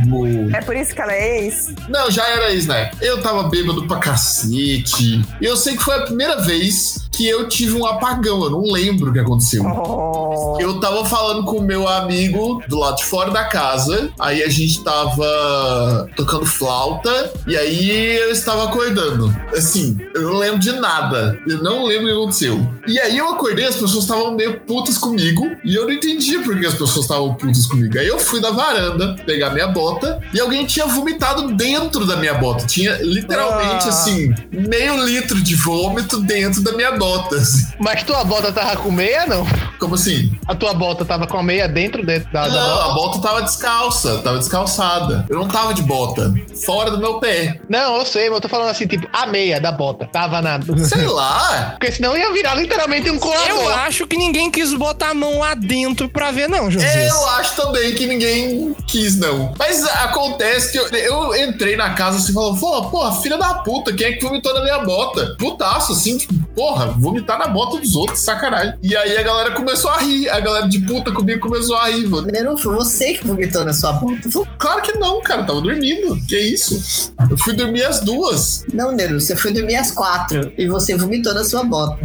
É 0.53 0.61
por 0.61 0.75
isso 0.75 0.93
que 0.93 1.01
ela 1.01 1.13
é 1.13 1.45
ex. 1.45 1.73
Não, 1.89 2.11
já 2.11 2.27
era 2.27 2.51
ex, 2.51 2.67
né? 2.67 2.91
Eu 3.01 3.21
tava 3.21 3.43
bêbado 3.43 3.87
pra 3.87 3.97
cacete. 3.97 5.21
E 5.41 5.45
eu 5.45 5.55
sei 5.57 5.75
que 5.77 5.83
foi 5.83 5.95
a 5.95 6.01
primeira 6.01 6.41
vez 6.41 7.07
que 7.11 7.27
eu 7.27 7.47
tive 7.47 7.73
um 7.73 7.85
apagão. 7.85 8.43
Eu 8.43 8.51
não 8.51 8.61
lembro 8.61 9.09
o 9.09 9.13
que 9.13 9.19
aconteceu. 9.19 9.63
Oh. 9.65 10.26
Eu 10.59 10.79
tava 10.79 11.05
falando 11.05 11.43
com 11.45 11.57
o 11.57 11.61
meu 11.61 11.87
amigo 11.87 12.61
do 12.67 12.79
lado 12.79 12.97
de 12.97 13.05
fora 13.05 13.31
da 13.31 13.45
casa. 13.45 14.09
Aí 14.19 14.43
a 14.43 14.49
gente 14.49 14.83
tava 14.83 16.07
tocando 16.15 16.45
flauta. 16.45 17.31
E 17.47 17.55
aí 17.55 18.17
eu 18.17 18.31
estava 18.31 18.65
acordando. 18.65 19.33
Assim, 19.55 19.97
eu 20.13 20.21
não 20.23 20.37
lembro 20.37 20.59
de 20.59 20.71
nada. 20.73 21.37
Eu 21.47 21.61
não 21.61 21.85
lembro 21.85 22.05
o 22.05 22.07
que 22.07 22.13
aconteceu. 22.13 22.67
E 22.87 22.99
aí 22.99 23.17
eu 23.17 23.27
acordei, 23.29 23.65
as 23.65 23.75
pessoas 23.75 24.03
estavam 24.03 24.31
meio 24.31 24.59
putas 24.61 24.97
comigo. 24.97 25.49
E 25.63 25.75
eu 25.75 25.83
não 25.85 25.91
entendia 25.91 26.41
por 26.41 26.57
que 26.59 26.65
as 26.65 26.73
pessoas 26.73 27.05
estavam 27.05 27.33
putas 27.35 27.65
comigo. 27.65 27.97
Aí 27.97 28.07
eu 28.07 28.19
fui 28.19 28.39
na 28.39 28.51
varanda 28.51 29.15
pegar 29.25 29.51
minha 29.51 29.67
bota. 29.67 30.19
E 30.33 30.39
alguém 30.39 30.65
tinha 30.65 30.85
vomitado 30.85 31.53
dentro 31.55 32.05
da 32.05 32.15
minha 32.15 32.33
bota. 32.35 32.65
Tinha 32.65 32.97
literalmente, 33.01 33.85
Ah. 33.85 33.89
assim, 33.89 34.33
meio 34.51 35.03
litro 35.05 35.41
de 35.41 35.55
vômito 35.55 36.19
dentro 36.21 36.61
da 36.63 36.71
minha 36.73 36.91
bota. 36.97 37.35
assim. 37.37 37.65
Mas 37.79 38.03
tua 38.03 38.23
bota 38.23 38.51
tava 38.51 38.75
com 38.77 38.91
meia, 38.91 39.25
não? 39.25 39.45
Como 39.79 39.95
assim? 39.95 40.31
A 40.47 40.55
tua 40.55 40.73
bota 40.73 41.03
tava 41.03 41.27
com 41.27 41.37
a 41.37 41.43
meia 41.43 41.67
dentro, 41.67 42.05
dentro 42.05 42.31
da, 42.31 42.47
da 42.47 42.53
Não, 42.53 42.69
bota? 42.77 42.85
a 42.85 42.93
bota 42.93 43.19
tava 43.21 43.41
descalça, 43.41 44.17
tava 44.19 44.37
descalçada. 44.39 45.25
Eu 45.29 45.37
não 45.39 45.47
tava 45.47 45.73
de 45.73 45.81
bota, 45.81 46.33
fora 46.65 46.89
do 46.91 46.97
meu 46.97 47.19
pé. 47.19 47.59
Não, 47.69 47.97
eu 47.97 48.05
sei, 48.05 48.29
mas 48.29 48.35
eu 48.37 48.41
tô 48.41 48.49
falando 48.49 48.69
assim, 48.69 48.87
tipo, 48.87 49.07
a 49.11 49.25
meia 49.25 49.59
da 49.59 49.71
bota 49.71 50.05
tava 50.07 50.41
na. 50.41 50.59
Sei 50.85 51.05
lá. 51.05 51.75
Porque 51.79 51.91
senão 51.91 52.17
ia 52.17 52.31
virar 52.31 52.55
literalmente 52.55 53.09
um 53.09 53.17
colador. 53.19 53.47
Eu 53.49 53.69
acho 53.75 54.07
que 54.07 54.17
ninguém 54.17 54.49
quis 54.49 54.73
botar 54.73 55.09
a 55.09 55.13
mão 55.13 55.39
lá 55.39 55.53
dentro 55.53 56.07
pra 56.09 56.31
ver, 56.31 56.47
não, 56.47 56.69
José. 56.71 57.09
Eu 57.09 57.29
acho 57.31 57.55
também 57.55 57.93
que 57.93 58.05
ninguém 58.05 58.75
quis, 58.87 59.17
não. 59.17 59.53
Mas 59.57 59.85
acontece 59.85 60.71
que 60.71 60.77
eu, 60.77 60.87
eu 60.95 61.35
entrei 61.49 61.75
na 61.75 61.93
casa 61.93 62.17
assim 62.17 62.31
e 62.31 62.33
falou: 62.33 62.55
pô, 62.57 62.83
porra, 62.89 63.11
filha 63.21 63.37
da 63.37 63.53
puta, 63.55 63.93
quem 63.93 64.07
é 64.07 64.11
que 64.13 64.23
vomitou 64.23 64.53
na 64.53 64.61
minha 64.61 64.79
bota? 64.79 65.35
Putaço, 65.37 65.91
assim, 65.93 66.17
tipo, 66.17 66.33
porra, 66.55 66.87
vomitar 66.87 67.37
na 67.37 67.47
bota 67.47 67.77
dos 67.77 67.95
outros, 67.95 68.19
sacanagem. 68.19 68.73
E 68.81 68.95
aí 68.95 69.17
a 69.17 69.23
galera 69.23 69.51
começou 69.51 69.91
a 69.91 69.97
rir, 69.97 70.29
a 70.37 70.41
galera 70.41 70.67
de 70.67 70.79
puta 70.79 71.11
comigo 71.11 71.39
começou 71.41 71.75
a 71.75 71.89
rir, 71.89 72.07
mano. 72.07 72.27
Não 72.43 72.57
foi 72.57 72.75
você 72.75 73.13
que 73.13 73.25
vomitou 73.27 73.65
na 73.65 73.73
sua 73.73 73.93
bota. 73.93 74.29
Foi- 74.29 74.45
Claro 74.57 74.81
que 74.81 74.93
não, 74.97 75.21
cara, 75.21 75.41
eu 75.41 75.45
tava 75.45 75.61
dormindo. 75.61 76.17
Que 76.27 76.37
isso? 76.39 77.11
Eu 77.29 77.37
fui 77.37 77.53
dormir 77.53 77.83
às 77.83 77.99
duas. 78.01 78.63
Não, 78.73 78.91
Nero, 78.91 79.19
você 79.19 79.35
foi 79.35 79.51
dormir 79.53 79.75
às 79.75 79.91
quatro 79.91 80.51
e 80.57 80.67
você 80.67 80.95
vomitou 80.95 81.33
na 81.33 81.43
sua 81.43 81.63
bota. 81.63 81.97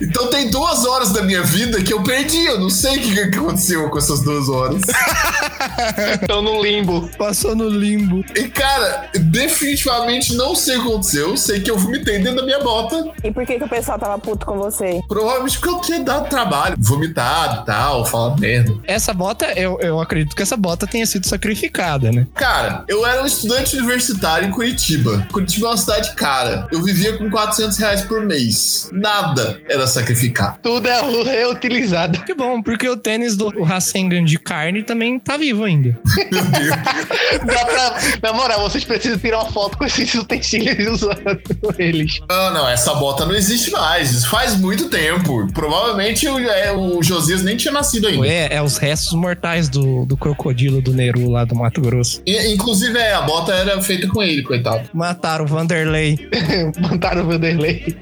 Então 0.00 0.26
tem 0.28 0.50
duas 0.50 0.84
horas 0.84 1.12
da 1.12 1.22
minha 1.22 1.42
vida 1.42 1.82
que 1.82 1.92
eu 1.92 2.02
perdi. 2.02 2.44
Eu 2.44 2.60
não 2.60 2.70
sei 2.70 2.98
o 2.98 3.00
que, 3.02 3.14
que 3.30 3.38
aconteceu 3.38 3.88
com 3.90 3.98
essas 3.98 4.22
duas 4.22 4.48
horas. 4.48 4.82
Tô 6.26 6.42
no 6.42 6.62
limbo. 6.62 7.08
Passou 7.16 7.54
no 7.54 7.68
limbo. 7.68 8.24
E, 8.36 8.48
cara, 8.48 9.08
definitivamente 9.14 10.34
não 10.34 10.54
sei 10.54 10.76
o 10.76 10.82
que 10.82 10.88
aconteceu. 10.88 11.36
Sei 11.36 11.60
que 11.60 11.70
eu 11.70 11.78
vomitei 11.78 12.18
dentro 12.18 12.36
da 12.36 12.42
minha 12.44 12.60
bota. 12.60 13.12
E 13.22 13.30
por 13.30 13.44
que, 13.46 13.58
que 13.58 13.64
o 13.64 13.68
pessoal 13.68 13.98
tava 13.98 14.18
puto 14.18 14.44
com 14.46 14.56
você? 14.58 15.00
Provavelmente 15.08 15.58
porque 15.58 15.74
eu 15.74 15.80
tinha 15.80 16.00
dado 16.00 16.28
trabalho. 16.28 16.76
Vomitado 16.78 17.62
e 17.62 17.66
tal, 17.74 18.04
falar 18.06 18.38
merda. 18.38 18.74
Essa 18.84 19.12
bota, 19.12 19.46
eu, 19.56 19.78
eu 19.80 20.00
acredito 20.00 20.36
que 20.36 20.42
essa 20.42 20.56
bota 20.56 20.86
tenha 20.86 21.04
sido 21.06 21.26
sacrificada, 21.26 22.12
né? 22.12 22.26
Cara, 22.34 22.84
eu 22.88 23.04
era 23.04 23.22
um 23.22 23.26
estudante 23.26 23.76
universitário 23.76 24.48
em 24.48 24.50
Curitiba. 24.50 25.26
Curitiba 25.32 25.66
é 25.66 25.70
uma 25.70 25.76
cidade 25.76 26.14
cara. 26.14 26.68
Eu 26.70 26.82
vivia 26.82 27.16
com 27.18 27.28
400 27.28 27.76
reais 27.78 28.02
por 28.02 28.24
mês. 28.24 28.88
Nada 28.92 29.60
era 29.68 29.86
sacrificar. 29.86 30.58
Tudo 30.62 30.88
é 30.88 31.00
reutilizado. 31.00 32.22
Que 32.24 32.34
bom, 32.34 32.62
porque 32.62 32.88
o 32.88 32.96
tênis 32.96 33.36
do 33.36 33.62
Rasengan 33.62 34.24
de 34.24 34.38
carne 34.38 34.82
também 34.82 35.18
tá 35.18 35.36
vivo 35.36 35.64
ainda. 35.64 35.98
Meu 36.30 36.44
Deus. 36.44 36.68
Dá 37.44 37.64
pra. 37.64 37.94
Na 38.22 38.32
moral, 38.32 38.60
vocês 38.60 38.84
precisam 38.84 39.18
tirar 39.18 39.40
uma 39.40 39.50
foto 39.50 39.76
com 39.76 39.84
esses 39.84 40.14
utensílios 40.14 41.02
usando 41.02 41.42
eles. 41.78 42.20
Não, 42.28 42.54
não, 42.54 42.68
essa 42.68 42.94
bota 42.94 43.24
não 43.24 43.34
existe 43.34 43.70
mais. 43.70 44.12
Isso 44.12 44.28
faz 44.28 44.56
muito 44.56 44.88
tempo. 44.88 45.48
Provavelmente 45.52 46.28
o, 46.28 46.38
é, 46.38 46.72
o 46.72 47.02
Josias 47.02 47.42
nem 47.42 47.56
tinha 47.64 47.72
nascido 47.72 48.06
ainda. 48.06 48.26
É, 48.26 48.54
é 48.54 48.62
os 48.62 48.76
restos 48.76 49.12
mortais 49.12 49.68
do, 49.68 50.04
do 50.04 50.16
crocodilo 50.16 50.80
do 50.80 50.92
Neru 50.92 51.30
lá 51.30 51.44
do 51.44 51.54
Mato 51.54 51.80
Grosso. 51.80 52.22
E, 52.26 52.52
inclusive, 52.52 52.98
é, 52.98 53.14
a 53.14 53.22
bota 53.22 53.52
era 53.52 53.80
feita 53.80 54.06
com 54.08 54.22
ele, 54.22 54.42
coitado. 54.42 54.88
Mataram 54.92 55.44
o 55.44 55.48
Vanderlei. 55.48 56.18
Mandaram 56.78 57.22
o 57.22 57.26
Vanderlei 57.26 57.96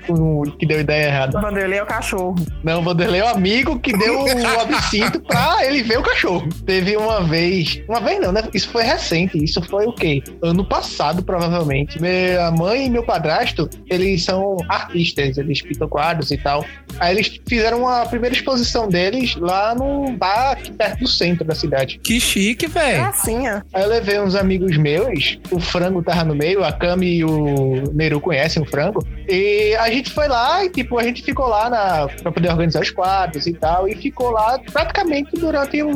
que 0.59 0.67
deu 0.67 0.81
ideia 0.81 1.07
O 1.07 1.09
errada. 1.09 1.41
Vanderlei 1.41 1.79
é 1.79 1.83
o 1.83 1.87
cachorro. 1.87 2.35
Não, 2.63 2.81
o 2.81 2.83
Vanderlei 2.83 3.21
é 3.21 3.25
o 3.25 3.29
amigo 3.29 3.79
que 3.79 3.97
deu 3.97 4.25
o 4.25 4.61
absinto 4.61 5.21
pra 5.21 5.59
ele 5.65 5.83
ver 5.83 5.99
o 5.99 6.03
cachorro. 6.03 6.49
Teve 6.67 6.97
uma 6.97 7.23
vez. 7.23 7.81
Uma 7.89 8.01
vez 8.01 8.21
não, 8.21 8.33
né? 8.33 8.43
Isso 8.53 8.69
foi 8.69 8.83
recente. 8.83 9.43
Isso 9.43 9.63
foi 9.63 9.87
o 9.87 9.93
quê? 9.93 10.23
Ano 10.43 10.65
passado, 10.65 11.23
provavelmente. 11.23 12.01
Minha 12.01 12.51
mãe 12.51 12.87
e 12.87 12.91
meu 12.91 13.05
padrasto, 13.05 13.69
eles 13.89 14.25
são 14.25 14.57
artistas, 14.69 15.39
eles 15.39 15.63
pintam 15.63 15.89
quadros 15.89 16.31
e 16.31 16.37
tal. 16.37 16.65
Aí 16.99 17.15
eles 17.15 17.41
fizeram 17.47 17.89
a 17.89 18.05
primeira 18.07 18.35
exposição 18.35 18.89
deles 18.89 19.37
lá 19.37 19.52
no 19.77 20.13
bar 20.17 20.53
aqui 20.53 20.73
perto 20.73 21.01
do 21.01 21.09
centro 21.09 21.45
da 21.45 21.55
cidade. 21.55 21.99
Que 22.03 22.19
chique, 22.21 22.67
É 22.67 22.69
velho. 22.69 23.05
assim, 23.05 23.49
ó. 23.49 23.61
Aí 23.73 23.83
eu 23.83 23.89
levei 23.89 24.21
uns 24.21 24.35
amigos 24.35 24.77
meus, 24.77 25.39
o 25.51 25.59
Frango 25.61 26.03
tava 26.03 26.25
no 26.25 26.35
meio, 26.35 26.65
a 26.65 26.73
Cami 26.73 27.17
e 27.19 27.25
o 27.25 27.85
Neru 27.93 28.21
conhecem 28.21 28.63
o 28.63 28.67
Frango. 28.67 29.07
E 29.29 29.75
a 29.77 29.89
gente 29.91 30.11
foi 30.11 30.29
lá 30.29 30.65
e, 30.65 30.71
tipo, 30.71 30.99
a 30.99 31.03
gente 31.05 31.23
ficou 31.23 31.47
lá 31.47 31.71
na, 31.71 32.09
pra 32.23 32.33
poder 32.33 32.49
organizar 32.51 32.81
os 32.81 32.91
quadros 32.91 33.47
e 33.47 33.53
tal. 33.55 33.89
E 33.89 33.95
ficou 33.95 34.31
lá 34.31 34.59
praticamente 34.73 35.31
durante 35.37 35.83
o, 35.83 35.91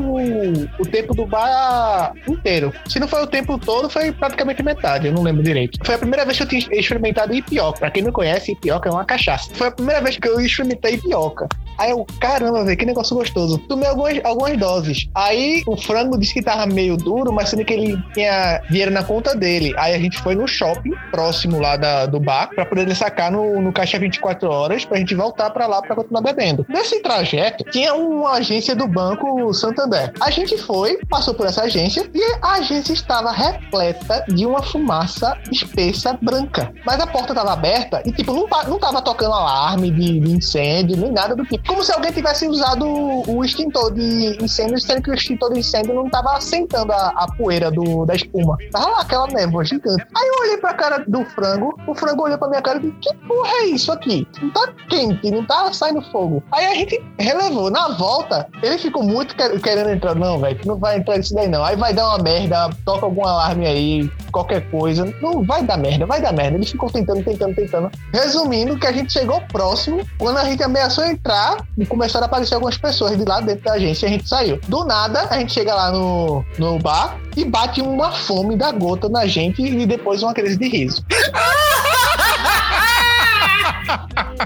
o 0.78 0.86
tempo 0.90 1.14
do 1.14 1.26
bar 1.26 2.12
inteiro. 2.28 2.72
Se 2.88 2.98
não 2.98 3.08
foi 3.08 3.22
o 3.22 3.26
tempo 3.26 3.58
todo, 3.58 3.88
foi 3.90 4.12
praticamente 4.12 4.62
metade, 4.62 5.06
eu 5.06 5.12
não 5.12 5.22
lembro 5.22 5.42
direito. 5.42 5.78
Foi 5.84 5.94
a 5.94 5.98
primeira 5.98 6.24
vez 6.24 6.36
que 6.36 6.42
eu 6.44 6.48
tinha 6.48 6.60
experimentado 6.72 7.34
ipioca. 7.34 7.78
Pra 7.78 7.90
quem 7.90 8.02
não 8.02 8.12
conhece, 8.12 8.52
ipioca 8.52 8.88
é 8.88 8.92
uma 8.92 9.04
cachaça. 9.04 9.50
Foi 9.54 9.68
a 9.68 9.70
primeira 9.70 10.00
vez 10.00 10.16
que 10.16 10.28
eu 10.28 10.40
experimentei 10.40 10.94
ipioca. 10.94 11.46
Aí 11.78 11.90
eu, 11.90 12.06
caramba, 12.20 12.64
velho, 12.64 12.76
que 12.76 12.86
negócio 12.86 13.14
gostoso. 13.16 13.45
Tomei 13.68 13.88
algumas, 13.88 14.20
algumas 14.24 14.58
doses. 14.58 15.08
Aí 15.14 15.62
o 15.66 15.76
frango 15.76 16.18
disse 16.18 16.34
que 16.34 16.42
tava 16.42 16.66
meio 16.66 16.96
duro, 16.96 17.32
mas 17.32 17.48
sendo 17.48 17.64
que 17.64 17.72
ele 17.72 18.02
tinha 18.12 18.60
dinheiro 18.68 18.90
na 18.90 19.02
conta 19.02 19.34
dele. 19.34 19.74
Aí 19.78 19.94
a 19.94 19.98
gente 19.98 20.18
foi 20.18 20.34
no 20.34 20.46
shopping, 20.46 20.92
próximo 21.10 21.60
lá 21.60 21.76
da, 21.76 22.06
do 22.06 22.20
bar, 22.20 22.50
pra 22.54 22.66
poder 22.66 22.94
sacar 22.94 23.30
no, 23.30 23.60
no 23.60 23.72
caixa 23.72 23.98
24 23.98 24.48
horas, 24.48 24.84
pra 24.84 24.98
gente 24.98 25.14
voltar 25.14 25.50
pra 25.50 25.66
lá 25.66 25.80
pra 25.80 25.94
continuar 25.94 26.22
bebendo. 26.22 26.66
Nesse 26.68 27.00
trajeto, 27.00 27.64
tinha 27.70 27.94
uma 27.94 28.32
agência 28.32 28.74
do 28.74 28.86
Banco 28.86 29.52
Santander. 29.54 30.12
A 30.20 30.30
gente 30.30 30.56
foi, 30.58 30.98
passou 31.08 31.34
por 31.34 31.46
essa 31.46 31.62
agência, 31.62 32.08
e 32.14 32.22
a 32.42 32.54
agência 32.54 32.92
estava 32.92 33.30
repleta 33.30 34.24
de 34.28 34.46
uma 34.46 34.62
fumaça 34.62 35.36
espessa 35.50 36.18
branca. 36.20 36.72
Mas 36.84 37.00
a 37.00 37.06
porta 37.06 37.34
tava 37.34 37.52
aberta 37.52 38.02
e, 38.04 38.12
tipo, 38.12 38.32
não, 38.32 38.46
não 38.68 38.78
tava 38.78 39.02
tocando 39.02 39.34
alarme 39.34 39.90
de, 39.90 40.20
de 40.20 40.30
incêndio, 40.32 40.96
nem 40.96 41.12
nada 41.12 41.34
do 41.34 41.44
tipo. 41.44 41.66
Como 41.66 41.82
se 41.82 41.92
alguém 41.92 42.12
tivesse 42.12 42.46
usado 42.46 42.86
o, 43.26 43.44
extintor 43.44 43.92
de 43.92 44.38
incêndio, 44.42 44.80
sendo 44.80 45.02
que 45.02 45.10
o 45.10 45.14
extintor 45.14 45.52
de 45.52 45.60
incêndio 45.60 45.94
não 45.94 46.08
tava 46.08 46.36
assentando 46.36 46.92
a, 46.92 47.08
a 47.16 47.26
poeira 47.36 47.70
do, 47.70 48.04
da 48.04 48.14
espuma. 48.14 48.56
Tava 48.70 48.88
lá 48.88 49.00
aquela 49.00 49.26
névoa 49.28 49.64
gigante. 49.64 50.04
Aí 50.16 50.28
eu 50.28 50.42
olhei 50.42 50.56
pra 50.58 50.74
cara 50.74 51.04
do 51.06 51.24
frango, 51.26 51.78
o 51.86 51.94
frango 51.94 52.24
olhou 52.24 52.38
pra 52.38 52.48
minha 52.48 52.62
cara 52.62 52.78
e 52.78 52.82
disse: 52.82 52.96
Que 53.00 53.14
porra 53.26 53.50
é 53.62 53.66
isso 53.66 53.92
aqui? 53.92 54.26
Não 54.40 54.50
tá 54.50 54.72
quente, 54.88 55.30
não 55.30 55.44
tá 55.46 55.72
saindo 55.72 56.02
fogo. 56.10 56.42
Aí 56.52 56.66
a 56.66 56.74
gente 56.74 57.02
relevou. 57.18 57.70
Na 57.70 57.88
volta, 57.88 58.46
ele 58.62 58.78
ficou 58.78 59.02
muito 59.02 59.34
quer- 59.36 59.58
querendo 59.60 59.90
entrar. 59.90 60.14
Não, 60.14 60.38
velho, 60.38 60.60
não 60.64 60.76
vai 60.76 60.98
entrar 60.98 61.16
nisso 61.16 61.34
daí 61.34 61.48
não. 61.48 61.64
Aí 61.64 61.76
vai 61.76 61.92
dar 61.92 62.08
uma 62.08 62.18
merda, 62.18 62.70
toca 62.84 63.06
algum 63.06 63.24
alarme 63.24 63.66
aí, 63.66 64.10
qualquer 64.30 64.70
coisa. 64.70 65.04
Não 65.20 65.42
vai 65.44 65.62
dar 65.62 65.76
merda, 65.76 66.06
vai 66.06 66.20
dar 66.20 66.32
merda. 66.32 66.56
Ele 66.56 66.66
ficou 66.66 66.90
tentando, 66.90 67.22
tentando, 67.24 67.54
tentando. 67.54 67.90
Resumindo, 68.12 68.78
que 68.78 68.86
a 68.86 68.92
gente 68.92 69.12
chegou 69.12 69.40
próximo, 69.52 70.06
quando 70.18 70.38
a 70.38 70.44
gente 70.44 70.62
ameaçou 70.62 71.04
entrar, 71.04 71.56
e 71.76 71.84
começaram 71.86 72.24
a 72.24 72.26
aparecer 72.26 72.54
algumas 72.54 72.76
pessoas 72.76 73.15
de 73.16 73.24
lá 73.24 73.40
dentro 73.40 73.64
da 73.64 73.72
agência, 73.72 74.06
a 74.06 74.10
gente 74.10 74.28
saiu. 74.28 74.60
Do 74.68 74.84
nada, 74.84 75.26
a 75.30 75.38
gente 75.38 75.52
chega 75.52 75.74
lá 75.74 75.90
no, 75.90 76.44
no 76.58 76.78
bar 76.78 77.18
e 77.36 77.44
bate 77.44 77.80
uma 77.80 78.12
fome 78.12 78.56
da 78.56 78.70
gota 78.72 79.08
na 79.08 79.26
gente 79.26 79.62
e 79.62 79.86
depois 79.86 80.22
uma 80.22 80.32
crise 80.34 80.56
de 80.56 80.68
riso. 80.68 81.04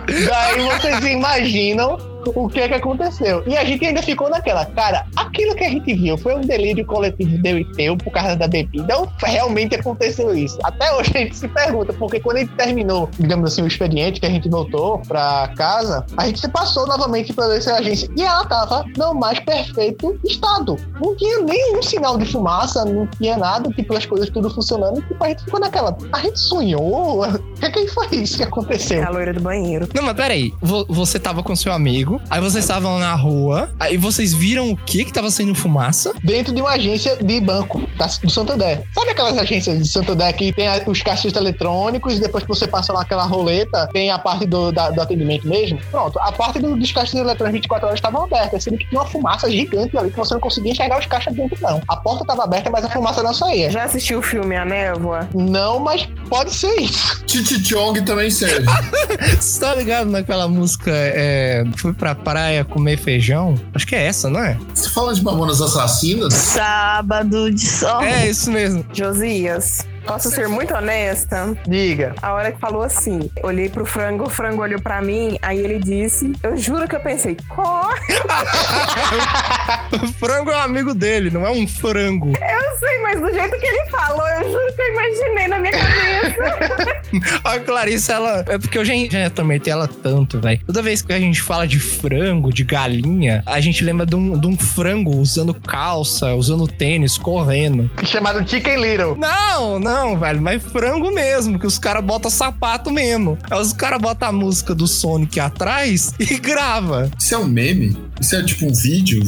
Daí 0.07 0.61
vocês 0.61 1.05
imaginam 1.05 2.10
o 2.27 2.49
que 2.49 2.61
é 2.61 2.69
que 2.69 2.75
aconteceu. 2.75 3.43
E 3.47 3.57
a 3.57 3.65
gente 3.65 3.85
ainda 3.87 4.03
ficou 4.03 4.29
naquela, 4.31 4.65
cara, 4.67 5.07
aquilo 5.17 5.55
que 5.55 5.65
a 5.65 5.69
gente 5.71 5.93
viu 5.95 6.17
foi 6.19 6.35
um 6.37 6.41
delírio 6.41 6.85
coletivo 6.87 7.39
deu 7.43 7.59
e 7.59 7.65
teu 7.73 7.97
por 7.97 8.11
causa 8.13 8.37
da 8.37 8.47
bebida 8.49 8.97
ou 8.99 9.09
realmente 9.23 9.75
aconteceu 9.75 10.35
isso? 10.35 10.59
Até 10.65 10.93
hoje 10.95 11.11
a 11.15 11.19
gente 11.19 11.37
se 11.37 11.49
pergunta, 11.49 11.93
porque 11.93 12.21
quando 12.21 12.39
a 12.39 12.41
gente 12.41 12.53
terminou, 12.53 13.09
digamos 13.19 13.53
assim, 13.53 13.63
o 13.63 13.67
expediente 13.67 14.21
que 14.21 14.27
a 14.27 14.31
gente 14.31 14.49
voltou 14.49 14.99
pra 15.07 15.53
casa, 15.57 16.05
a 16.17 16.27
gente 16.27 16.41
se 16.41 16.49
passou 16.49 16.87
novamente 16.87 17.33
pela 17.33 17.55
essa 17.57 17.75
agência 17.75 18.09
e 18.17 18.23
ela 18.23 18.45
tava 18.47 18.85
no 18.97 19.15
mais 19.15 19.39
perfeito 19.41 20.19
estado. 20.25 20.77
Não 21.01 21.17
tinha 21.17 21.41
nenhum 21.41 21.83
sinal 21.83 22.17
de 22.19 22.25
fumaça, 22.27 22.85
não 22.85 23.07
tinha 23.07 23.37
nada, 23.37 23.71
tipo, 23.71 23.95
as 23.97 24.07
coisas 24.07 24.29
tudo 24.31 24.51
funcionando. 24.51 25.01
Tipo, 25.03 25.25
a 25.25 25.29
gente 25.29 25.45
ficou 25.45 25.61
naquela, 25.61 25.97
a 26.13 26.21
gente 26.21 26.39
sonhou? 26.39 27.25
O 27.61 27.61
que, 27.61 27.67
é 27.67 27.71
que 27.73 27.89
foi 27.89 28.07
isso 28.13 28.39
que 28.39 28.43
aconteceu? 28.43 29.03
É 29.03 29.05
a 29.05 29.11
loira 29.11 29.35
do 29.35 29.41
banheiro. 29.41 29.87
Não, 29.95 30.03
mas 30.03 30.15
peraí. 30.17 30.51
Vo- 30.63 30.87
Você 30.89 31.19
tava 31.19 31.43
com 31.43 31.55
seu 31.55 31.71
amigo, 31.73 32.10
aí 32.31 32.41
vocês 32.41 32.65
estavam 32.65 32.99
na 32.99 33.15
rua, 33.15 33.71
aí 33.79 33.97
vocês 33.97 34.33
viram 34.33 34.71
o 34.71 34.77
que 34.77 35.05
que 35.05 35.13
tava 35.13 35.31
saindo 35.31 35.55
fumaça? 35.55 36.13
dentro 36.25 36.55
de 36.55 36.61
uma 36.61 36.71
agência 36.71 37.17
de 37.17 37.41
banco 37.41 37.83
da- 37.97 38.07
do 38.07 38.31
Santander. 38.31 38.83
Sabe 38.95 39.11
aquelas 39.11 39.37
agências 39.39 39.79
de 39.79 39.89
Santander 39.89 40.35
que 40.35 40.53
tem 40.53 40.69
a- 40.69 40.83
os 40.87 41.03
caixas 41.03 41.33
eletrônicos 41.35 42.17
e 42.17 42.21
depois 42.21 42.45
que 42.45 42.49
você 42.49 42.67
passa 42.67 42.93
lá 42.93 43.03
aquela 43.03 43.25
roleta, 43.25 43.89
tem 43.93 44.11
a 44.11 44.19
parte 44.19 44.47
do, 44.47 44.71
da- 44.73 44.91
do 44.91 45.01
atendimento 45.01 45.47
mesmo? 45.49 45.79
Pronto, 45.91 46.19
a 46.21 46.33
parte 46.33 46.59
do- 46.59 46.77
dos 46.77 46.93
caixas 46.93 47.15
eletrônicos 47.15 47.53
24 47.61 47.87
horas 47.87 47.99
estavam 47.99 48.25
abertas, 48.25 48.63
sendo 48.65 48.79
que 48.79 48.89
tinha 48.89 49.01
uma 49.01 49.07
fumaça 49.09 49.51
gigante 49.51 49.97
ali 49.99 50.11
que 50.11 50.17
você 50.17 50.35
não 50.35 50.41
conseguia 50.41 50.73
enxergar 50.73 50.99
os 50.99 51.07
caixas 51.07 51.35
dentro, 51.35 51.59
não. 51.61 51.81
A 51.89 51.97
porta 51.97 52.23
estava 52.23 52.45
aberta, 52.45 52.71
mas 52.71 52.85
a 52.85 52.89
fumaça 52.91 53.23
não 53.23 53.35
saía. 53.35 53.71
Já 53.71 53.85
assistiu 53.85 54.19
o 54.21 54.23
filme 54.23 54.57
A 54.57 54.65
Névoa? 54.65 55.29
Não, 55.35 55.79
mas 55.81 56.09
pode 56.29 56.53
ser 56.55 56.75
isso. 56.81 57.23
Chichichong 57.27 58.03
também 58.03 58.31
serve. 58.31 58.67
Você 59.41 59.61
tá 59.61 59.75
ligado 59.75 60.11
naquela 60.11 60.49
música 60.49 60.91
é, 60.93 61.65
pra 62.01 62.15
praia 62.15 62.65
comer 62.65 62.97
feijão? 62.97 63.55
Acho 63.75 63.87
que 63.87 63.95
é 63.95 64.07
essa, 64.07 64.31
não 64.31 64.41
é? 64.41 64.57
Você 64.75 64.89
fala 64.89 65.13
de 65.13 65.23
Mamonas 65.23 65.61
Assassinas? 65.61 66.33
Sábado 66.33 67.53
de 67.53 67.61
sol. 67.67 68.01
É 68.01 68.27
isso 68.27 68.51
mesmo. 68.51 68.83
Josias, 68.91 69.87
posso 70.05 70.31
ser 70.31 70.49
muito 70.49 70.75
honesta? 70.75 71.57
Diga. 71.67 72.15
A 72.23 72.33
hora 72.33 72.53
que 72.53 72.59
falou 72.59 72.83
assim, 72.83 73.31
olhei 73.43 73.69
pro 73.69 73.85
frango, 73.85 74.25
o 74.25 74.31
frango 74.31 74.63
olhou 74.63 74.81
pra 74.81 75.01
mim, 75.01 75.39
aí 75.43 75.59
ele 75.59 75.79
disse, 75.79 76.33
eu 76.43 76.57
juro 76.57 76.89
que 76.89 76.97
eu 76.97 77.01
pensei, 77.01 77.37
corre, 77.49 78.15
O 80.03 80.07
frango 80.15 80.51
é 80.51 80.57
um 80.57 80.61
amigo 80.61 80.95
dele, 80.95 81.31
não 81.31 81.47
é 81.47 81.51
um 81.51 81.67
frango. 81.67 82.29
eu 82.29 82.79
sei, 82.79 82.99
mas 83.01 83.21
do 83.21 83.33
jeito 83.33 83.59
que 83.59 83.67
ele 83.67 83.87
falou, 83.91 84.27
eu 84.29 84.51
juro 84.51 84.73
que 84.75 84.83
eu 84.83 84.93
imaginei 84.93 85.49
na 85.49 85.59
minha 85.59 85.73
cabeça. 85.73 87.01
A 87.45 87.59
Clarice, 87.59 88.13
ela. 88.13 88.45
É 88.47 88.59
porque 88.59 88.79
eu 88.79 88.85
já, 88.85 88.93
já 89.11 89.27
atormentei 89.27 89.73
ela 89.73 89.89
tanto, 89.89 90.41
velho. 90.41 90.61
Toda 90.65 90.81
vez 90.83 91.03
que 91.03 91.13
a 91.13 91.19
gente 91.19 91.43
fala 91.43 91.67
de 91.67 91.81
frango, 91.81 92.53
de 92.53 92.63
galinha, 92.63 93.43
a 93.47 93.61
gente 93.61 93.83
lembra 93.85 94.07
de 94.07 94.15
um, 94.15 94.39
de 94.39 94.47
um 94.47 94.57
frango 94.57 95.17
usando 95.17 95.53
calça, 95.53 96.35
usando 96.35 96.69
tênis, 96.69 97.19
correndo. 97.19 97.91
Chamado 98.05 98.49
Chicken 98.49 98.81
Little. 98.81 99.17
Não, 99.17 99.79
não, 99.79 99.90
velho, 100.19 100.43
mas 100.43 100.63
frango 100.63 101.11
mesmo, 101.11 101.59
que 101.59 101.67
os 101.67 101.79
caras 101.79 102.05
botam 102.05 102.31
sapato 102.31 102.91
mesmo. 102.91 103.39
Aí 103.51 103.61
os 103.61 103.73
caras 103.73 104.01
botam 104.01 104.29
a 104.29 104.33
música 104.33 104.75
do 104.75 104.87
Sonic 104.87 105.39
atrás 105.41 106.15
e 106.19 106.39
grava. 106.39 107.11
Isso 107.19 107.35
é 107.35 107.39
um 107.39 107.47
meme? 107.47 108.10
Isso 108.21 108.37
é 108.37 108.43
tipo 108.43 108.67
um 108.67 108.73
vídeo? 108.73 109.23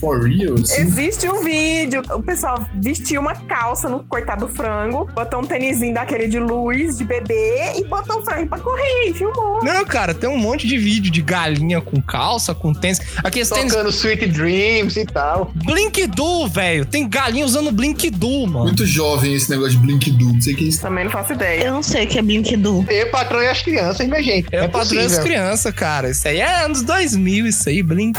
For 0.00 0.22
real? 0.28 0.54
assim? 0.54 0.82
Existe 0.82 1.28
um 1.28 1.42
vídeo, 1.44 2.02
o 2.10 2.22
pessoal 2.22 2.66
vestiu 2.74 3.20
uma 3.20 3.34
calça 3.34 3.88
no 3.88 4.00
coitado 4.04 4.46
do 4.46 4.52
frango, 4.52 5.08
botou 5.14 5.40
um 5.40 5.44
tênisinho 5.44 5.94
daquele 5.94 6.26
de 6.26 6.38
luz, 6.38 6.98
de 6.98 7.04
bebê, 7.04 7.72
e 7.76 7.84
botou 7.84 8.20
o 8.20 8.24
frango 8.24 8.48
pra 8.48 8.58
correr 8.58 9.08
e 9.08 9.14
filmou. 9.14 9.62
Não, 9.62 9.84
cara, 9.84 10.12
tem 10.12 10.28
um 10.28 10.36
monte 10.38 10.66
de 10.66 10.76
vídeo 10.76 11.10
de 11.12 11.22
galinha 11.22 11.80
com 11.80 12.00
calça, 12.02 12.54
com 12.54 12.72
tênis. 12.74 13.00
Tênis 13.32 13.48
Tocando 13.48 13.90
Sweet 13.90 14.26
Dreams 14.26 14.98
e 14.98 15.06
tal. 15.06 15.52
Blink 15.54 16.06
Do, 16.08 16.48
velho. 16.48 16.84
Tem 16.84 17.08
galinha 17.08 17.44
usando 17.44 17.70
Blink 17.70 18.10
Do, 18.10 18.46
mano. 18.46 18.64
Muito 18.64 18.84
jovem 18.84 19.34
esse 19.34 19.48
negócio 19.50 19.72
de 19.72 19.78
Blink 19.78 20.10
Do. 20.10 20.32
Não 20.32 20.40
sei 20.40 20.54
o 20.54 20.56
que 20.56 20.64
é 20.64 20.68
isso. 20.68 20.80
Também 20.80 21.04
não 21.04 21.10
faço 21.10 21.32
ideia. 21.32 21.64
Eu 21.64 21.74
não 21.74 21.82
sei 21.82 22.04
o 22.04 22.08
que 22.08 22.18
é 22.18 22.22
Blinkedu. 22.22 22.84
Eu 22.88 23.10
patrão 23.10 23.42
e 23.42 23.48
as 23.48 23.62
crianças, 23.62 24.06
minha 24.06 24.22
gente. 24.22 24.48
É, 24.50 24.66
padrão 24.66 24.70
das 24.70 24.88
possível. 24.88 25.22
crianças, 25.22 25.74
cara. 25.74 26.10
Isso 26.10 26.26
aí 26.26 26.38
é 26.40 26.64
anos 26.64 26.82
2000, 26.82 27.46
isso 27.46 27.68
aí. 27.68 27.82
Blink 27.82 28.18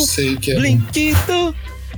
Sei 0.00 0.34
o 0.34 0.40
que 0.40 0.52
é. 0.52 0.54
Blink. 0.56 1.14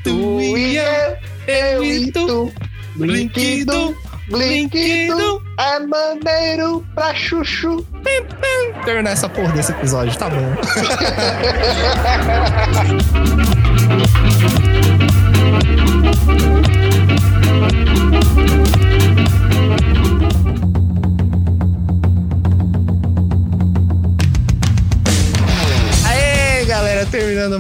Tu 0.03 0.41
e 0.41 0.77
eu, 0.77 1.17
eu 1.47 1.85
e 1.85 2.11
tu. 2.13 2.53
Blink 2.97 3.65
Do, 3.65 3.97
Blink 4.29 5.09
Do. 5.09 5.43
É 5.59 5.79
maneiro 5.81 6.85
pra 6.95 7.15
chuchu. 7.15 7.87
Terminar 8.85 9.13
essa 9.13 9.29
porra 9.29 9.53
desse 9.53 9.73
episódio, 9.73 10.19
tá 10.19 10.29
bom. 10.29 10.55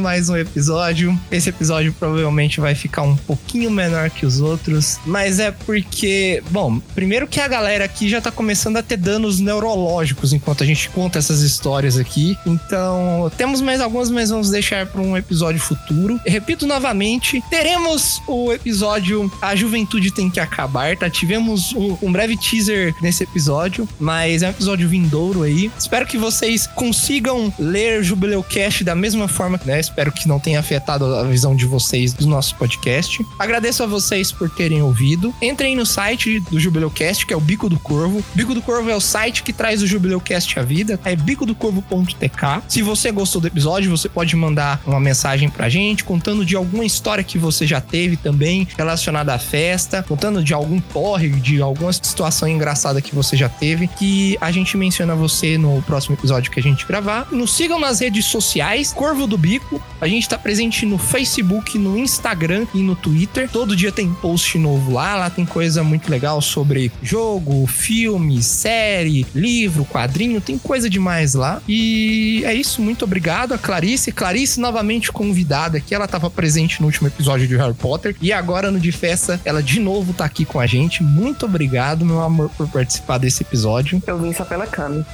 mais 0.04 0.28
um 0.28 0.36
episódio. 0.36 1.18
Esse 1.30 1.48
episódio 1.48 1.90
provavelmente 1.98 2.60
vai 2.60 2.74
ficar 2.74 3.00
um 3.00 3.16
pouquinho 3.16 3.70
menor 3.70 4.10
que 4.10 4.26
os 4.26 4.38
outros, 4.38 5.00
mas 5.06 5.40
é 5.40 5.50
porque, 5.50 6.42
bom, 6.50 6.78
primeiro 6.94 7.26
que 7.26 7.40
a 7.40 7.48
galera 7.48 7.86
aqui 7.86 8.06
já 8.06 8.20
tá 8.20 8.30
começando 8.30 8.76
a 8.76 8.82
ter 8.82 8.98
danos 8.98 9.40
neurológicos 9.40 10.34
enquanto 10.34 10.62
a 10.62 10.66
gente 10.66 10.90
conta 10.90 11.18
essas 11.18 11.40
histórias 11.40 11.96
aqui. 11.96 12.36
Então, 12.44 13.32
temos 13.38 13.62
mais 13.62 13.80
algumas, 13.80 14.10
mas 14.10 14.28
vamos 14.28 14.50
deixar 14.50 14.84
para 14.84 15.00
um 15.00 15.16
episódio 15.16 15.58
futuro. 15.58 16.20
Repito 16.26 16.66
novamente, 16.66 17.42
teremos 17.48 18.20
o 18.28 18.52
episódio 18.52 19.32
A 19.40 19.56
Juventude 19.56 20.12
Tem 20.12 20.28
Que 20.28 20.38
Acabar, 20.38 20.98
tá? 20.98 21.08
Tivemos 21.08 21.72
um, 21.72 21.96
um 22.02 22.12
breve 22.12 22.36
teaser 22.36 22.94
nesse 23.00 23.24
episódio, 23.24 23.88
mas 23.98 24.42
é 24.42 24.48
um 24.48 24.50
episódio 24.50 24.86
vindouro 24.86 25.44
aí. 25.44 25.72
Espero 25.78 26.04
que 26.04 26.18
vocês 26.18 26.66
consigam 26.66 27.50
ler 27.58 28.04
Jubileu 28.04 28.42
Cast 28.42 28.84
da 28.84 28.94
mesma 28.94 29.28
forma, 29.28 29.58
né? 29.64 29.80
Espero 29.94 30.10
que 30.10 30.26
não 30.26 30.40
tenha 30.40 30.58
afetado 30.58 31.04
a 31.14 31.22
visão 31.22 31.54
de 31.54 31.66
vocês 31.66 32.12
do 32.12 32.26
nosso 32.26 32.56
podcast. 32.56 33.24
Agradeço 33.38 33.80
a 33.80 33.86
vocês 33.86 34.32
por 34.32 34.50
terem 34.50 34.82
ouvido. 34.82 35.32
Entrem 35.40 35.76
no 35.76 35.86
site 35.86 36.40
do 36.50 36.58
Jubileu 36.58 36.90
Cast, 36.90 37.24
que 37.24 37.32
é 37.32 37.36
o 37.36 37.40
Bico 37.40 37.68
do 37.68 37.78
Corvo. 37.78 38.20
Bico 38.34 38.54
do 38.54 38.60
Corvo 38.60 38.90
é 38.90 38.96
o 38.96 39.00
site 39.00 39.44
que 39.44 39.52
traz 39.52 39.82
o 39.82 39.86
Jubileu 39.86 40.20
Cast 40.20 40.58
à 40.58 40.64
vida. 40.64 40.98
É 41.04 41.14
bicodocorvo.tk. 41.14 42.62
Se 42.66 42.82
você 42.82 43.12
gostou 43.12 43.40
do 43.40 43.46
episódio, 43.46 43.88
você 43.88 44.08
pode 44.08 44.34
mandar 44.34 44.82
uma 44.84 44.98
mensagem 44.98 45.48
pra 45.48 45.68
gente 45.68 46.02
contando 46.02 46.44
de 46.44 46.56
alguma 46.56 46.84
história 46.84 47.22
que 47.22 47.38
você 47.38 47.64
já 47.64 47.80
teve 47.80 48.16
também 48.16 48.66
relacionada 48.76 49.32
à 49.32 49.38
festa, 49.38 50.02
contando 50.02 50.42
de 50.42 50.52
algum 50.52 50.80
porre, 50.80 51.28
de 51.28 51.62
alguma 51.62 51.92
situação 51.92 52.48
engraçada 52.48 53.00
que 53.00 53.14
você 53.14 53.36
já 53.36 53.48
teve, 53.48 53.86
que 53.86 54.36
a 54.40 54.50
gente 54.50 54.76
menciona 54.76 55.14
você 55.14 55.56
no 55.56 55.80
próximo 55.82 56.16
episódio 56.16 56.50
que 56.50 56.58
a 56.58 56.62
gente 56.62 56.84
gravar. 56.84 57.28
Nos 57.30 57.54
sigam 57.54 57.78
nas 57.78 58.00
redes 58.00 58.24
sociais, 58.24 58.92
Corvo 58.92 59.28
do 59.28 59.38
Bico. 59.38 59.83
A 60.00 60.08
gente 60.08 60.28
tá 60.28 60.36
presente 60.36 60.84
no 60.84 60.98
Facebook, 60.98 61.78
no 61.78 61.96
Instagram 61.96 62.66
e 62.74 62.82
no 62.82 62.94
Twitter. 62.94 63.48
Todo 63.48 63.76
dia 63.76 63.90
tem 63.90 64.12
post 64.12 64.58
novo 64.58 64.92
lá, 64.92 65.16
lá 65.16 65.30
tem 65.30 65.46
coisa 65.46 65.82
muito 65.82 66.10
legal 66.10 66.40
sobre 66.42 66.92
jogo, 67.02 67.66
filme, 67.66 68.42
série, 68.42 69.26
livro, 69.34 69.84
quadrinho, 69.84 70.40
tem 70.40 70.58
coisa 70.58 70.90
demais 70.90 71.34
lá. 71.34 71.62
E 71.66 72.42
é 72.44 72.52
isso, 72.52 72.82
muito 72.82 73.04
obrigado 73.04 73.54
a 73.54 73.58
Clarice. 73.58 74.12
Clarice 74.12 74.60
novamente 74.60 75.10
convidada 75.10 75.78
aqui, 75.78 75.94
ela 75.94 76.06
tava 76.06 76.28
presente 76.28 76.80
no 76.80 76.86
último 76.86 77.08
episódio 77.08 77.46
de 77.46 77.56
Harry 77.56 77.74
Potter 77.74 78.14
e 78.20 78.32
agora 78.32 78.70
no 78.70 78.78
de 78.78 78.92
festa 78.92 79.40
ela 79.44 79.62
de 79.62 79.80
novo 79.80 80.12
tá 80.12 80.24
aqui 80.24 80.44
com 80.44 80.60
a 80.60 80.66
gente. 80.66 81.02
Muito 81.02 81.46
obrigado, 81.46 82.04
meu 82.04 82.20
amor, 82.20 82.50
por 82.50 82.68
participar 82.68 83.18
desse 83.18 83.42
episódio. 83.42 84.02
Eu 84.06 84.18
vim 84.18 84.32
só 84.32 84.44
pela 84.44 84.66
Cami. 84.66 85.04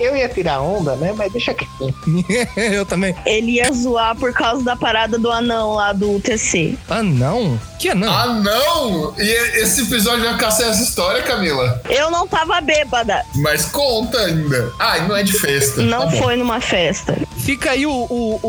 Eu 0.00 0.16
ia 0.16 0.28
tirar 0.28 0.60
onda, 0.60 0.96
né? 0.96 1.14
Mas 1.16 1.32
deixa 1.32 1.52
aqui. 1.52 1.66
Eu 2.82 2.86
também. 2.86 3.14
Ele 3.24 3.52
ia 3.52 3.72
zoar 3.72 4.16
por 4.16 4.32
causa 4.32 4.64
da 4.64 4.74
parada 4.74 5.16
do 5.16 5.30
anão 5.30 5.74
lá 5.74 5.92
do 5.92 6.16
UTC. 6.16 6.76
Ah, 6.90 7.00
não? 7.02 7.58
Que 7.78 7.94
não? 7.94 8.12
Ah, 8.12 8.26
não! 8.26 9.14
E 9.18 9.22
esse 9.60 9.82
episódio 9.82 10.24
vai 10.24 10.32
ficar 10.34 10.50
sem 10.50 10.66
essa 10.66 10.82
história, 10.82 11.22
Camila. 11.22 11.80
Eu 11.88 12.10
não 12.10 12.26
tava 12.26 12.60
bêbada. 12.60 13.24
Mas 13.36 13.66
conta 13.66 14.18
ainda. 14.18 14.72
Ah, 14.80 14.98
e 14.98 15.02
não 15.02 15.16
é 15.16 15.22
de 15.22 15.32
festa. 15.32 15.80
Não 15.82 16.00
Tá 16.00 16.06
bom. 16.06 16.22
foi 16.22 16.36
numa 16.36 16.60
festa. 16.60 17.16
Fica 17.42 17.72
aí 17.72 17.84
o, 17.86 17.90
o, 17.90 18.40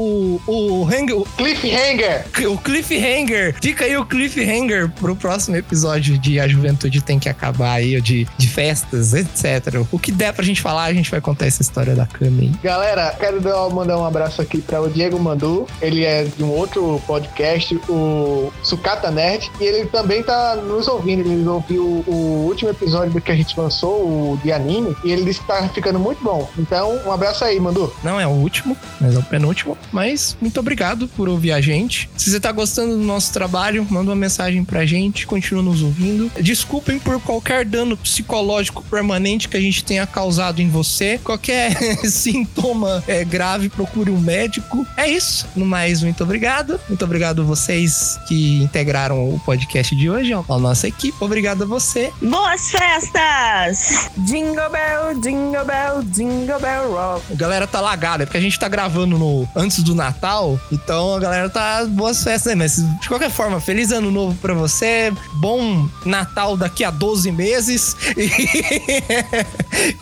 o, 0.48 0.82
o, 0.82 0.88
hang, 0.88 1.12
o, 1.14 1.26
Cliffhanger. 1.38 2.26
o 2.48 2.58
cliffhanger. 2.58 3.56
Fica 3.62 3.86
aí 3.86 3.98
o 3.98 4.06
cliffhanger 4.06 4.90
pro 4.90 5.16
próximo 5.16 5.56
episódio 5.56 6.18
de 6.18 6.40
A 6.40 6.48
Juventude 6.48 7.02
Tem 7.02 7.18
Que 7.20 7.28
Acabar 7.28 7.74
aí, 7.74 8.00
de, 8.00 8.28
de 8.38 8.48
festas, 8.48 9.14
etc. 9.14 9.84
O 9.92 9.98
que 9.98 10.12
der 10.12 10.32
pra 10.34 10.46
gente 10.46 10.62
falar, 10.62 10.84
a 10.86 10.94
gente 10.94 11.10
vai 11.10 11.20
contar 11.20 11.48
essa 11.48 11.62
história 11.62 11.96
da 11.96 12.06
Cami. 12.06 12.54
Galera, 12.64 13.16
quero 13.20 13.42
dar- 13.42 13.70
mandar 13.70 13.98
um 13.98 14.06
abraço 14.06 14.42
aqui 14.42 14.62
para 14.62 14.82
o 14.82 14.90
Diego 14.90 15.20
Mandu. 15.20 15.66
Ele 15.82 16.04
é 16.06 16.24
de 16.26 16.44
um 16.44 16.52
outro 16.52 17.02
podcast, 17.08 17.76
o 17.90 18.52
Sucata 18.62 19.10
Nerd, 19.10 19.52
e 19.60 19.64
ele 19.64 19.86
também 19.88 20.22
tá 20.22 20.56
nos 20.56 20.88
ouvindo. 20.88 21.22
Ele 21.22 21.48
ouviu 21.48 21.84
o 22.08 22.46
último 22.48 22.70
episódio 22.70 23.12
do 23.14 23.22
que 23.22 23.32
a 23.32 23.36
gente 23.36 23.60
lançou, 23.60 24.02
o 24.34 24.40
de 24.44 24.52
anime, 24.52 24.96
e 25.04 25.12
ele 25.12 25.24
disse 25.24 25.40
que 25.40 25.48
tá 25.48 25.68
ficando 25.70 26.00
muito 26.00 26.24
bom. 26.24 26.48
Então, 26.58 27.00
um 27.06 27.12
abraço 27.12 27.44
aí, 27.44 27.60
Mandu. 27.60 27.92
Não 28.04 28.20
é 28.20 28.28
o 28.28 28.32
último, 28.32 28.78
mas 29.00 29.16
é 29.16 29.20
o 29.20 29.24
penúltimo. 29.24 29.78
Mas 29.92 30.38
muito 30.42 30.60
obrigado 30.60 31.08
por 31.10 31.30
ouvir 31.30 31.52
a 31.52 31.62
gente. 31.62 32.10
Se 32.18 32.30
você 32.30 32.40
tá 32.40 32.52
gostando 32.52 32.98
do 32.98 33.04
nosso 33.04 33.34
trabalho, 33.34 33.86
manda 33.90 34.10
uma 34.10 34.16
mensagem 34.16 34.64
pra 34.64 34.86
gente, 34.86 35.26
continua 35.28 35.64
nos 35.64 35.82
ouvindo. 35.82 36.32
Desculpem 36.42 37.00
por 37.00 37.20
qualquer 37.22 37.66
dano 37.66 37.98
psicológico 37.98 38.84
permanente 38.84 39.48
que 39.48 39.58
a 39.58 39.62
gente 39.62 39.84
tenha 39.84 40.06
causado 40.08 40.62
em 40.62 40.70
você. 40.70 41.20
Qualquer 41.24 41.76
sintoma 42.10 43.04
é, 43.08 43.24
grave, 43.24 43.70
procure 43.70 44.12
um 44.12 44.20
médico. 44.20 44.86
É 44.98 45.08
isso. 45.08 45.48
No 45.56 45.66
mais, 45.66 46.02
muito 46.02 46.24
obrigado. 46.24 46.80
Muito 46.88 47.04
obrigado 47.04 47.46
vocês 47.46 48.20
que 48.28 48.64
integraram 48.64 49.30
o 49.30 49.40
podcast 49.40 49.96
de 49.96 50.10
hoje, 50.10 50.34
a 50.34 50.58
nossa 50.58 50.88
equipe. 50.88 51.16
Obrigado 51.20 51.64
a 51.64 51.66
você. 51.66 52.12
Boas 52.22 52.72
festas! 52.72 54.10
Jingle 54.26 54.70
Bell, 54.70 55.20
Jingle 55.22 55.66
Bell, 55.66 56.04
Jingle 56.04 56.60
Bell 56.60 56.92
Rock. 56.92 57.34
A 57.34 57.36
galera 57.36 57.68
tá 57.68 57.82
lagada, 57.82 58.24
é 58.24 58.26
porque 58.26 58.38
a 58.38 58.42
gente 58.42 58.58
tá 58.58 58.68
gravando 58.74 59.20
no 59.20 59.48
antes 59.56 59.84
do 59.84 59.94
Natal, 59.94 60.60
então 60.72 61.14
a 61.14 61.20
galera 61.20 61.48
tá 61.48 61.86
boas 61.86 62.24
festas 62.24 62.48
aí, 62.48 62.56
mas 62.56 62.78
de 63.00 63.08
qualquer 63.08 63.30
forma, 63.30 63.62
feliz 63.62 63.92
ano 63.92 64.10
novo 64.10 64.36
pra 64.42 64.56
você, 64.56 65.14
bom 65.36 65.88
Natal 66.04 66.58
daqui 66.58 66.84
a 66.84 66.90
12 66.90 67.32
meses 67.32 67.96
e, 68.18 68.32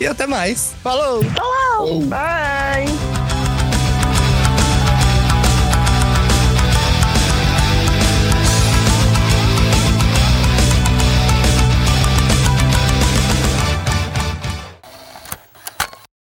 e 0.02 0.06
até 0.06 0.26
mais. 0.26 0.72
Falou! 0.82 1.20
Ou- 1.80 2.00
Bye! 2.06 2.86